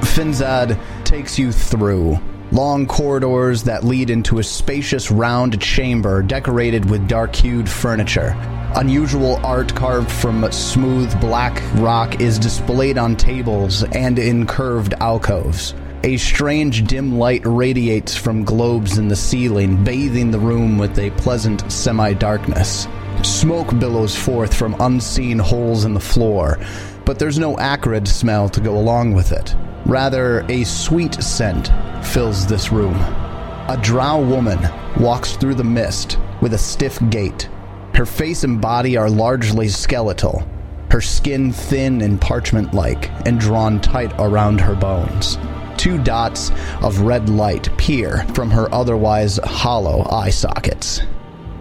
Finzad 0.00 0.78
takes 1.04 1.38
you 1.38 1.52
through 1.52 2.18
long 2.52 2.86
corridors 2.86 3.62
that 3.64 3.84
lead 3.84 4.10
into 4.10 4.38
a 4.38 4.42
spacious 4.42 5.10
round 5.10 5.60
chamber 5.60 6.22
decorated 6.22 6.88
with 6.88 7.06
dark-hued 7.08 7.68
furniture. 7.68 8.34
Unusual 8.76 9.36
art 9.44 9.74
carved 9.74 10.10
from 10.10 10.50
smooth 10.52 11.20
black 11.20 11.62
rock 11.74 12.20
is 12.20 12.38
displayed 12.38 12.96
on 12.96 13.16
tables 13.16 13.82
and 13.84 14.18
in 14.18 14.46
curved 14.46 14.94
alcoves. 15.00 15.74
A 16.04 16.16
strange 16.16 16.86
dim 16.86 17.18
light 17.18 17.42
radiates 17.44 18.14
from 18.14 18.44
globes 18.44 18.98
in 18.98 19.08
the 19.08 19.16
ceiling, 19.16 19.82
bathing 19.82 20.30
the 20.30 20.38
room 20.38 20.78
with 20.78 20.96
a 20.96 21.10
pleasant 21.12 21.70
semi 21.72 22.12
darkness. 22.12 22.86
Smoke 23.24 23.76
billows 23.80 24.14
forth 24.14 24.54
from 24.54 24.76
unseen 24.78 25.40
holes 25.40 25.84
in 25.84 25.94
the 25.94 26.00
floor, 26.00 26.60
but 27.04 27.18
there's 27.18 27.40
no 27.40 27.58
acrid 27.58 28.06
smell 28.06 28.48
to 28.48 28.60
go 28.60 28.78
along 28.78 29.14
with 29.14 29.32
it. 29.32 29.56
Rather, 29.86 30.46
a 30.48 30.62
sweet 30.62 31.14
scent 31.14 31.72
fills 32.06 32.46
this 32.46 32.70
room. 32.70 32.94
A 32.94 33.78
drow 33.82 34.20
woman 34.20 34.60
walks 35.00 35.34
through 35.34 35.56
the 35.56 35.64
mist 35.64 36.16
with 36.40 36.54
a 36.54 36.58
stiff 36.58 37.00
gait. 37.10 37.48
Her 37.94 38.06
face 38.06 38.44
and 38.44 38.60
body 38.60 38.96
are 38.96 39.10
largely 39.10 39.66
skeletal, 39.66 40.48
her 40.92 41.00
skin 41.00 41.50
thin 41.52 42.02
and 42.02 42.20
parchment 42.20 42.72
like, 42.72 43.10
and 43.26 43.40
drawn 43.40 43.80
tight 43.80 44.12
around 44.20 44.60
her 44.60 44.76
bones. 44.76 45.38
Two 45.78 45.96
dots 45.96 46.50
of 46.82 47.00
red 47.00 47.30
light 47.30 47.74
peer 47.78 48.26
from 48.34 48.50
her 48.50 48.70
otherwise 48.74 49.38
hollow 49.44 50.06
eye 50.10 50.28
sockets. 50.28 51.00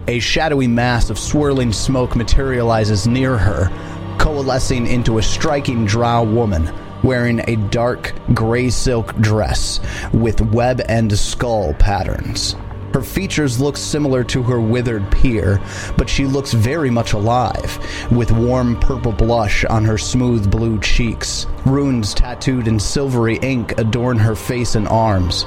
A 0.08 0.20
shadowy 0.20 0.68
mass 0.68 1.10
of 1.10 1.20
swirling 1.20 1.72
smoke 1.72 2.16
materializes 2.16 3.08
near 3.08 3.38
her, 3.38 3.70
coalescing 4.18 4.88
into 4.88 5.20
a 5.20 5.24
striking 5.24 5.86
drow 5.86 6.24
woman 6.24 6.70
wearing 7.04 7.42
a 7.48 7.56
dark 7.70 8.14
gray 8.34 8.70
silk 8.70 9.16
dress 9.18 9.80
with 10.12 10.42
web 10.42 10.82
and 10.90 11.18
skull 11.18 11.74
patterns. 11.76 12.56
Her 12.94 13.02
features 13.02 13.60
look 13.60 13.78
similar 13.78 14.24
to 14.26 14.44
her 14.44 14.60
withered 14.60 15.12
peer, 15.12 15.62
but 15.98 16.10
she 16.10 16.26
looks 16.26 16.54
very 16.54 16.90
much 16.90 17.14
alive, 17.14 17.78
with 18.12 18.32
warm 18.32 18.80
purple 18.80 19.12
blush 19.12 19.66
on 19.66 19.84
her 19.86 19.98
smooth 19.98 20.50
blue 20.50 20.80
cheeks. 20.80 21.46
Runes 21.66 22.14
tattooed 22.14 22.68
in 22.68 22.80
silvery 22.80 23.38
ink 23.42 23.78
adorn 23.78 24.18
her 24.18 24.36
face 24.36 24.76
and 24.76 24.88
arms. 24.88 25.46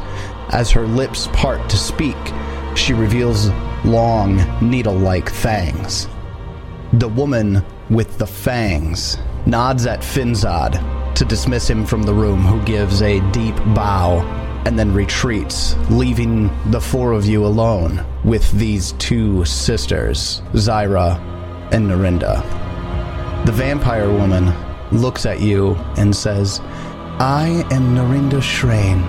As 0.51 0.71
her 0.71 0.87
lips 0.87 1.29
part 1.33 1.69
to 1.71 1.77
speak, 1.77 2.17
she 2.75 2.93
reveals 2.93 3.49
long, 3.85 4.41
needle 4.61 4.95
like 4.95 5.31
fangs. 5.31 6.09
The 6.93 7.09
woman 7.09 7.65
with 7.89 8.19
the 8.19 8.27
fangs 8.27 9.17
nods 9.47 9.87
at 9.87 10.01
Finzad 10.01 11.15
to 11.15 11.25
dismiss 11.25 11.69
him 11.69 11.87
from 11.87 12.03
the 12.03 12.15
room, 12.15 12.41
who 12.41 12.63
gives 12.63 13.03
a 13.03 13.21
deep 13.33 13.57
bow 13.75 14.21
and 14.65 14.79
then 14.79 14.93
retreats, 14.93 15.75
leaving 15.91 16.51
the 16.71 16.81
four 16.81 17.13
of 17.13 17.27
you 17.27 17.45
alone 17.45 18.05
with 18.25 18.51
these 18.53 18.93
two 18.93 19.45
sisters, 19.45 20.43
Zyra 20.53 21.19
and 21.73 21.89
Narinda. 21.91 22.43
The 23.47 23.53
vampire 23.53 24.11
woman 24.11 24.53
looks 24.93 25.25
at 25.25 25.41
you 25.41 25.75
and 25.97 26.15
says, 26.15 26.61
I 27.19 27.65
am 27.71 27.95
Narinda 27.95 28.41
Shraen. 28.41 29.03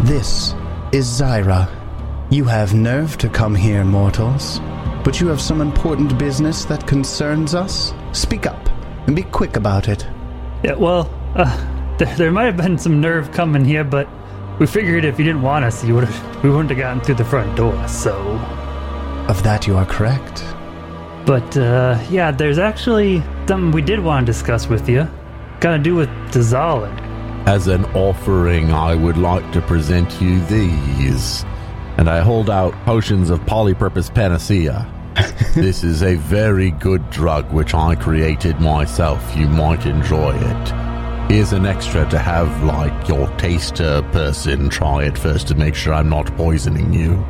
This 0.00 0.54
is 0.92 1.06
Zyra. 1.06 1.68
You 2.30 2.44
have 2.44 2.74
nerve 2.74 3.16
to 3.18 3.28
come 3.28 3.54
here, 3.54 3.84
mortals. 3.84 4.60
But 5.04 5.20
you 5.20 5.28
have 5.28 5.40
some 5.40 5.60
important 5.60 6.18
business 6.18 6.66
that 6.66 6.86
concerns 6.86 7.54
us? 7.54 7.94
Speak 8.12 8.46
up 8.46 8.68
and 9.06 9.16
be 9.16 9.22
quick 9.22 9.56
about 9.56 9.88
it. 9.88 10.06
Yeah, 10.62 10.74
well, 10.74 11.10
uh, 11.34 11.96
there, 11.96 12.14
there 12.16 12.30
might 12.30 12.44
have 12.44 12.56
been 12.56 12.76
some 12.76 13.00
nerve 13.00 13.32
coming 13.32 13.64
here, 13.64 13.84
but 13.84 14.08
we 14.58 14.66
figured 14.66 15.04
if 15.04 15.18
you 15.18 15.24
didn't 15.24 15.42
want 15.42 15.64
us, 15.64 15.84
you 15.84 15.94
would 15.94 16.04
have 16.04 16.42
we 16.44 16.50
wouldn't 16.50 16.70
have 16.70 16.78
gotten 16.78 17.00
through 17.00 17.16
the 17.16 17.24
front 17.24 17.56
door. 17.56 17.76
So, 17.88 18.14
Of 19.28 19.42
that 19.42 19.66
you 19.66 19.76
are 19.76 19.86
correct. 19.86 20.44
but 21.26 21.56
uh, 21.56 21.98
yeah, 22.10 22.30
there's 22.30 22.58
actually 22.58 23.22
something 23.46 23.70
we 23.72 23.82
did 23.82 24.00
want 24.00 24.26
to 24.26 24.32
discuss 24.32 24.68
with 24.68 24.88
you. 24.88 25.06
Got 25.60 25.72
to 25.72 25.78
do 25.78 25.94
with 25.94 26.08
Dazalin. 26.32 26.96
As 27.46 27.66
an 27.66 27.84
offering, 27.94 28.70
I 28.72 28.94
would 28.94 29.16
like 29.16 29.50
to 29.52 29.60
present 29.62 30.20
you 30.20 30.40
these. 30.46 31.44
And 31.96 32.08
I 32.08 32.20
hold 32.20 32.48
out 32.50 32.72
potions 32.84 33.30
of 33.30 33.40
polypurpose 33.40 34.14
panacea. 34.14 34.86
this 35.54 35.82
is 35.82 36.02
a 36.02 36.14
very 36.14 36.70
good 36.70 37.08
drug 37.10 37.50
which 37.52 37.74
I 37.74 37.96
created 37.96 38.60
myself. 38.60 39.34
You 39.36 39.48
might 39.48 39.84
enjoy 39.86 40.36
it. 40.36 40.72
Here's 41.28 41.52
an 41.52 41.66
extra 41.66 42.08
to 42.08 42.18
have, 42.18 42.64
like, 42.64 43.06
your 43.06 43.28
taster 43.36 44.00
person 44.12 44.70
try 44.70 45.04
it 45.04 45.18
first 45.18 45.46
to 45.48 45.54
make 45.54 45.74
sure 45.74 45.92
I'm 45.92 46.08
not 46.08 46.34
poisoning 46.38 46.94
you. 46.94 47.22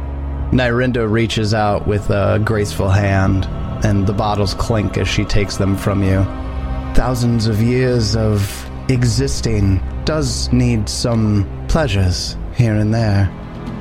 Narinda 0.52 1.10
reaches 1.10 1.52
out 1.52 1.88
with 1.88 2.08
a 2.10 2.40
graceful 2.44 2.88
hand, 2.88 3.46
and 3.84 4.06
the 4.06 4.12
bottles 4.12 4.54
clink 4.54 4.96
as 4.98 5.08
she 5.08 5.24
takes 5.24 5.56
them 5.56 5.76
from 5.76 6.04
you. 6.04 6.22
Thousands 6.94 7.48
of 7.48 7.60
years 7.60 8.14
of 8.14 8.70
existing 8.88 9.82
does 10.04 10.50
need 10.52 10.88
some 10.88 11.66
pleasures 11.66 12.36
here 12.54 12.76
and 12.76 12.94
there. 12.94 13.28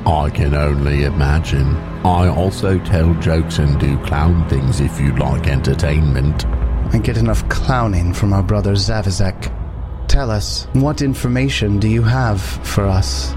I 0.04 0.30
can 0.30 0.52
only 0.52 1.04
imagine. 1.04 1.76
I 2.04 2.26
also 2.28 2.78
tell 2.80 3.14
jokes 3.20 3.60
and 3.60 3.78
do 3.78 3.96
clown 4.04 4.48
things 4.48 4.80
if 4.80 5.00
you'd 5.00 5.20
like 5.20 5.46
entertainment. 5.46 6.44
I 6.92 6.98
get 6.98 7.18
enough 7.18 7.48
clowning 7.48 8.12
from 8.12 8.32
our 8.32 8.42
brother 8.42 8.72
Zavizek. 8.72 9.54
Tell 10.18 10.32
us, 10.32 10.66
what 10.72 11.00
information 11.00 11.78
do 11.78 11.88
you 11.88 12.02
have 12.02 12.42
for 12.42 12.82
us? 12.86 13.32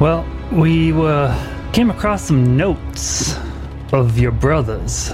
Well, 0.00 0.26
we 0.50 0.92
uh, 0.92 1.32
came 1.72 1.90
across 1.90 2.24
some 2.24 2.56
notes 2.56 3.38
of 3.92 4.18
your 4.18 4.32
brother's 4.32 5.12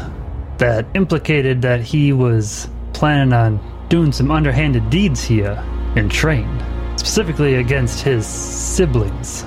that 0.56 0.86
implicated 0.94 1.60
that 1.60 1.82
he 1.82 2.14
was 2.14 2.70
planning 2.94 3.34
on 3.34 3.60
doing 3.90 4.12
some 4.12 4.30
underhanded 4.30 4.88
deeds 4.88 5.22
here 5.22 5.62
in 5.94 6.08
Shraen, 6.08 6.48
specifically 6.98 7.56
against 7.56 8.00
his 8.00 8.24
siblings. 8.24 9.44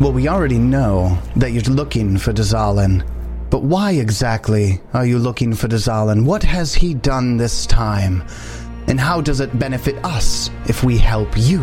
Well, 0.00 0.14
we 0.14 0.28
already 0.28 0.58
know 0.58 1.18
that 1.36 1.52
you're 1.52 1.62
looking 1.64 2.16
for 2.16 2.32
Dazalin. 2.32 3.06
But 3.50 3.64
why 3.64 3.90
exactly 3.90 4.80
are 4.94 5.04
you 5.04 5.18
looking 5.18 5.52
for 5.52 5.68
Dazalin? 5.68 6.24
What 6.24 6.42
has 6.42 6.72
he 6.74 6.94
done 6.94 7.36
this 7.36 7.66
time? 7.66 8.26
And 8.86 9.00
how 9.00 9.20
does 9.20 9.40
it 9.40 9.58
benefit 9.58 10.02
us 10.04 10.50
if 10.66 10.84
we 10.84 10.98
help 10.98 11.30
you? 11.36 11.60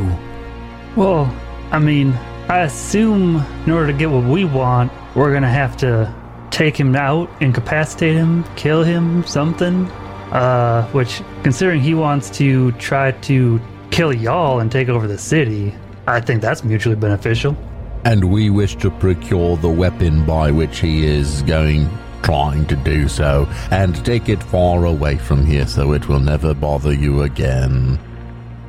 Well, 0.95 1.33
I 1.71 1.79
mean, 1.79 2.13
I 2.47 2.61
assume 2.61 3.45
in 3.65 3.71
order 3.71 3.87
to 3.91 3.97
get 3.97 4.09
what 4.09 4.23
we 4.23 4.45
want, 4.45 4.91
we're 5.15 5.33
gonna 5.33 5.49
have 5.49 5.77
to 5.77 6.13
take 6.51 6.75
him 6.75 6.95
out, 6.95 7.29
incapacitate 7.41 8.15
him, 8.15 8.43
kill 8.55 8.83
him, 8.83 9.23
something. 9.25 9.85
Uh, 10.31 10.87
which, 10.91 11.21
considering 11.41 11.81
he 11.81 11.95
wants 11.95 12.29
to 12.29 12.71
try 12.73 13.11
to 13.11 13.59
kill 13.89 14.13
y'all 14.13 14.59
and 14.59 14.71
take 14.71 14.87
over 14.87 15.07
the 15.07 15.17
city, 15.17 15.73
I 16.05 16.21
think 16.21 16.41
that's 16.41 16.63
mutually 16.63 16.95
beneficial. 16.95 17.57
And 18.05 18.31
we 18.31 18.49
wish 18.49 18.75
to 18.77 18.91
procure 18.91 19.57
the 19.57 19.69
weapon 19.69 20.25
by 20.25 20.51
which 20.51 20.79
he 20.79 21.05
is 21.05 21.41
going, 21.43 21.89
trying 22.23 22.65
to 22.67 22.75
do 22.75 23.07
so, 23.07 23.47
and 23.71 24.03
take 24.05 24.29
it 24.29 24.41
far 24.43 24.85
away 24.85 25.17
from 25.17 25.45
here 25.45 25.67
so 25.67 25.93
it 25.93 26.07
will 26.07 26.19
never 26.19 26.53
bother 26.53 26.93
you 26.93 27.23
again. 27.23 27.99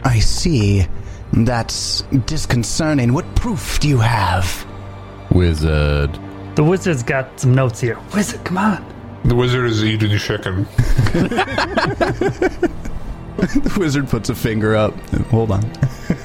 I 0.05 0.19
see. 0.19 0.87
That's 1.33 2.03
disconcerting. 2.27 3.13
What 3.13 3.35
proof 3.37 3.79
do 3.81 3.89
you 3.89 3.99
have? 3.99 4.67
Wizard. 5.31 6.19
The 6.57 6.65
wizard's 6.65 7.03
got 7.03 7.39
some 7.39 7.55
notes 7.55 7.81
here. 7.81 7.99
Wizard, 8.15 8.45
come 8.45 8.59
on. 8.59 8.85
The 9.25 9.35
wizard 9.35 9.67
is 9.67 9.85
eating 9.85 10.17
chicken. 10.19 10.67
The 13.41 13.77
wizard 13.81 14.09
puts 14.09 14.29
a 14.29 14.35
finger 14.35 14.77
up. 14.77 14.93
Hold 15.31 15.53
on. 15.53 15.65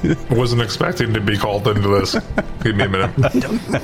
I 0.04 0.34
Wasn't 0.34 0.60
expecting 0.60 1.14
to 1.14 1.20
be 1.20 1.38
called 1.38 1.66
into 1.66 1.88
this. 1.88 2.14
Give 2.62 2.76
me 2.76 2.84
a 2.84 2.88
minute. 2.88 3.16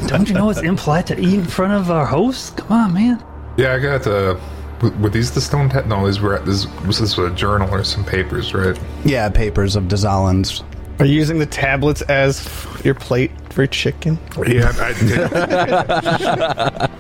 Don't 0.07 0.29
you 0.29 0.35
know 0.35 0.51
it's 0.51 0.61
impolite 0.61 1.07
to 1.07 1.19
eat 1.19 1.35
in 1.35 1.45
front 1.45 1.73
of 1.73 1.91
our 1.91 2.05
host? 2.05 2.59
Come 2.59 2.73
on, 2.73 2.93
man. 2.93 3.25
Yeah, 3.57 3.75
I 3.75 3.79
got 3.79 4.07
uh 4.07 4.37
w- 4.81 5.03
were 5.03 5.09
these 5.11 5.31
the 5.31 5.41
stone 5.41 5.69
tat? 5.69 5.87
No, 5.89 6.07
these 6.07 6.21
were 6.21 6.39
this 6.41 6.67
was 6.87 6.99
this 6.99 7.19
a 7.19 7.31
journal 7.31 7.69
or 7.73 7.85
some 7.85 8.05
papers, 8.05 8.55
right? 8.55 8.79
Yeah, 9.05 9.29
papers 9.29 9.77
of 9.77 9.85
Dazalin's. 9.85 10.63
Are 10.99 11.07
you 11.07 11.15
using 11.15 11.39
the 11.39 11.47
tablets 11.47 12.03
as 12.03 12.47
your 12.85 12.95
plate 12.95 13.31
for 13.51 13.67
chicken? 13.67 14.19
Yeah, 14.47 14.73
I 14.79 14.93
take, 14.93 15.19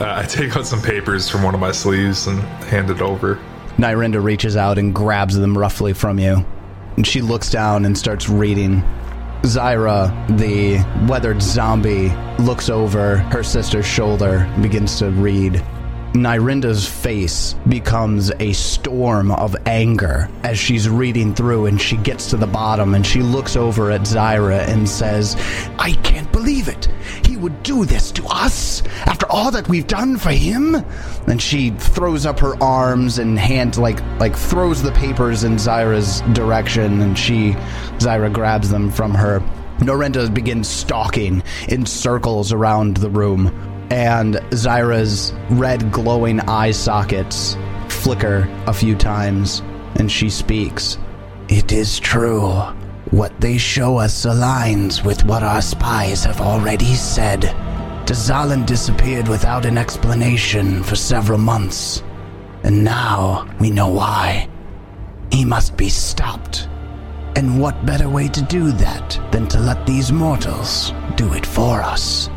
I 0.00 0.24
take 0.26 0.56
out 0.56 0.66
some 0.66 0.80
papers 0.82 1.28
from 1.28 1.42
one 1.42 1.54
of 1.54 1.60
my 1.60 1.70
sleeves 1.72 2.26
and 2.26 2.40
hand 2.64 2.90
it 2.90 3.00
over. 3.00 3.38
Narinda 3.76 4.22
reaches 4.22 4.56
out 4.56 4.78
and 4.78 4.94
grabs 4.94 5.36
them 5.36 5.56
roughly 5.56 5.92
from 5.92 6.18
you. 6.18 6.44
And 6.96 7.06
she 7.06 7.20
looks 7.20 7.50
down 7.50 7.84
and 7.84 7.96
starts 7.98 8.28
reading. 8.28 8.82
Zyra, 9.44 10.10
the 10.38 10.76
weathered 11.06 11.42
zombie, 11.42 12.08
looks 12.38 12.70
over 12.70 13.18
her 13.18 13.42
sister's 13.42 13.86
shoulder 13.86 14.38
and 14.38 14.62
begins 14.62 14.98
to 14.98 15.10
read. 15.10 15.62
Narinda's 16.14 16.86
face 16.86 17.54
becomes 17.68 18.30
a 18.38 18.52
storm 18.52 19.32
of 19.32 19.56
anger 19.66 20.30
as 20.44 20.56
she's 20.56 20.88
reading 20.88 21.34
through 21.34 21.66
and 21.66 21.80
she 21.80 21.96
gets 21.96 22.30
to 22.30 22.36
the 22.36 22.46
bottom 22.46 22.94
and 22.94 23.04
she 23.04 23.20
looks 23.20 23.56
over 23.56 23.90
at 23.90 24.02
Zyra 24.02 24.60
and 24.68 24.88
says, 24.88 25.34
I 25.76 25.98
can't 26.04 26.30
believe 26.30 26.68
it. 26.68 26.88
He 27.26 27.36
would 27.36 27.64
do 27.64 27.84
this 27.84 28.12
to 28.12 28.24
us 28.26 28.86
after 29.06 29.26
all 29.28 29.50
that 29.50 29.68
we've 29.68 29.88
done 29.88 30.16
for 30.16 30.30
him? 30.30 30.76
And 31.26 31.42
she 31.42 31.70
throws 31.70 32.26
up 32.26 32.38
her 32.38 32.62
arms 32.62 33.18
and 33.18 33.36
hand 33.36 33.76
like 33.76 34.00
like 34.20 34.36
throws 34.36 34.84
the 34.84 34.92
papers 34.92 35.42
in 35.42 35.56
Zyra's 35.56 36.20
direction 36.32 37.00
and 37.00 37.18
she 37.18 37.54
Zyra 37.98 38.32
grabs 38.32 38.70
them 38.70 38.88
from 38.88 39.14
her. 39.14 39.40
Narinda 39.78 40.32
begins 40.32 40.68
stalking 40.68 41.42
in 41.68 41.86
circles 41.86 42.52
around 42.52 42.98
the 42.98 43.10
room 43.10 43.73
and 43.94 44.34
Zyra's 44.50 45.32
red 45.50 45.92
glowing 45.92 46.40
eye 46.40 46.72
sockets 46.72 47.56
flicker 47.88 48.48
a 48.66 48.74
few 48.74 48.96
times, 48.96 49.62
and 49.94 50.10
she 50.10 50.28
speaks. 50.28 50.98
It 51.48 51.70
is 51.70 52.00
true. 52.00 52.50
What 53.12 53.40
they 53.40 53.56
show 53.56 53.98
us 53.98 54.26
aligns 54.26 55.04
with 55.04 55.24
what 55.24 55.44
our 55.44 55.62
spies 55.62 56.24
have 56.24 56.40
already 56.40 56.92
said. 56.96 57.42
Dazalin 58.04 58.66
disappeared 58.66 59.28
without 59.28 59.64
an 59.64 59.78
explanation 59.78 60.82
for 60.82 60.96
several 60.96 61.38
months, 61.38 62.02
and 62.64 62.82
now 62.82 63.48
we 63.60 63.70
know 63.70 63.88
why. 63.88 64.48
He 65.30 65.44
must 65.44 65.76
be 65.76 65.88
stopped. 65.88 66.68
And 67.36 67.60
what 67.60 67.86
better 67.86 68.08
way 68.08 68.26
to 68.26 68.42
do 68.42 68.72
that 68.72 69.20
than 69.30 69.46
to 69.48 69.60
let 69.60 69.86
these 69.86 70.10
mortals 70.10 70.92
do 71.14 71.32
it 71.34 71.46
for 71.46 71.80
us? 71.80 72.28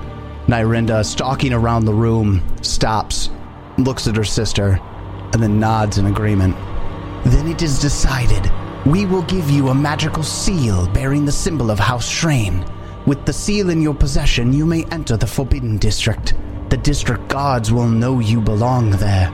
Narinda, 0.48 1.06
stalking 1.06 1.52
around 1.52 1.86
the 1.86 1.94
room, 1.94 2.42
stops, 2.62 3.30
looks 3.78 4.08
at 4.08 4.16
her 4.16 4.24
sister, 4.24 4.80
and 5.34 5.44
then 5.44 5.60
nods 5.60 5.98
in 5.98 6.06
agreement. 6.06 6.56
Then 7.26 7.48
it 7.48 7.62
is 7.62 7.80
decided. 7.80 8.50
We 8.86 9.06
will 9.06 9.24
give 9.24 9.50
you 9.50 9.68
a 9.68 9.76
magical 9.76 10.24
seal 10.24 10.88
bearing 10.90 11.26
the 11.26 11.32
symbol 11.34 11.70
of 11.70 11.80
House 11.80 12.10
Shraen. 12.10 12.66
With 13.06 13.26
the 13.26 13.34
seal 13.34 13.70
in 13.70 13.82
your 13.82 13.94
possession, 13.94 14.54
you 14.54 14.66
may 14.66 14.86
enter 14.86 15.18
the 15.18 15.28
Forbidden 15.28 15.78
District. 15.78 16.34
The 16.70 16.78
district 16.78 17.28
guards 17.28 17.72
will 17.72 17.90
know 17.90 18.20
you 18.20 18.40
belong 18.40 18.92
there. 18.92 19.34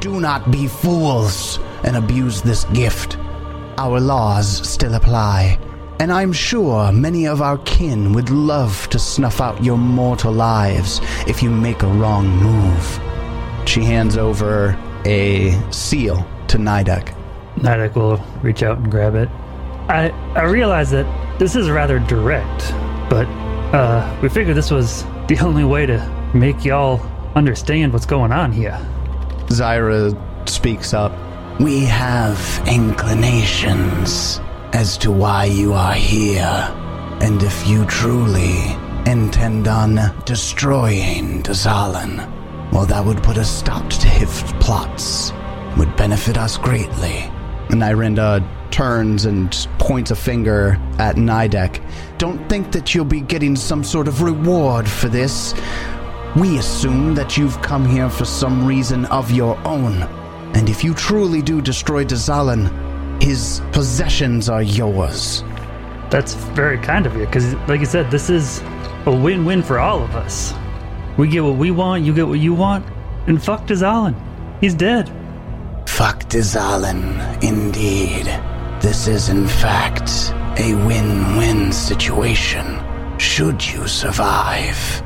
Do 0.00 0.20
not 0.20 0.50
be 0.50 0.66
fools 0.66 1.60
and 1.84 1.96
abuse 1.96 2.42
this 2.42 2.64
gift. 2.66 3.16
Our 3.78 4.00
laws 4.00 4.68
still 4.68 4.94
apply, 4.94 5.58
and 6.00 6.10
I'm 6.10 6.32
sure 6.32 6.90
many 6.92 7.26
of 7.26 7.42
our 7.42 7.58
kin 7.58 8.14
would 8.14 8.30
love 8.30 8.88
to 8.88 8.98
snuff 8.98 9.38
out 9.38 9.62
your 9.62 9.76
mortal 9.76 10.32
lives 10.32 10.98
if 11.26 11.42
you 11.42 11.50
make 11.50 11.82
a 11.82 11.86
wrong 11.86 12.26
move. 12.26 13.00
She 13.68 13.84
hands 13.84 14.16
over 14.16 14.78
a 15.04 15.52
seal 15.70 16.26
to 16.48 16.56
Nidek. 16.56 17.14
Nidek 17.56 17.94
will 17.94 18.16
reach 18.42 18.62
out 18.62 18.78
and 18.78 18.90
grab 18.90 19.14
it. 19.14 19.28
I 19.90 20.08
I 20.34 20.44
realize 20.44 20.90
that 20.92 21.06
this 21.38 21.54
is 21.54 21.68
rather 21.68 21.98
direct, 21.98 22.72
but 23.10 23.26
uh, 23.74 24.18
we 24.22 24.30
figured 24.30 24.56
this 24.56 24.70
was 24.70 25.04
the 25.28 25.38
only 25.42 25.64
way 25.64 25.84
to 25.84 25.98
make 26.32 26.64
y'all 26.64 26.98
understand 27.34 27.92
what's 27.92 28.06
going 28.06 28.32
on 28.32 28.52
here. 28.52 28.78
Zyra 29.48 30.16
speaks 30.48 30.94
up. 30.94 31.12
We 31.60 31.84
have 31.84 32.62
inclinations 32.66 34.40
as 34.72 34.96
to 34.98 35.10
why 35.10 35.44
you 35.44 35.72
are 35.72 35.94
here, 35.94 36.74
and 37.20 37.42
if 37.42 37.66
you 37.66 37.84
truly 37.86 38.76
intend 39.06 39.66
on 39.66 39.98
destroying 40.24 41.42
Dazalin, 41.42 42.18
well, 42.72 42.86
that 42.86 43.04
would 43.04 43.22
put 43.22 43.36
a 43.36 43.44
stop 43.44 43.90
to 43.90 44.06
Hift 44.06 44.58
plots. 44.60 45.32
Would 45.76 45.96
benefit 45.96 46.38
us 46.38 46.56
greatly. 46.56 47.30
And 47.70 47.82
Irinda 47.82 48.46
turns 48.70 49.24
and 49.24 49.50
points 49.78 50.10
a 50.10 50.16
finger 50.16 50.78
at 50.98 51.16
Nidek. 51.16 51.82
Don't 52.18 52.48
think 52.48 52.72
that 52.72 52.94
you'll 52.94 53.04
be 53.04 53.20
getting 53.20 53.56
some 53.56 53.82
sort 53.82 54.06
of 54.06 54.22
reward 54.22 54.88
for 54.88 55.08
this. 55.08 55.54
We 56.36 56.58
assume 56.58 57.14
that 57.16 57.36
you've 57.36 57.60
come 57.60 57.84
here 57.84 58.08
for 58.08 58.24
some 58.24 58.66
reason 58.66 59.04
of 59.06 59.30
your 59.30 59.58
own. 59.66 60.02
And 60.54 60.68
if 60.68 60.84
you 60.84 60.94
truly 60.94 61.42
do 61.42 61.60
destroy 61.60 62.04
Dazalin, 62.04 62.89
his 63.20 63.60
possessions 63.72 64.48
are 64.48 64.62
yours. 64.62 65.44
That's 66.10 66.34
very 66.34 66.78
kind 66.78 67.06
of 67.06 67.14
you, 67.14 67.26
because, 67.26 67.54
like 67.68 67.80
you 67.80 67.86
said, 67.86 68.10
this 68.10 68.30
is 68.30 68.60
a 69.06 69.10
win 69.10 69.44
win 69.44 69.62
for 69.62 69.78
all 69.78 70.02
of 70.02 70.16
us. 70.16 70.52
We 71.16 71.28
get 71.28 71.44
what 71.44 71.56
we 71.56 71.70
want, 71.70 72.04
you 72.04 72.14
get 72.14 72.26
what 72.26 72.38
you 72.38 72.54
want, 72.54 72.84
and 73.26 73.42
fuck 73.42 73.66
Dazalin. 73.66 74.14
He's 74.60 74.74
dead. 74.74 75.08
Fuck 75.86 76.24
Dazalin, 76.24 77.42
indeed. 77.42 78.26
This 78.80 79.06
is, 79.06 79.28
in 79.28 79.46
fact, 79.46 80.32
a 80.58 80.74
win 80.86 81.36
win 81.36 81.72
situation, 81.72 82.80
should 83.18 83.64
you 83.64 83.86
survive. 83.86 85.02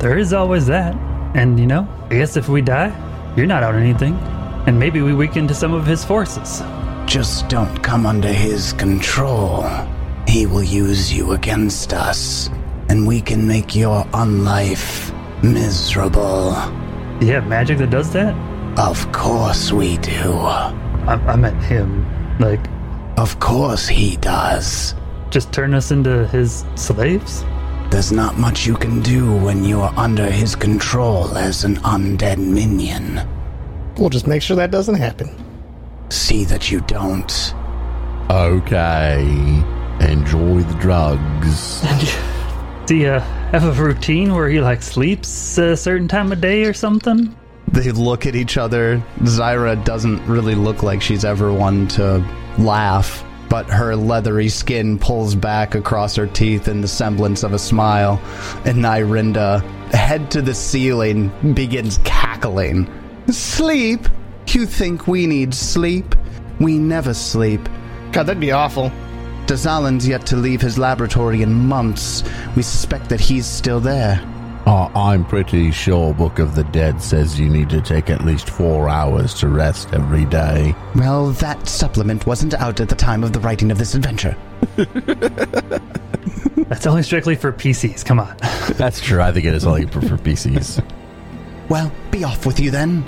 There 0.00 0.18
is 0.18 0.32
always 0.32 0.66
that. 0.66 0.94
And, 1.34 1.58
you 1.58 1.66
know, 1.66 1.86
I 2.10 2.14
guess 2.14 2.36
if 2.36 2.48
we 2.48 2.62
die, 2.62 2.92
you're 3.36 3.46
not 3.46 3.62
out 3.62 3.74
of 3.74 3.80
anything. 3.80 4.14
And 4.66 4.78
maybe 4.78 5.00
we 5.00 5.14
weaken 5.14 5.46
to 5.48 5.54
some 5.54 5.72
of 5.72 5.86
his 5.86 6.04
forces. 6.04 6.62
Just 7.08 7.48
don't 7.48 7.82
come 7.82 8.04
under 8.04 8.28
his 8.32 8.74
control. 8.74 9.64
He 10.26 10.44
will 10.44 10.62
use 10.62 11.10
you 11.12 11.32
against 11.32 11.94
us, 11.94 12.50
and 12.90 13.06
we 13.06 13.22
can 13.22 13.46
make 13.48 13.74
your 13.74 14.04
unlife 14.12 15.10
miserable. 15.42 16.50
You 17.22 17.32
have 17.32 17.46
magic 17.46 17.78
that 17.78 17.88
does 17.90 18.12
that? 18.12 18.34
Of 18.78 19.10
course 19.12 19.72
we 19.72 19.96
do. 19.98 20.32
I, 20.34 21.14
I 21.26 21.36
meant 21.36 21.62
him. 21.62 22.04
Like, 22.38 22.60
Of 23.16 23.40
course 23.40 23.88
he 23.88 24.16
does. 24.18 24.94
just 25.30 25.50
turn 25.52 25.72
us 25.74 25.90
into 25.90 26.26
his 26.28 26.64
slaves? 26.74 27.42
There's 27.90 28.12
not 28.12 28.36
much 28.38 28.66
you 28.66 28.76
can 28.76 29.00
do 29.00 29.34
when 29.34 29.64
you're 29.64 29.92
under 29.96 30.30
his 30.30 30.54
control 30.54 31.36
as 31.38 31.64
an 31.64 31.76
undead 31.76 32.36
minion. 32.36 33.26
We'll 33.96 34.10
just 34.10 34.26
make 34.26 34.42
sure 34.42 34.56
that 34.56 34.70
doesn't 34.70 34.96
happen. 34.96 35.30
See 36.10 36.44
that 36.44 36.70
you 36.70 36.80
don't. 36.82 37.54
Okay. 38.30 39.22
Enjoy 40.00 40.62
the 40.62 40.78
drugs. 40.80 41.82
Do 42.86 42.96
you 42.96 43.06
have 43.08 43.64
a 43.64 43.72
routine 43.72 44.34
where 44.34 44.48
he, 44.48 44.60
like, 44.60 44.82
sleeps 44.82 45.58
a 45.58 45.76
certain 45.76 46.08
time 46.08 46.32
of 46.32 46.40
day 46.40 46.64
or 46.64 46.72
something? 46.72 47.34
They 47.72 47.92
look 47.92 48.24
at 48.24 48.34
each 48.34 48.56
other. 48.56 49.02
Zyra 49.20 49.84
doesn't 49.84 50.24
really 50.26 50.54
look 50.54 50.82
like 50.82 51.02
she's 51.02 51.24
ever 51.24 51.52
one 51.52 51.86
to 51.88 52.24
laugh, 52.58 53.22
but 53.50 53.68
her 53.68 53.94
leathery 53.94 54.48
skin 54.48 54.98
pulls 54.98 55.34
back 55.34 55.74
across 55.74 56.16
her 56.16 56.26
teeth 56.26 56.68
in 56.68 56.80
the 56.80 56.88
semblance 56.88 57.42
of 57.42 57.52
a 57.52 57.58
smile, 57.58 58.18
and 58.64 58.78
Narinda, 58.78 59.62
head 59.90 60.30
to 60.30 60.40
the 60.40 60.54
ceiling, 60.54 61.30
begins 61.54 61.98
cackling. 62.04 62.88
Sleep? 63.28 64.08
You 64.48 64.64
think 64.66 65.06
we 65.06 65.26
need 65.26 65.52
sleep? 65.54 66.14
We 66.58 66.78
never 66.78 67.12
sleep. 67.14 67.60
God, 68.12 68.24
that'd 68.24 68.40
be 68.40 68.52
awful. 68.52 68.90
Dazalin's 69.46 70.08
yet 70.08 70.26
to 70.26 70.36
leave 70.36 70.60
his 70.60 70.78
laboratory 70.78 71.42
in 71.42 71.52
months. 71.52 72.22
We 72.56 72.62
suspect 72.62 73.08
that 73.10 73.20
he's 73.20 73.46
still 73.46 73.78
there. 73.80 74.20
Uh, 74.66 74.90
I'm 74.94 75.24
pretty 75.24 75.70
sure 75.70 76.12
Book 76.14 76.38
of 76.38 76.54
the 76.54 76.64
Dead 76.64 77.00
says 77.02 77.38
you 77.38 77.48
need 77.48 77.70
to 77.70 77.80
take 77.80 78.10
at 78.10 78.24
least 78.24 78.50
four 78.50 78.88
hours 78.88 79.32
to 79.34 79.48
rest 79.48 79.92
every 79.92 80.24
day. 80.26 80.74
Well, 80.94 81.30
that 81.32 81.68
supplement 81.68 82.26
wasn't 82.26 82.54
out 82.54 82.80
at 82.80 82.88
the 82.88 82.94
time 82.94 83.24
of 83.24 83.32
the 83.32 83.40
writing 83.40 83.70
of 83.70 83.78
this 83.78 83.94
adventure. 83.94 84.36
That's 86.68 86.86
only 86.86 87.02
strictly 87.02 87.34
for 87.36 87.52
PCs. 87.52 88.04
Come 88.04 88.20
on. 88.20 88.36
That's 88.76 89.00
true. 89.00 89.20
I 89.22 89.32
think 89.32 89.46
it 89.46 89.54
is 89.54 89.66
only 89.66 89.86
for, 89.86 90.00
for 90.02 90.16
PCs. 90.16 90.84
Well, 91.68 91.92
be 92.10 92.24
off 92.24 92.44
with 92.44 92.60
you 92.60 92.70
then. 92.70 93.04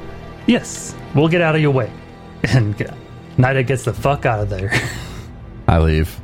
yes, 0.47 0.95
we'll 1.15 1.29
get 1.29 1.41
out 1.41 1.55
of 1.55 1.61
your 1.61 1.73
way. 1.73 1.91
And 2.43 2.75
Nida 3.37 3.67
gets 3.67 3.85
the 3.85 3.93
fuck 3.93 4.25
out 4.25 4.41
of 4.41 4.49
there. 4.49 4.73
I 5.69 5.79
leave. 5.79 6.19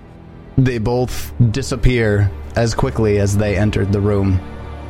They 0.57 0.79
both 0.79 1.33
disappear 1.51 2.31
as 2.57 2.75
quickly 2.75 3.19
as 3.19 3.37
they 3.37 3.57
entered 3.57 3.93
the 3.93 4.01
room 4.01 4.41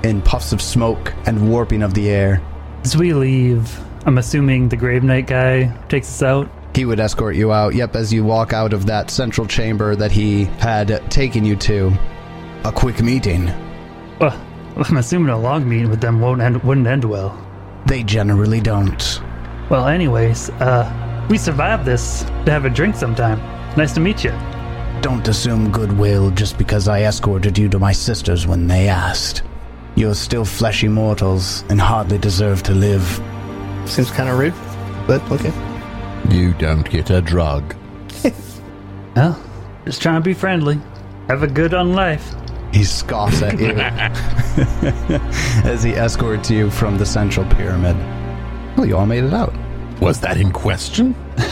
in 0.05 0.23
puffs 0.23 0.53
of 0.53 0.63
smoke 0.63 1.13
and 1.27 1.51
warping 1.51 1.83
of 1.83 1.95
the 1.95 2.09
air. 2.09 2.41
As 2.85 2.97
we 2.97 3.13
leave, 3.13 3.77
I'm 4.07 4.19
assuming 4.19 4.69
the 4.69 4.77
Grave 4.77 5.03
Knight 5.03 5.27
guy 5.27 5.77
takes 5.89 6.09
us 6.09 6.23
out. 6.23 6.49
He 6.75 6.85
would 6.85 7.01
escort 7.01 7.35
you 7.35 7.53
out, 7.53 7.75
yep, 7.75 7.97
as 7.97 8.13
you 8.13 8.23
walk 8.23 8.53
out 8.53 8.73
of 8.73 8.87
that 8.87 9.11
central 9.11 9.47
chamber 9.47 9.97
that 9.97 10.13
he 10.13 10.45
had 10.45 11.11
taken 11.11 11.45
you 11.45 11.57
to. 11.57 11.93
A 12.65 12.71
quick 12.71 13.03
meeting. 13.03 13.47
Well, 14.21 14.41
I'm 14.77 14.97
assuming 14.99 15.31
a 15.31 15.39
long 15.39 15.69
meeting 15.69 15.91
with 15.91 16.01
them 16.01 16.21
won't 16.21 16.41
end, 16.41 16.63
wouldn't 16.63 16.87
end 16.87 17.05
well. 17.05 17.37
They 17.87 18.03
generally 18.03 18.61
don't. 18.61 19.21
Well, 19.69 19.89
anyways, 19.89 20.51
uh, 20.51 21.27
we 21.29 21.39
survived 21.39 21.85
this 21.85 22.23
to 22.45 22.53
have 22.53 22.65
a 22.65 22.71
drink 22.71 22.95
sometime. 22.95 23.39
Nice 23.77 23.93
to 23.95 24.01
meet 24.01 24.23
you. 24.23 24.31
Don't 25.01 25.27
assume 25.27 25.73
goodwill 25.73 26.31
just 26.31 26.57
because 26.57 26.89
I 26.89 27.03
escorted 27.03 27.59
you 27.59 27.69
to 27.71 27.79
my 27.79 27.93
sisters 27.93 28.47
when 28.47 28.67
they 28.69 28.89
asked. 28.89 29.43
You're 29.97 30.15
still 30.15 30.45
fleshy 30.45 30.89
mortals 30.89 31.65
and 31.69 31.81
hardly 31.81 32.19
deserve 32.19 32.63
to 32.65 32.73
live. 32.73 33.21
Seems 33.87 34.11
kind 34.11 34.29
of 34.29 34.39
rude, 34.39 34.55
but 35.07 35.21
okay. 35.33 35.53
You 36.31 36.53
don't 36.55 36.89
get 36.89 37.11
a 37.11 37.21
drug. 37.21 37.75
Well, 39.17 39.43
just 39.87 40.03
trying 40.03 40.17
to 40.17 40.25
be 40.25 40.35
friendly. 40.35 40.79
Have 41.29 41.43
a 41.43 41.47
good 41.47 41.73
on 41.73 41.95
life. 41.95 42.35
He 42.75 42.85
scoffs 42.85 43.41
at 43.41 43.59
you 43.59 43.69
as 45.65 45.83
he 45.83 45.95
escorts 45.95 46.51
you 46.51 46.71
from 46.71 46.99
the 46.99 47.07
central 47.07 47.47
pyramid. 47.55 47.97
Well, 48.77 48.87
you 48.87 48.97
all 48.97 49.07
made 49.07 49.25
it 49.25 49.33
out. 49.33 49.55
Was 50.01 50.21
that 50.21 50.37
in 50.37 50.53
question? 50.53 51.15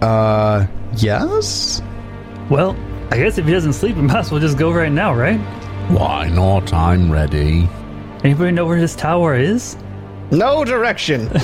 Uh, 0.00 0.64
yes? 0.94 1.82
Well, 2.48 2.76
I 3.10 3.16
guess 3.16 3.36
if 3.36 3.46
he 3.46 3.50
doesn't 3.50 3.72
sleep, 3.72 3.96
we 3.96 4.02
might 4.06 4.18
as 4.18 4.30
well 4.30 4.40
just 4.40 4.56
go 4.56 4.70
right 4.72 4.92
now, 4.92 5.12
right? 5.12 5.38
Why 5.90 6.28
not? 6.28 6.72
I'm 6.72 7.10
ready. 7.10 7.68
Anybody 8.22 8.52
know 8.52 8.64
where 8.64 8.78
this 8.80 8.94
tower 8.94 9.34
is? 9.34 9.76
No 10.30 10.64
direction. 10.64 11.28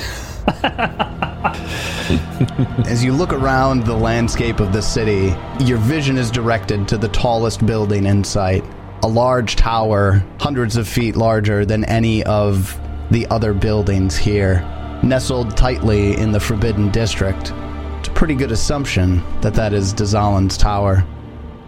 As 2.85 3.03
you 3.03 3.11
look 3.11 3.33
around 3.33 3.85
the 3.85 3.95
landscape 3.95 4.59
of 4.59 4.71
the 4.71 4.81
city, 4.81 5.35
your 5.59 5.79
vision 5.79 6.17
is 6.17 6.31
directed 6.31 6.87
to 6.87 6.97
the 6.97 7.09
tallest 7.09 7.65
building 7.65 8.05
in 8.05 8.23
sight. 8.23 8.63
A 9.03 9.07
large 9.07 9.55
tower, 9.57 10.23
hundreds 10.39 10.77
of 10.77 10.87
feet 10.87 11.15
larger 11.15 11.65
than 11.65 11.83
any 11.85 12.23
of 12.23 12.79
the 13.15 13.25
other 13.27 13.53
buildings 13.53 14.17
here, 14.17 14.59
nestled 15.01 15.55
tightly 15.55 16.17
in 16.17 16.33
the 16.33 16.39
Forbidden 16.39 16.91
District. 16.91 17.53
It's 17.99 18.09
a 18.09 18.11
pretty 18.11 18.35
good 18.35 18.51
assumption 18.51 19.23
that 19.39 19.53
that 19.53 19.71
is 19.71 19.93
Dazalin's 19.93 20.57
tower. 20.57 21.01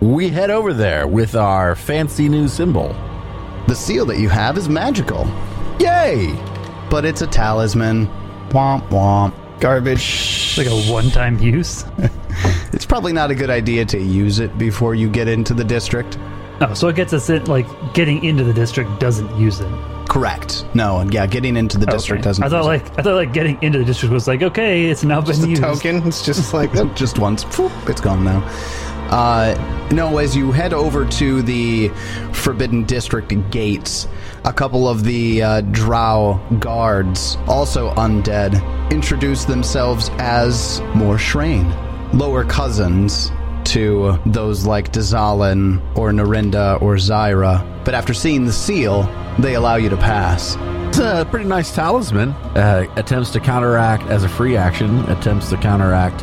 We 0.02 0.28
head 0.28 0.50
over 0.50 0.74
there 0.74 1.08
with 1.08 1.36
our 1.36 1.74
fancy 1.74 2.28
new 2.28 2.50
symbol. 2.50 2.90
The 3.66 3.76
seal 3.76 4.06
that 4.08 4.20
you 4.20 4.28
have 4.28 4.58
is 4.58 4.68
magical, 4.68 5.26
Yay! 5.80 6.36
but 6.90 7.06
it's 7.06 7.22
a 7.22 7.28
talisman. 7.28 8.08
Womp 8.50 8.90
womp. 8.90 9.34
Garbage. 9.62 10.58
Like 10.58 10.68
a 10.68 10.92
one-time 10.92 11.40
use? 11.40 11.86
It's 12.72 12.86
probably 12.86 13.14
not 13.14 13.32
a 13.32 13.36
good 13.36 13.50
idea 13.50 13.86
to 13.86 13.98
use 14.00 14.38
it 14.38 14.56
before 14.60 14.94
you 14.94 15.10
get 15.10 15.28
into 15.28 15.56
the 15.56 15.64
district. 15.64 16.20
Oh, 16.62 16.76
so 16.76 16.90
it 16.90 16.96
gets 16.96 17.12
us 17.12 17.28
in, 17.32 17.46
like 17.46 17.66
getting 17.96 18.24
into 18.24 18.44
the 18.44 18.54
district 18.54 19.00
doesn't 19.00 19.36
use 19.40 19.62
it. 19.62 19.97
Correct. 20.18 20.66
No, 20.74 20.98
and 20.98 21.14
yeah, 21.14 21.28
getting 21.28 21.56
into 21.56 21.78
the 21.78 21.86
district 21.86 22.22
Okay. 22.22 22.30
doesn't. 22.30 22.44
I 22.44 22.50
thought 22.50 22.66
like 22.66 22.82
I 22.98 23.04
thought 23.04 23.14
like 23.14 23.34
getting 23.34 23.62
into 23.62 23.78
the 23.78 23.86
district 23.86 24.12
was 24.12 24.28
like 24.28 24.42
okay, 24.42 24.86
it's 24.86 25.04
now 25.04 25.22
Just 25.22 25.42
been 25.42 25.50
a 25.50 25.52
used. 25.52 25.62
token. 25.62 26.08
It's 26.08 26.26
just 26.26 26.54
like, 26.56 26.76
oh, 26.76 26.88
just 26.96 27.20
once. 27.20 27.46
It's 27.88 28.02
gone 28.02 28.24
now. 28.24 28.40
Uh, 29.12 29.54
no, 29.92 30.18
as 30.18 30.36
you 30.36 30.52
head 30.52 30.74
over 30.74 31.06
to 31.06 31.44
the 31.44 31.90
Forbidden 32.34 32.84
District 32.86 33.32
gates, 33.52 34.08
a 34.44 34.52
couple 34.52 34.90
of 34.90 35.04
the 35.04 35.44
uh, 35.44 35.62
Drow 35.62 36.42
guards, 36.60 37.38
also 37.48 37.92
undead, 37.94 38.60
introduce 38.92 39.46
themselves 39.46 40.10
as 40.18 40.82
more 40.96 41.18
Shraen, 41.18 41.72
lower 42.14 42.44
cousins 42.44 43.32
to 43.68 44.20
those 44.26 44.66
like 44.66 44.92
Dazalin 44.92 45.82
or 45.98 46.12
Narinda 46.12 46.82
or 46.82 46.96
Zyra. 46.96 47.64
But 47.86 47.94
after 47.96 48.14
seeing 48.14 48.46
the 48.46 48.54
seal, 48.54 49.04
they 49.40 49.56
allow 49.56 49.76
you 49.76 49.90
to 49.90 49.98
pass. 49.98 50.58
It's 50.90 51.00
a 51.00 51.28
pretty 51.30 51.46
nice 51.46 51.74
talisman. 51.74 52.30
Uh, 52.30 52.86
attempts 52.96 53.30
to 53.32 53.40
counteract 53.40 54.04
as 54.04 54.24
a 54.24 54.30
free 54.30 54.58
action. 54.58 55.00
Attempts 55.10 55.50
to 55.50 55.58
counteract 55.58 56.22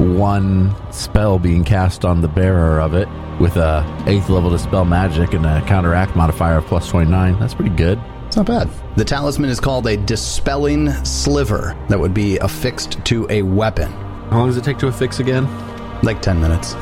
one 0.00 0.74
spell 0.92 1.38
being 1.38 1.62
cast 1.62 2.04
on 2.04 2.20
the 2.20 2.28
bearer 2.28 2.80
of 2.80 2.94
it 2.94 3.08
with 3.40 3.56
a 3.56 3.84
eighth 4.06 4.28
level 4.28 4.50
dispel 4.50 4.84
magic 4.84 5.34
and 5.34 5.44
a 5.44 5.62
counteract 5.66 6.16
modifier 6.16 6.58
of 6.58 6.66
plus 6.66 6.88
twenty 6.88 7.10
nine. 7.10 7.38
That's 7.38 7.54
pretty 7.54 7.74
good. 7.74 8.00
It's 8.26 8.36
not 8.36 8.46
bad. 8.46 8.68
The 8.96 9.04
talisman 9.04 9.50
is 9.50 9.60
called 9.60 9.86
a 9.86 9.96
dispelling 9.96 10.90
sliver 11.04 11.76
that 11.88 11.98
would 12.00 12.14
be 12.14 12.38
affixed 12.38 13.04
to 13.04 13.26
a 13.30 13.42
weapon. 13.42 13.92
How 14.30 14.38
long 14.38 14.48
does 14.48 14.56
it 14.56 14.64
take 14.64 14.78
to 14.78 14.88
affix 14.88 15.20
again? 15.20 15.46
Like 16.04 16.20
10 16.20 16.38
minutes. 16.38 16.74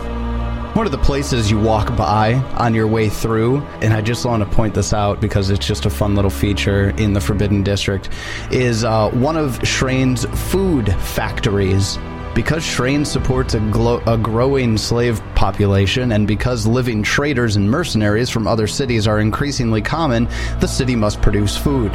One 0.75 0.85
of 0.85 0.91
the 0.91 0.99
places 0.99 1.49
you 1.49 1.61
walk 1.61 1.97
by 1.97 2.35
on 2.57 2.75
your 2.75 2.89
way 2.89 3.09
through, 3.09 3.59
and 3.81 3.95
I 3.95 4.01
just 4.01 4.25
want 4.25 4.43
to 4.43 4.49
point 4.49 4.75
this 4.75 4.93
out 4.93 5.21
because 5.21 5.49
it's 5.49 5.65
just 5.65 5.87
a 5.87 5.91
fun 5.91 6.17
little 6.17 6.31
feature 6.31 6.91
in 6.97 7.13
the 7.13 7.21
Forbidden 7.21 7.63
District, 7.63 8.09
is 8.51 8.83
uh, 8.83 9.11
one 9.11 9.37
of 9.37 9.61
Shraen's 9.61 10.25
food 10.51 10.93
factories. 10.95 11.99
Because 12.35 12.65
Shraen 12.65 13.07
supports 13.07 13.55
a, 13.55 13.61
glo- 13.71 14.03
a 14.07 14.19
growing 14.19 14.77
slave 14.77 15.23
population, 15.37 16.11
and 16.11 16.27
because 16.27 16.67
living 16.67 17.05
traders 17.05 17.55
and 17.55 17.71
mercenaries 17.71 18.31
from 18.31 18.49
other 18.49 18.67
cities 18.67 19.07
are 19.07 19.21
increasingly 19.21 19.83
common, 19.83 20.27
the 20.59 20.67
city 20.67 20.97
must 20.97 21.23
produce 21.23 21.57
food. 21.57 21.93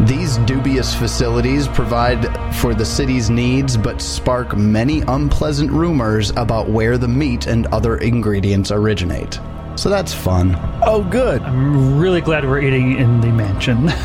These 0.00 0.36
dubious 0.38 0.94
facilities 0.94 1.66
provide 1.68 2.24
for 2.54 2.72
the 2.74 2.84
city's 2.84 3.30
needs, 3.30 3.76
but 3.76 4.00
spark 4.00 4.56
many 4.56 5.00
unpleasant 5.02 5.70
rumors 5.70 6.30
about 6.30 6.68
where 6.68 6.96
the 6.98 7.08
meat 7.08 7.46
and 7.46 7.66
other 7.68 7.96
ingredients 7.96 8.70
originate. 8.70 9.40
So 9.74 9.88
that's 9.88 10.14
fun. 10.14 10.56
Oh, 10.84 11.02
good. 11.02 11.42
I'm 11.42 11.98
really 11.98 12.20
glad 12.20 12.44
we're 12.44 12.60
eating 12.60 12.98
in 12.98 13.20
the 13.20 13.28
mansion. 13.28 13.88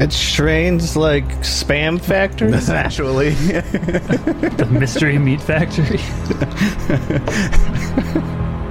It's 0.00 0.16
Shraen's 0.16 0.96
like 0.96 1.24
spam 1.38 2.00
factory. 2.00 2.52
Actually, 2.68 3.30
the 3.30 4.68
mystery 4.70 5.18
meat 5.18 5.40
factory. 5.40 5.98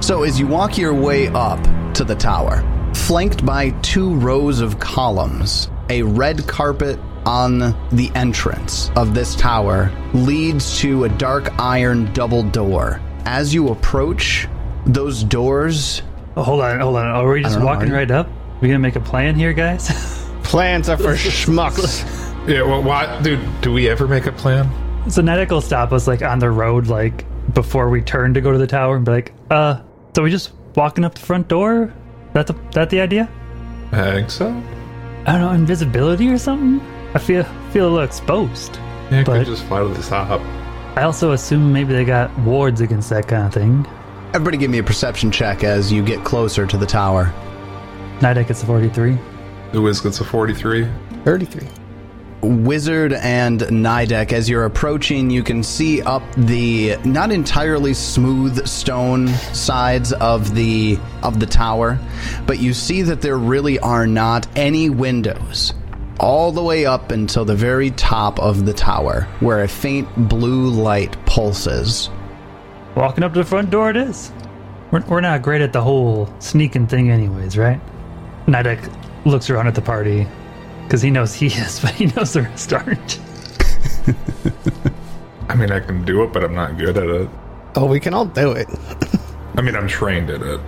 so 0.02 0.22
as 0.22 0.38
you 0.38 0.46
walk 0.46 0.76
your 0.76 0.92
way 0.94 1.28
up 1.28 1.58
to 1.94 2.04
the 2.04 2.14
tower, 2.14 2.62
flanked 3.06 3.44
by 3.44 3.70
two 3.82 4.14
rows 4.14 4.60
of 4.60 4.78
columns, 4.78 5.68
a 5.90 6.02
red 6.02 6.46
carpet 6.46 6.98
on 7.26 7.58
the 7.92 8.10
entrance 8.14 8.90
of 8.96 9.14
this 9.14 9.34
tower 9.36 9.90
leads 10.14 10.78
to 10.80 11.04
a 11.04 11.08
dark 11.10 11.52
iron 11.58 12.10
double 12.12 12.42
door. 12.42 13.00
As 13.26 13.52
you 13.54 13.68
approach 13.68 14.48
those 14.86 15.22
doors, 15.22 16.02
Oh, 16.36 16.42
hold 16.42 16.62
on, 16.62 16.80
hold 16.80 16.96
on. 16.96 17.06
Are 17.06 17.30
we 17.30 17.42
just 17.42 17.54
don't 17.54 17.60
know, 17.62 17.66
walking 17.66 17.90
right 17.92 18.10
up? 18.10 18.28
We 18.60 18.68
gonna 18.68 18.80
make 18.80 18.96
a 18.96 19.00
plan 19.00 19.34
here, 19.36 19.52
guys? 19.52 19.88
Plans 20.42 20.88
are 20.88 20.96
for 20.96 21.14
schmucks. 21.14 22.02
Yeah, 22.48 22.62
well, 22.62 22.82
why, 22.82 23.20
dude? 23.22 23.40
Do 23.60 23.72
we 23.72 23.88
ever 23.88 24.08
make 24.08 24.26
a 24.26 24.32
plan? 24.32 24.68
so 25.10 25.20
Nidek 25.22 25.50
will 25.50 25.60
stop 25.60 25.92
us 25.92 26.06
like 26.08 26.22
on 26.22 26.38
the 26.38 26.50
road, 26.50 26.86
like 26.88 27.24
before 27.54 27.88
we 27.90 28.00
turn 28.02 28.34
to 28.34 28.40
go 28.40 28.50
to 28.52 28.58
the 28.58 28.66
tower, 28.66 28.96
and 28.96 29.04
be 29.04 29.12
like, 29.12 29.32
"Uh, 29.50 29.80
so 30.16 30.22
we 30.22 30.30
just 30.30 30.50
walking 30.74 31.04
up 31.04 31.14
the 31.14 31.20
front 31.20 31.46
door? 31.48 31.92
That 32.34 32.46
the 32.46 32.54
that 32.72 32.90
the 32.90 33.00
idea? 33.00 33.28
I 33.92 34.12
think 34.12 34.30
so. 34.30 34.48
I 35.26 35.32
don't 35.32 35.40
know, 35.40 35.50
invisibility 35.52 36.28
or 36.28 36.36
something. 36.38 36.80
I 37.14 37.18
feel 37.18 37.44
feel 37.72 37.84
a 37.88 37.90
little 37.90 38.04
exposed. 38.04 38.76
Yeah, 39.10 39.22
But- 39.24 39.38
could 39.38 39.46
just 39.46 39.64
fly 39.64 39.80
to 39.80 39.88
the 39.88 40.02
top. 40.02 40.40
I 40.96 41.02
also 41.02 41.32
assume 41.32 41.72
maybe 41.72 41.92
they 41.92 42.04
got 42.04 42.36
wards 42.40 42.80
against 42.80 43.08
that 43.10 43.26
kind 43.26 43.46
of 43.46 43.52
thing. 43.54 43.86
everybody 44.32 44.56
give 44.56 44.70
me 44.70 44.78
a 44.78 44.82
perception 44.82 45.30
check 45.30 45.62
as 45.64 45.92
you 45.92 46.02
get 46.02 46.24
closer 46.24 46.66
to 46.66 46.76
the 46.76 46.86
tower. 46.86 47.32
Nidek 48.18 48.48
gets 48.48 48.62
a 48.64 48.66
43. 48.66 49.16
The 49.72 49.80
Wiz 49.80 50.00
gets 50.00 50.20
a 50.20 50.24
43. 50.24 50.88
33. 51.24 51.68
Wizard 52.44 53.12
and 53.12 53.60
Nidek, 53.60 54.32
as 54.32 54.48
you're 54.48 54.64
approaching, 54.64 55.30
you 55.30 55.42
can 55.42 55.62
see 55.62 56.02
up 56.02 56.22
the 56.36 56.96
not 57.04 57.32
entirely 57.32 57.94
smooth 57.94 58.66
stone 58.66 59.28
sides 59.52 60.12
of 60.12 60.54
the 60.54 60.98
of 61.22 61.40
the 61.40 61.46
tower, 61.46 61.98
but 62.46 62.58
you 62.58 62.74
see 62.74 63.02
that 63.02 63.22
there 63.22 63.38
really 63.38 63.78
are 63.78 64.06
not 64.06 64.46
any 64.56 64.90
windows. 64.90 65.72
All 66.20 66.52
the 66.52 66.62
way 66.62 66.86
up 66.86 67.10
until 67.10 67.44
the 67.44 67.56
very 67.56 67.90
top 67.90 68.38
of 68.38 68.66
the 68.66 68.72
tower, 68.72 69.22
where 69.40 69.62
a 69.62 69.68
faint 69.68 70.08
blue 70.28 70.68
light 70.68 71.16
pulses. 71.26 72.10
Walking 72.94 73.24
up 73.24 73.32
to 73.32 73.40
the 73.40 73.44
front 73.44 73.70
door, 73.70 73.90
it 73.90 73.96
is. 73.96 74.30
We're, 74.92 75.04
we're 75.06 75.20
not 75.20 75.42
great 75.42 75.62
at 75.62 75.72
the 75.72 75.82
whole 75.82 76.32
sneaking 76.38 76.86
thing, 76.86 77.10
anyways, 77.10 77.58
right? 77.58 77.80
Nidek 78.46 78.92
looks 79.24 79.50
around 79.50 79.66
at 79.66 79.74
the 79.74 79.82
party 79.82 80.26
because 80.84 81.02
he 81.02 81.10
knows 81.10 81.34
he 81.34 81.46
is, 81.46 81.80
but 81.82 81.90
he 81.92 82.06
knows 82.06 82.32
the 82.32 82.42
rest 82.42 82.72
aren't. 82.72 83.20
I 85.48 85.54
mean, 85.56 85.70
I 85.70 85.80
can 85.80 86.04
do 86.04 86.22
it, 86.24 86.32
but 86.32 86.42
I'm 86.44 86.54
not 86.54 86.78
good 86.78 86.96
at 86.96 87.08
it. 87.08 87.28
Oh, 87.76 87.86
we 87.86 88.00
can 88.00 88.14
all 88.14 88.26
do 88.26 88.52
it. 88.52 88.68
I 89.56 89.62
mean, 89.62 89.76
I'm 89.76 89.86
trained 89.88 90.30
at 90.30 90.42
it. 90.42 90.60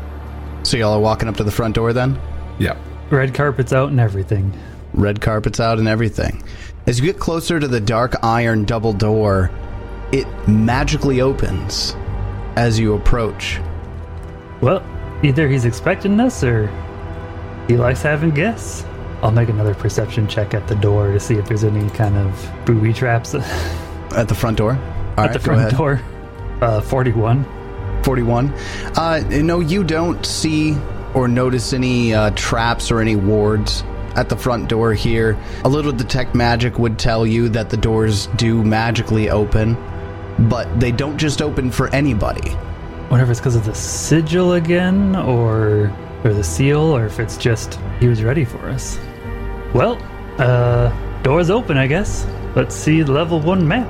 So 0.62 0.76
y'all 0.76 0.92
are 0.94 1.00
walking 1.00 1.28
up 1.28 1.36
to 1.36 1.44
the 1.44 1.50
front 1.50 1.74
door 1.74 1.92
then? 1.92 2.20
Yeah. 2.58 2.76
Red 3.10 3.34
carpet's 3.34 3.72
out 3.72 3.90
and 3.90 4.00
everything. 4.00 4.52
red 4.92 5.20
carpets 5.20 5.60
out 5.60 5.78
and 5.78 5.86
everything. 5.88 6.42
As 6.86 6.98
you 6.98 7.06
get 7.06 7.18
closer 7.18 7.58
to 7.60 7.68
the 7.68 7.80
dark 7.80 8.14
iron 8.24 8.64
double 8.64 8.92
door, 8.92 9.50
it 10.12 10.26
magically 10.48 11.20
opens 11.20 11.94
as 12.56 12.78
you 12.78 12.94
approach. 12.94 13.60
Well, 14.60 14.82
either 15.22 15.48
he's 15.48 15.64
expecting 15.64 16.18
us 16.20 16.42
or 16.42 16.68
he 17.68 17.76
likes 17.76 18.02
having 18.02 18.30
guests. 18.30 18.84
I'll 19.26 19.32
make 19.32 19.48
another 19.48 19.74
perception 19.74 20.28
check 20.28 20.54
at 20.54 20.68
the 20.68 20.76
door 20.76 21.10
to 21.10 21.18
see 21.18 21.34
if 21.34 21.48
there's 21.48 21.64
any 21.64 21.90
kind 21.90 22.16
of 22.16 22.48
booby 22.64 22.92
traps 22.92 23.34
at 23.34 23.42
At 24.16 24.28
the 24.28 24.36
front 24.36 24.56
door? 24.56 24.78
All 25.18 25.24
right, 25.24 25.32
the 25.32 25.40
front 25.40 25.76
door. 25.76 26.00
Uh, 26.60 26.80
41. 26.80 27.44
41. 28.04 28.52
Uh, 28.94 29.24
no, 29.28 29.58
you 29.58 29.82
don't 29.82 30.24
see 30.24 30.76
or 31.12 31.26
notice 31.26 31.72
any 31.72 32.14
uh, 32.14 32.30
traps 32.36 32.92
or 32.92 33.00
any 33.00 33.16
wards 33.16 33.82
at 34.14 34.28
the 34.28 34.36
front 34.36 34.68
door 34.68 34.94
here. 34.94 35.36
A 35.64 35.68
little 35.68 35.90
detect 35.90 36.36
magic 36.36 36.78
would 36.78 36.96
tell 36.96 37.26
you 37.26 37.48
that 37.48 37.68
the 37.68 37.76
doors 37.76 38.28
do 38.36 38.62
magically 38.62 39.28
open, 39.28 39.74
but 40.48 40.78
they 40.78 40.92
don't 40.92 41.18
just 41.18 41.42
open 41.42 41.72
for 41.72 41.88
anybody. 41.88 42.50
Whatever 43.08 43.32
it's 43.32 43.40
because 43.40 43.56
of 43.56 43.64
the 43.64 43.74
sigil 43.74 44.52
again, 44.52 45.16
or 45.16 45.92
or 46.22 46.32
the 46.32 46.44
seal, 46.44 46.78
or 46.78 47.06
if 47.06 47.18
it's 47.18 47.36
just 47.36 47.80
he 47.98 48.06
was 48.06 48.22
ready 48.22 48.44
for 48.44 48.68
us. 48.68 49.00
Well, 49.76 49.98
uh, 50.38 50.88
doors 51.22 51.50
open, 51.50 51.76
I 51.76 51.86
guess. 51.86 52.26
Let's 52.54 52.74
see 52.74 53.04
level 53.04 53.40
one 53.40 53.68
map. 53.68 53.86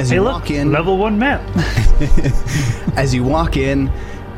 As 0.00 0.08
Hey, 0.10 0.16
you 0.16 0.22
look, 0.24 0.32
walk 0.32 0.50
in, 0.50 0.72
level 0.72 0.98
one 0.98 1.16
map. 1.16 1.40
As 2.96 3.14
you 3.14 3.22
walk 3.22 3.56
in, 3.56 3.88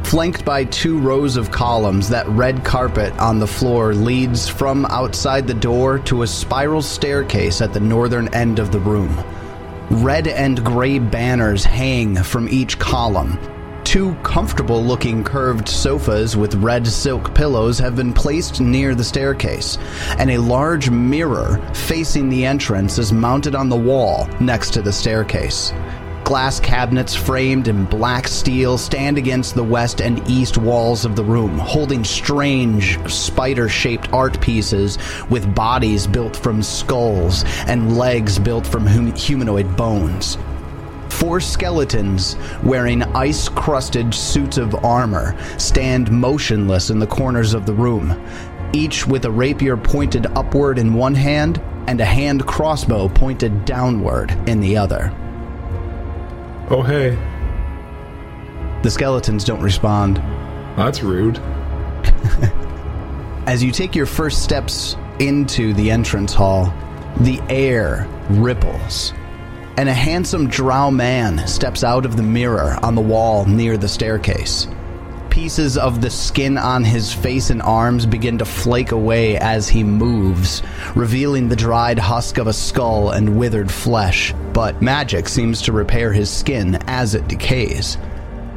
flanked 0.02 0.44
by 0.44 0.64
two 0.64 0.98
rows 0.98 1.38
of 1.38 1.50
columns, 1.50 2.10
that 2.10 2.28
red 2.28 2.66
carpet 2.66 3.18
on 3.18 3.38
the 3.38 3.46
floor 3.46 3.94
leads 3.94 4.46
from 4.46 4.84
outside 4.90 5.46
the 5.46 5.54
door 5.54 5.98
to 6.00 6.20
a 6.20 6.26
spiral 6.26 6.82
staircase 6.82 7.62
at 7.62 7.72
the 7.72 7.80
northern 7.80 8.28
end 8.34 8.58
of 8.58 8.72
the 8.72 8.80
room. 8.80 9.24
Red 9.88 10.28
and 10.28 10.62
gray 10.62 10.98
banners 10.98 11.64
hang 11.64 12.14
from 12.22 12.46
each 12.50 12.78
column. 12.78 13.38
Two 13.92 14.14
comfortable 14.22 14.82
looking 14.82 15.22
curved 15.22 15.68
sofas 15.68 16.34
with 16.34 16.54
red 16.54 16.86
silk 16.86 17.34
pillows 17.34 17.78
have 17.78 17.94
been 17.94 18.14
placed 18.14 18.58
near 18.58 18.94
the 18.94 19.04
staircase, 19.04 19.76
and 20.16 20.30
a 20.30 20.38
large 20.38 20.88
mirror 20.88 21.60
facing 21.74 22.30
the 22.30 22.46
entrance 22.46 22.96
is 22.96 23.12
mounted 23.12 23.54
on 23.54 23.68
the 23.68 23.76
wall 23.76 24.26
next 24.40 24.70
to 24.70 24.80
the 24.80 24.90
staircase. 24.90 25.74
Glass 26.24 26.58
cabinets 26.58 27.14
framed 27.14 27.68
in 27.68 27.84
black 27.84 28.28
steel 28.28 28.78
stand 28.78 29.18
against 29.18 29.54
the 29.54 29.62
west 29.62 30.00
and 30.00 30.26
east 30.26 30.56
walls 30.56 31.04
of 31.04 31.14
the 31.14 31.24
room, 31.24 31.58
holding 31.58 32.02
strange 32.02 32.98
spider 33.12 33.68
shaped 33.68 34.10
art 34.10 34.40
pieces 34.40 34.96
with 35.28 35.54
bodies 35.54 36.06
built 36.06 36.34
from 36.34 36.62
skulls 36.62 37.44
and 37.66 37.98
legs 37.98 38.38
built 38.38 38.66
from 38.66 38.86
hum- 38.86 39.14
humanoid 39.14 39.76
bones. 39.76 40.38
Four 41.22 41.38
skeletons 41.38 42.34
wearing 42.64 43.04
ice 43.14 43.48
crusted 43.48 44.12
suits 44.12 44.58
of 44.58 44.84
armor 44.84 45.36
stand 45.56 46.10
motionless 46.10 46.90
in 46.90 46.98
the 46.98 47.06
corners 47.06 47.54
of 47.54 47.64
the 47.64 47.72
room, 47.72 48.20
each 48.72 49.06
with 49.06 49.24
a 49.24 49.30
rapier 49.30 49.76
pointed 49.76 50.26
upward 50.26 50.80
in 50.80 50.94
one 50.94 51.14
hand 51.14 51.62
and 51.86 52.00
a 52.00 52.04
hand 52.04 52.44
crossbow 52.44 53.08
pointed 53.08 53.64
downward 53.64 54.32
in 54.48 54.58
the 54.58 54.76
other. 54.76 55.14
Oh, 56.70 56.82
hey. 56.82 57.10
The 58.82 58.90
skeletons 58.90 59.44
don't 59.44 59.62
respond. 59.62 60.16
That's 60.76 61.04
rude. 61.04 61.38
As 63.46 63.62
you 63.62 63.70
take 63.70 63.94
your 63.94 64.06
first 64.06 64.42
steps 64.42 64.96
into 65.20 65.72
the 65.74 65.88
entrance 65.88 66.34
hall, 66.34 66.74
the 67.20 67.40
air 67.48 68.08
ripples, 68.28 69.12
and 69.76 69.88
a 69.88 69.94
handsome 69.94 70.48
drow 70.48 70.90
man 70.90 71.46
steps 71.46 71.82
out 71.82 72.04
of 72.04 72.16
the 72.16 72.22
mirror 72.22 72.78
on 72.82 72.94
the 72.94 73.00
wall 73.00 73.46
near 73.46 73.76
the 73.76 73.88
staircase. 73.88 74.68
Pieces 75.30 75.78
of 75.78 76.02
the 76.02 76.10
skin 76.10 76.58
on 76.58 76.84
his 76.84 77.12
face 77.12 77.48
and 77.48 77.62
arms 77.62 78.04
begin 78.04 78.36
to 78.36 78.44
flake 78.44 78.92
away 78.92 79.38
as 79.38 79.66
he 79.66 79.82
moves, 79.82 80.62
revealing 80.94 81.48
the 81.48 81.56
dried 81.56 81.98
husk 81.98 82.36
of 82.36 82.46
a 82.46 82.52
skull 82.52 83.10
and 83.10 83.38
withered 83.38 83.70
flesh. 83.70 84.34
But 84.52 84.82
magic 84.82 85.28
seems 85.28 85.62
to 85.62 85.72
repair 85.72 86.12
his 86.12 86.30
skin 86.30 86.74
as 86.86 87.14
it 87.14 87.28
decays. 87.28 87.96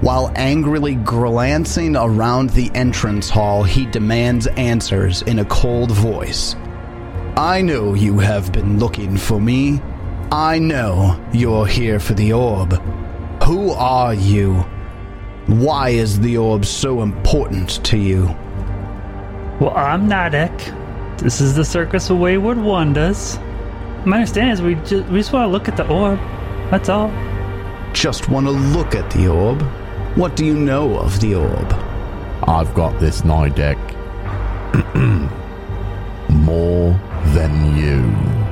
While 0.02 0.34
angrily 0.36 0.96
glancing 0.96 1.96
around 1.96 2.50
the 2.50 2.70
entrance 2.76 3.30
hall, 3.30 3.64
he 3.64 3.86
demands 3.86 4.46
answers 4.46 5.22
in 5.22 5.40
a 5.40 5.46
cold 5.46 5.92
voice. 5.92 6.56
I 7.38 7.62
know 7.62 7.94
you 7.94 8.20
have 8.20 8.52
been 8.52 8.80
looking 8.80 9.16
for 9.16 9.40
me. 9.40 9.82
I 10.32 10.58
know 10.58 11.24
you're 11.32 11.68
here 11.68 12.00
for 12.00 12.14
the 12.16 12.34
orb. 12.34 12.74
Who 13.44 13.72
are 13.72 14.14
you? 14.14 14.56
Why 15.46 15.90
is 15.90 16.20
the 16.20 16.38
orb 16.38 16.66
so 16.66 17.04
important 17.04 17.84
to 17.86 17.98
you? 17.98 18.26
Well, 19.60 19.74
I'm 19.76 20.10
Nidek. 20.10 21.20
This 21.20 21.40
is 21.40 21.54
the 21.56 21.64
Circus 21.64 22.10
of 22.10 22.18
Wayward 22.18 22.58
Wonders. 22.58 23.38
My 24.06 24.18
understanding 24.18 24.54
is 24.54 24.62
we 24.64 24.76
just, 24.88 25.08
we 25.10 25.20
just 25.20 25.32
want 25.32 25.48
to 25.48 25.52
look 25.52 25.68
at 25.68 25.78
the 25.78 25.88
orb. 25.88 26.20
That's 26.72 26.90
all. 26.90 27.10
Just 27.94 28.28
want 28.28 28.48
to 28.48 28.52
look 28.52 28.96
at 28.96 29.10
the 29.12 29.28
orb? 29.28 29.62
What 30.18 30.36
do 30.36 30.44
you 30.44 30.56
know 30.56 30.98
of 30.98 31.20
the 31.22 31.36
orb? 31.36 31.74
I've 32.48 32.74
got 32.74 33.00
this 33.00 33.22
Nidek. 33.22 33.78
More 36.30 37.00
than 37.34 37.78
you. 37.78 38.45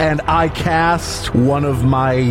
And 0.00 0.20
I 0.22 0.48
cast 0.48 1.34
one 1.34 1.64
of 1.64 1.84
my 1.84 2.22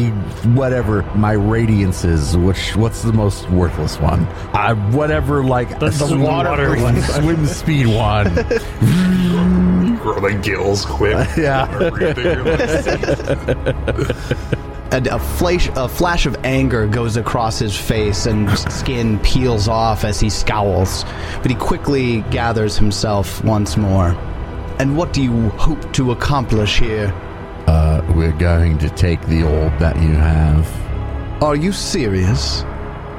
whatever 0.54 1.02
my 1.16 1.34
radiances. 1.36 2.36
Which 2.42 2.76
what's 2.76 3.04
the 3.04 3.14
most 3.14 3.50
worthless 3.50 4.00
one? 4.00 4.26
I 4.54 4.74
whatever 4.74 5.44
like 5.44 5.80
The- 5.80 5.86
the 5.86 5.92
swim- 5.92 6.22
water 6.24 6.76
one. 6.82 7.02
swim 7.02 7.46
speed 7.62 7.88
one. 7.88 8.26
Grow 9.98 10.20
the 10.20 10.38
gills 10.44 10.86
quick. 10.86 11.26
Yeah. 11.38 11.66
And 14.92 15.08
a 15.08 15.18
flash, 15.18 15.70
a 15.76 15.88
flash 15.88 16.26
of 16.28 16.36
anger 16.44 16.86
goes 16.86 17.18
across 17.18 17.58
his 17.58 17.76
face, 17.76 18.28
and 18.28 18.48
skin 18.60 19.18
peels 19.20 19.68
off 19.68 20.04
as 20.04 20.20
he 20.20 20.30
scowls. 20.30 21.04
But 21.42 21.50
he 21.50 21.56
quickly 21.56 22.22
gathers 22.30 22.78
himself 22.78 23.44
once 23.44 23.76
more. 23.76 24.10
And 24.78 24.96
what 24.96 25.12
do 25.14 25.24
you 25.24 25.50
hope 25.52 25.92
to 25.94 26.12
accomplish 26.12 26.78
here? 26.80 27.12
We're 28.16 28.32
going 28.34 28.78
to 28.78 28.90
take 28.90 29.22
the 29.28 29.44
orb 29.44 29.78
that 29.80 29.96
you 29.96 30.12
have. 30.12 31.44
Are 31.44 31.56
you 31.56 31.72
serious? 31.72 32.64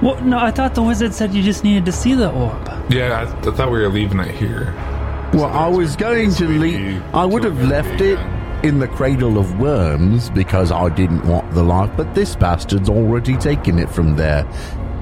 Well, 0.02 0.20
no, 0.22 0.38
I 0.38 0.50
thought 0.50 0.74
the 0.74 0.82
wizard 0.82 1.14
said 1.14 1.34
you 1.34 1.42
just 1.42 1.64
needed 1.64 1.84
to 1.86 1.92
see 1.92 2.14
the 2.14 2.30
orb. 2.30 2.68
yeah, 2.90 3.20
I, 3.20 3.22
I 3.22 3.52
thought 3.52 3.70
we 3.72 3.80
were 3.80 3.88
leaving 3.88 4.20
it 4.20 4.34
here. 4.34 4.72
Well, 5.32 5.46
I 5.46 5.66
was 5.66 5.96
going 5.96 6.30
to 6.34 6.46
leave. 6.46 7.02
I 7.12 7.24
would 7.24 7.42
have 7.42 7.60
left 7.64 8.00
it 8.00 8.18
in 8.64 8.78
the 8.78 8.88
cradle 8.88 9.36
of 9.36 9.58
worms 9.58 10.30
because 10.30 10.70
I 10.70 10.88
didn't 10.90 11.26
want 11.26 11.52
the 11.54 11.62
life, 11.62 11.90
but 11.96 12.14
this 12.14 12.36
bastard's 12.36 12.88
already 12.88 13.36
taken 13.36 13.78
it 13.78 13.90
from 13.90 14.14
there. 14.16 14.46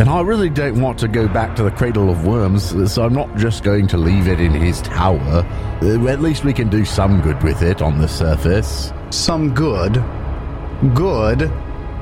And 0.02 0.10
I 0.10 0.20
really 0.20 0.50
don't 0.50 0.80
want 0.80 0.98
to 0.98 1.06
go 1.06 1.28
back 1.28 1.54
to 1.54 1.62
the 1.62 1.70
cradle 1.70 2.10
of 2.10 2.26
worms, 2.26 2.92
so 2.92 3.04
I'm 3.04 3.14
not 3.14 3.36
just 3.36 3.62
going 3.62 3.86
to 3.86 3.96
leave 3.96 4.26
it 4.26 4.40
in 4.40 4.50
his 4.50 4.82
tower. 4.82 5.46
Uh, 5.80 6.08
At 6.08 6.20
least 6.20 6.42
we 6.42 6.52
can 6.52 6.68
do 6.68 6.84
some 6.84 7.20
good 7.20 7.40
with 7.44 7.62
it 7.62 7.80
on 7.80 7.98
the 7.98 8.08
surface. 8.08 8.92
Some 9.10 9.54
good? 9.54 10.02
Good? 10.92 11.52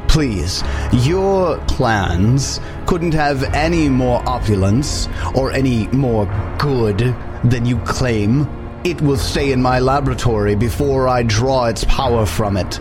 Please, 0.09 0.65
your 0.93 1.59
plans 1.67 2.59
couldn't 2.87 3.13
have 3.13 3.43
any 3.53 3.91
more 3.91 4.27
opulence 4.27 5.07
or 5.35 5.53
any 5.53 5.87
more 5.89 6.25
good 6.59 7.15
than 7.45 7.67
you 7.67 7.77
claim. 7.81 8.49
It 8.83 9.03
will 9.03 9.19
stay 9.19 9.53
in 9.53 9.61
my 9.61 9.79
laboratory 9.79 10.55
before 10.55 11.07
I 11.07 11.23
draw 11.23 11.67
its 11.67 11.85
power 11.85 12.25
from 12.25 12.57
it. 12.57 12.81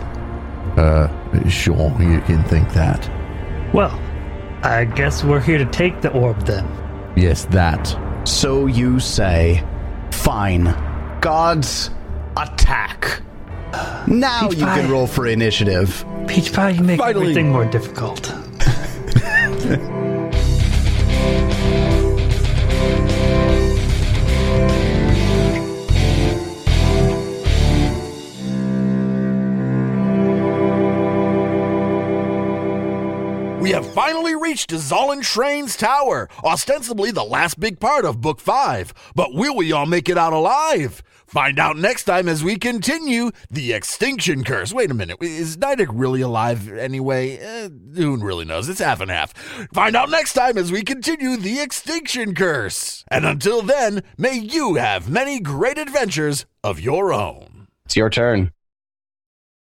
Uh, 0.80 1.10
sure, 1.50 1.94
you 2.00 2.22
can 2.22 2.42
think 2.46 2.72
that. 2.72 3.12
Well, 3.74 4.00
I 4.64 4.86
guess 4.86 5.24
we're 5.24 5.40
here 5.40 5.58
to 5.58 5.66
take 5.66 6.02
the 6.02 6.12
orb 6.12 6.40
then. 6.46 6.68
Yes, 7.16 7.46
that. 7.46 7.96
So 8.28 8.66
you 8.68 9.00
say. 9.00 9.64
Fine. 10.12 10.66
Gods, 11.22 11.90
attack. 12.38 13.22
Now 14.08 14.48
Peach 14.50 14.60
you 14.60 14.66
pie. 14.66 14.82
can 14.82 14.92
roll 14.92 15.08
for 15.08 15.28
initiative. 15.28 16.04
Peach 16.28 16.52
pie, 16.54 16.72
you 16.72 16.84
make 16.84 17.00
Finally. 17.00 17.22
everything 17.26 17.52
more 17.52 17.66
difficult. 17.66 18.34
We 33.70 33.76
have 33.76 33.94
finally 33.94 34.34
reached 34.34 34.72
Zolan 34.72 35.20
Shraen's 35.20 35.78
tower, 35.78 36.28
ostensibly 36.44 37.12
the 37.12 37.24
last 37.24 37.60
big 37.60 37.80
part 37.80 38.04
of 38.04 38.20
Book 38.20 38.40
5. 38.40 39.12
But 39.14 39.36
will 39.36 39.56
we 39.56 39.72
all 39.72 39.86
make 39.86 40.10
it 40.10 40.18
out 40.18 40.34
alive? 40.34 41.04
Find 41.28 41.60
out 41.60 41.78
next 41.78 42.06
time 42.06 42.28
as 42.28 42.44
we 42.44 42.56
continue 42.56 43.30
the 43.52 43.74
Extinction 43.74 44.44
Curse. 44.44 44.74
Wait 44.74 44.90
a 44.90 44.96
minute, 44.96 45.18
is 45.22 45.56
Nidek 45.58 45.90
really 45.94 46.22
alive 46.22 46.68
anyway? 46.74 47.38
Eh, 47.38 47.70
who 47.94 48.18
really 48.18 48.44
knows? 48.44 48.68
It's 48.70 48.80
half 48.80 49.02
and 49.02 49.12
half. 49.12 49.34
Find 49.72 49.96
out 49.96 50.10
next 50.10 50.34
time 50.34 50.58
as 50.58 50.72
we 50.72 50.82
continue 50.82 51.38
the 51.38 51.62
Extinction 51.62 52.34
Curse. 52.34 53.06
And 53.10 53.24
until 53.24 53.62
then, 53.62 54.02
may 54.18 54.34
you 54.34 54.78
have 54.78 55.12
many 55.12 55.40
great 55.40 55.78
adventures 55.78 56.48
of 56.64 56.80
your 56.80 57.14
own. 57.14 57.68
It's 57.86 57.96
your 57.96 58.10
turn. 58.10 58.52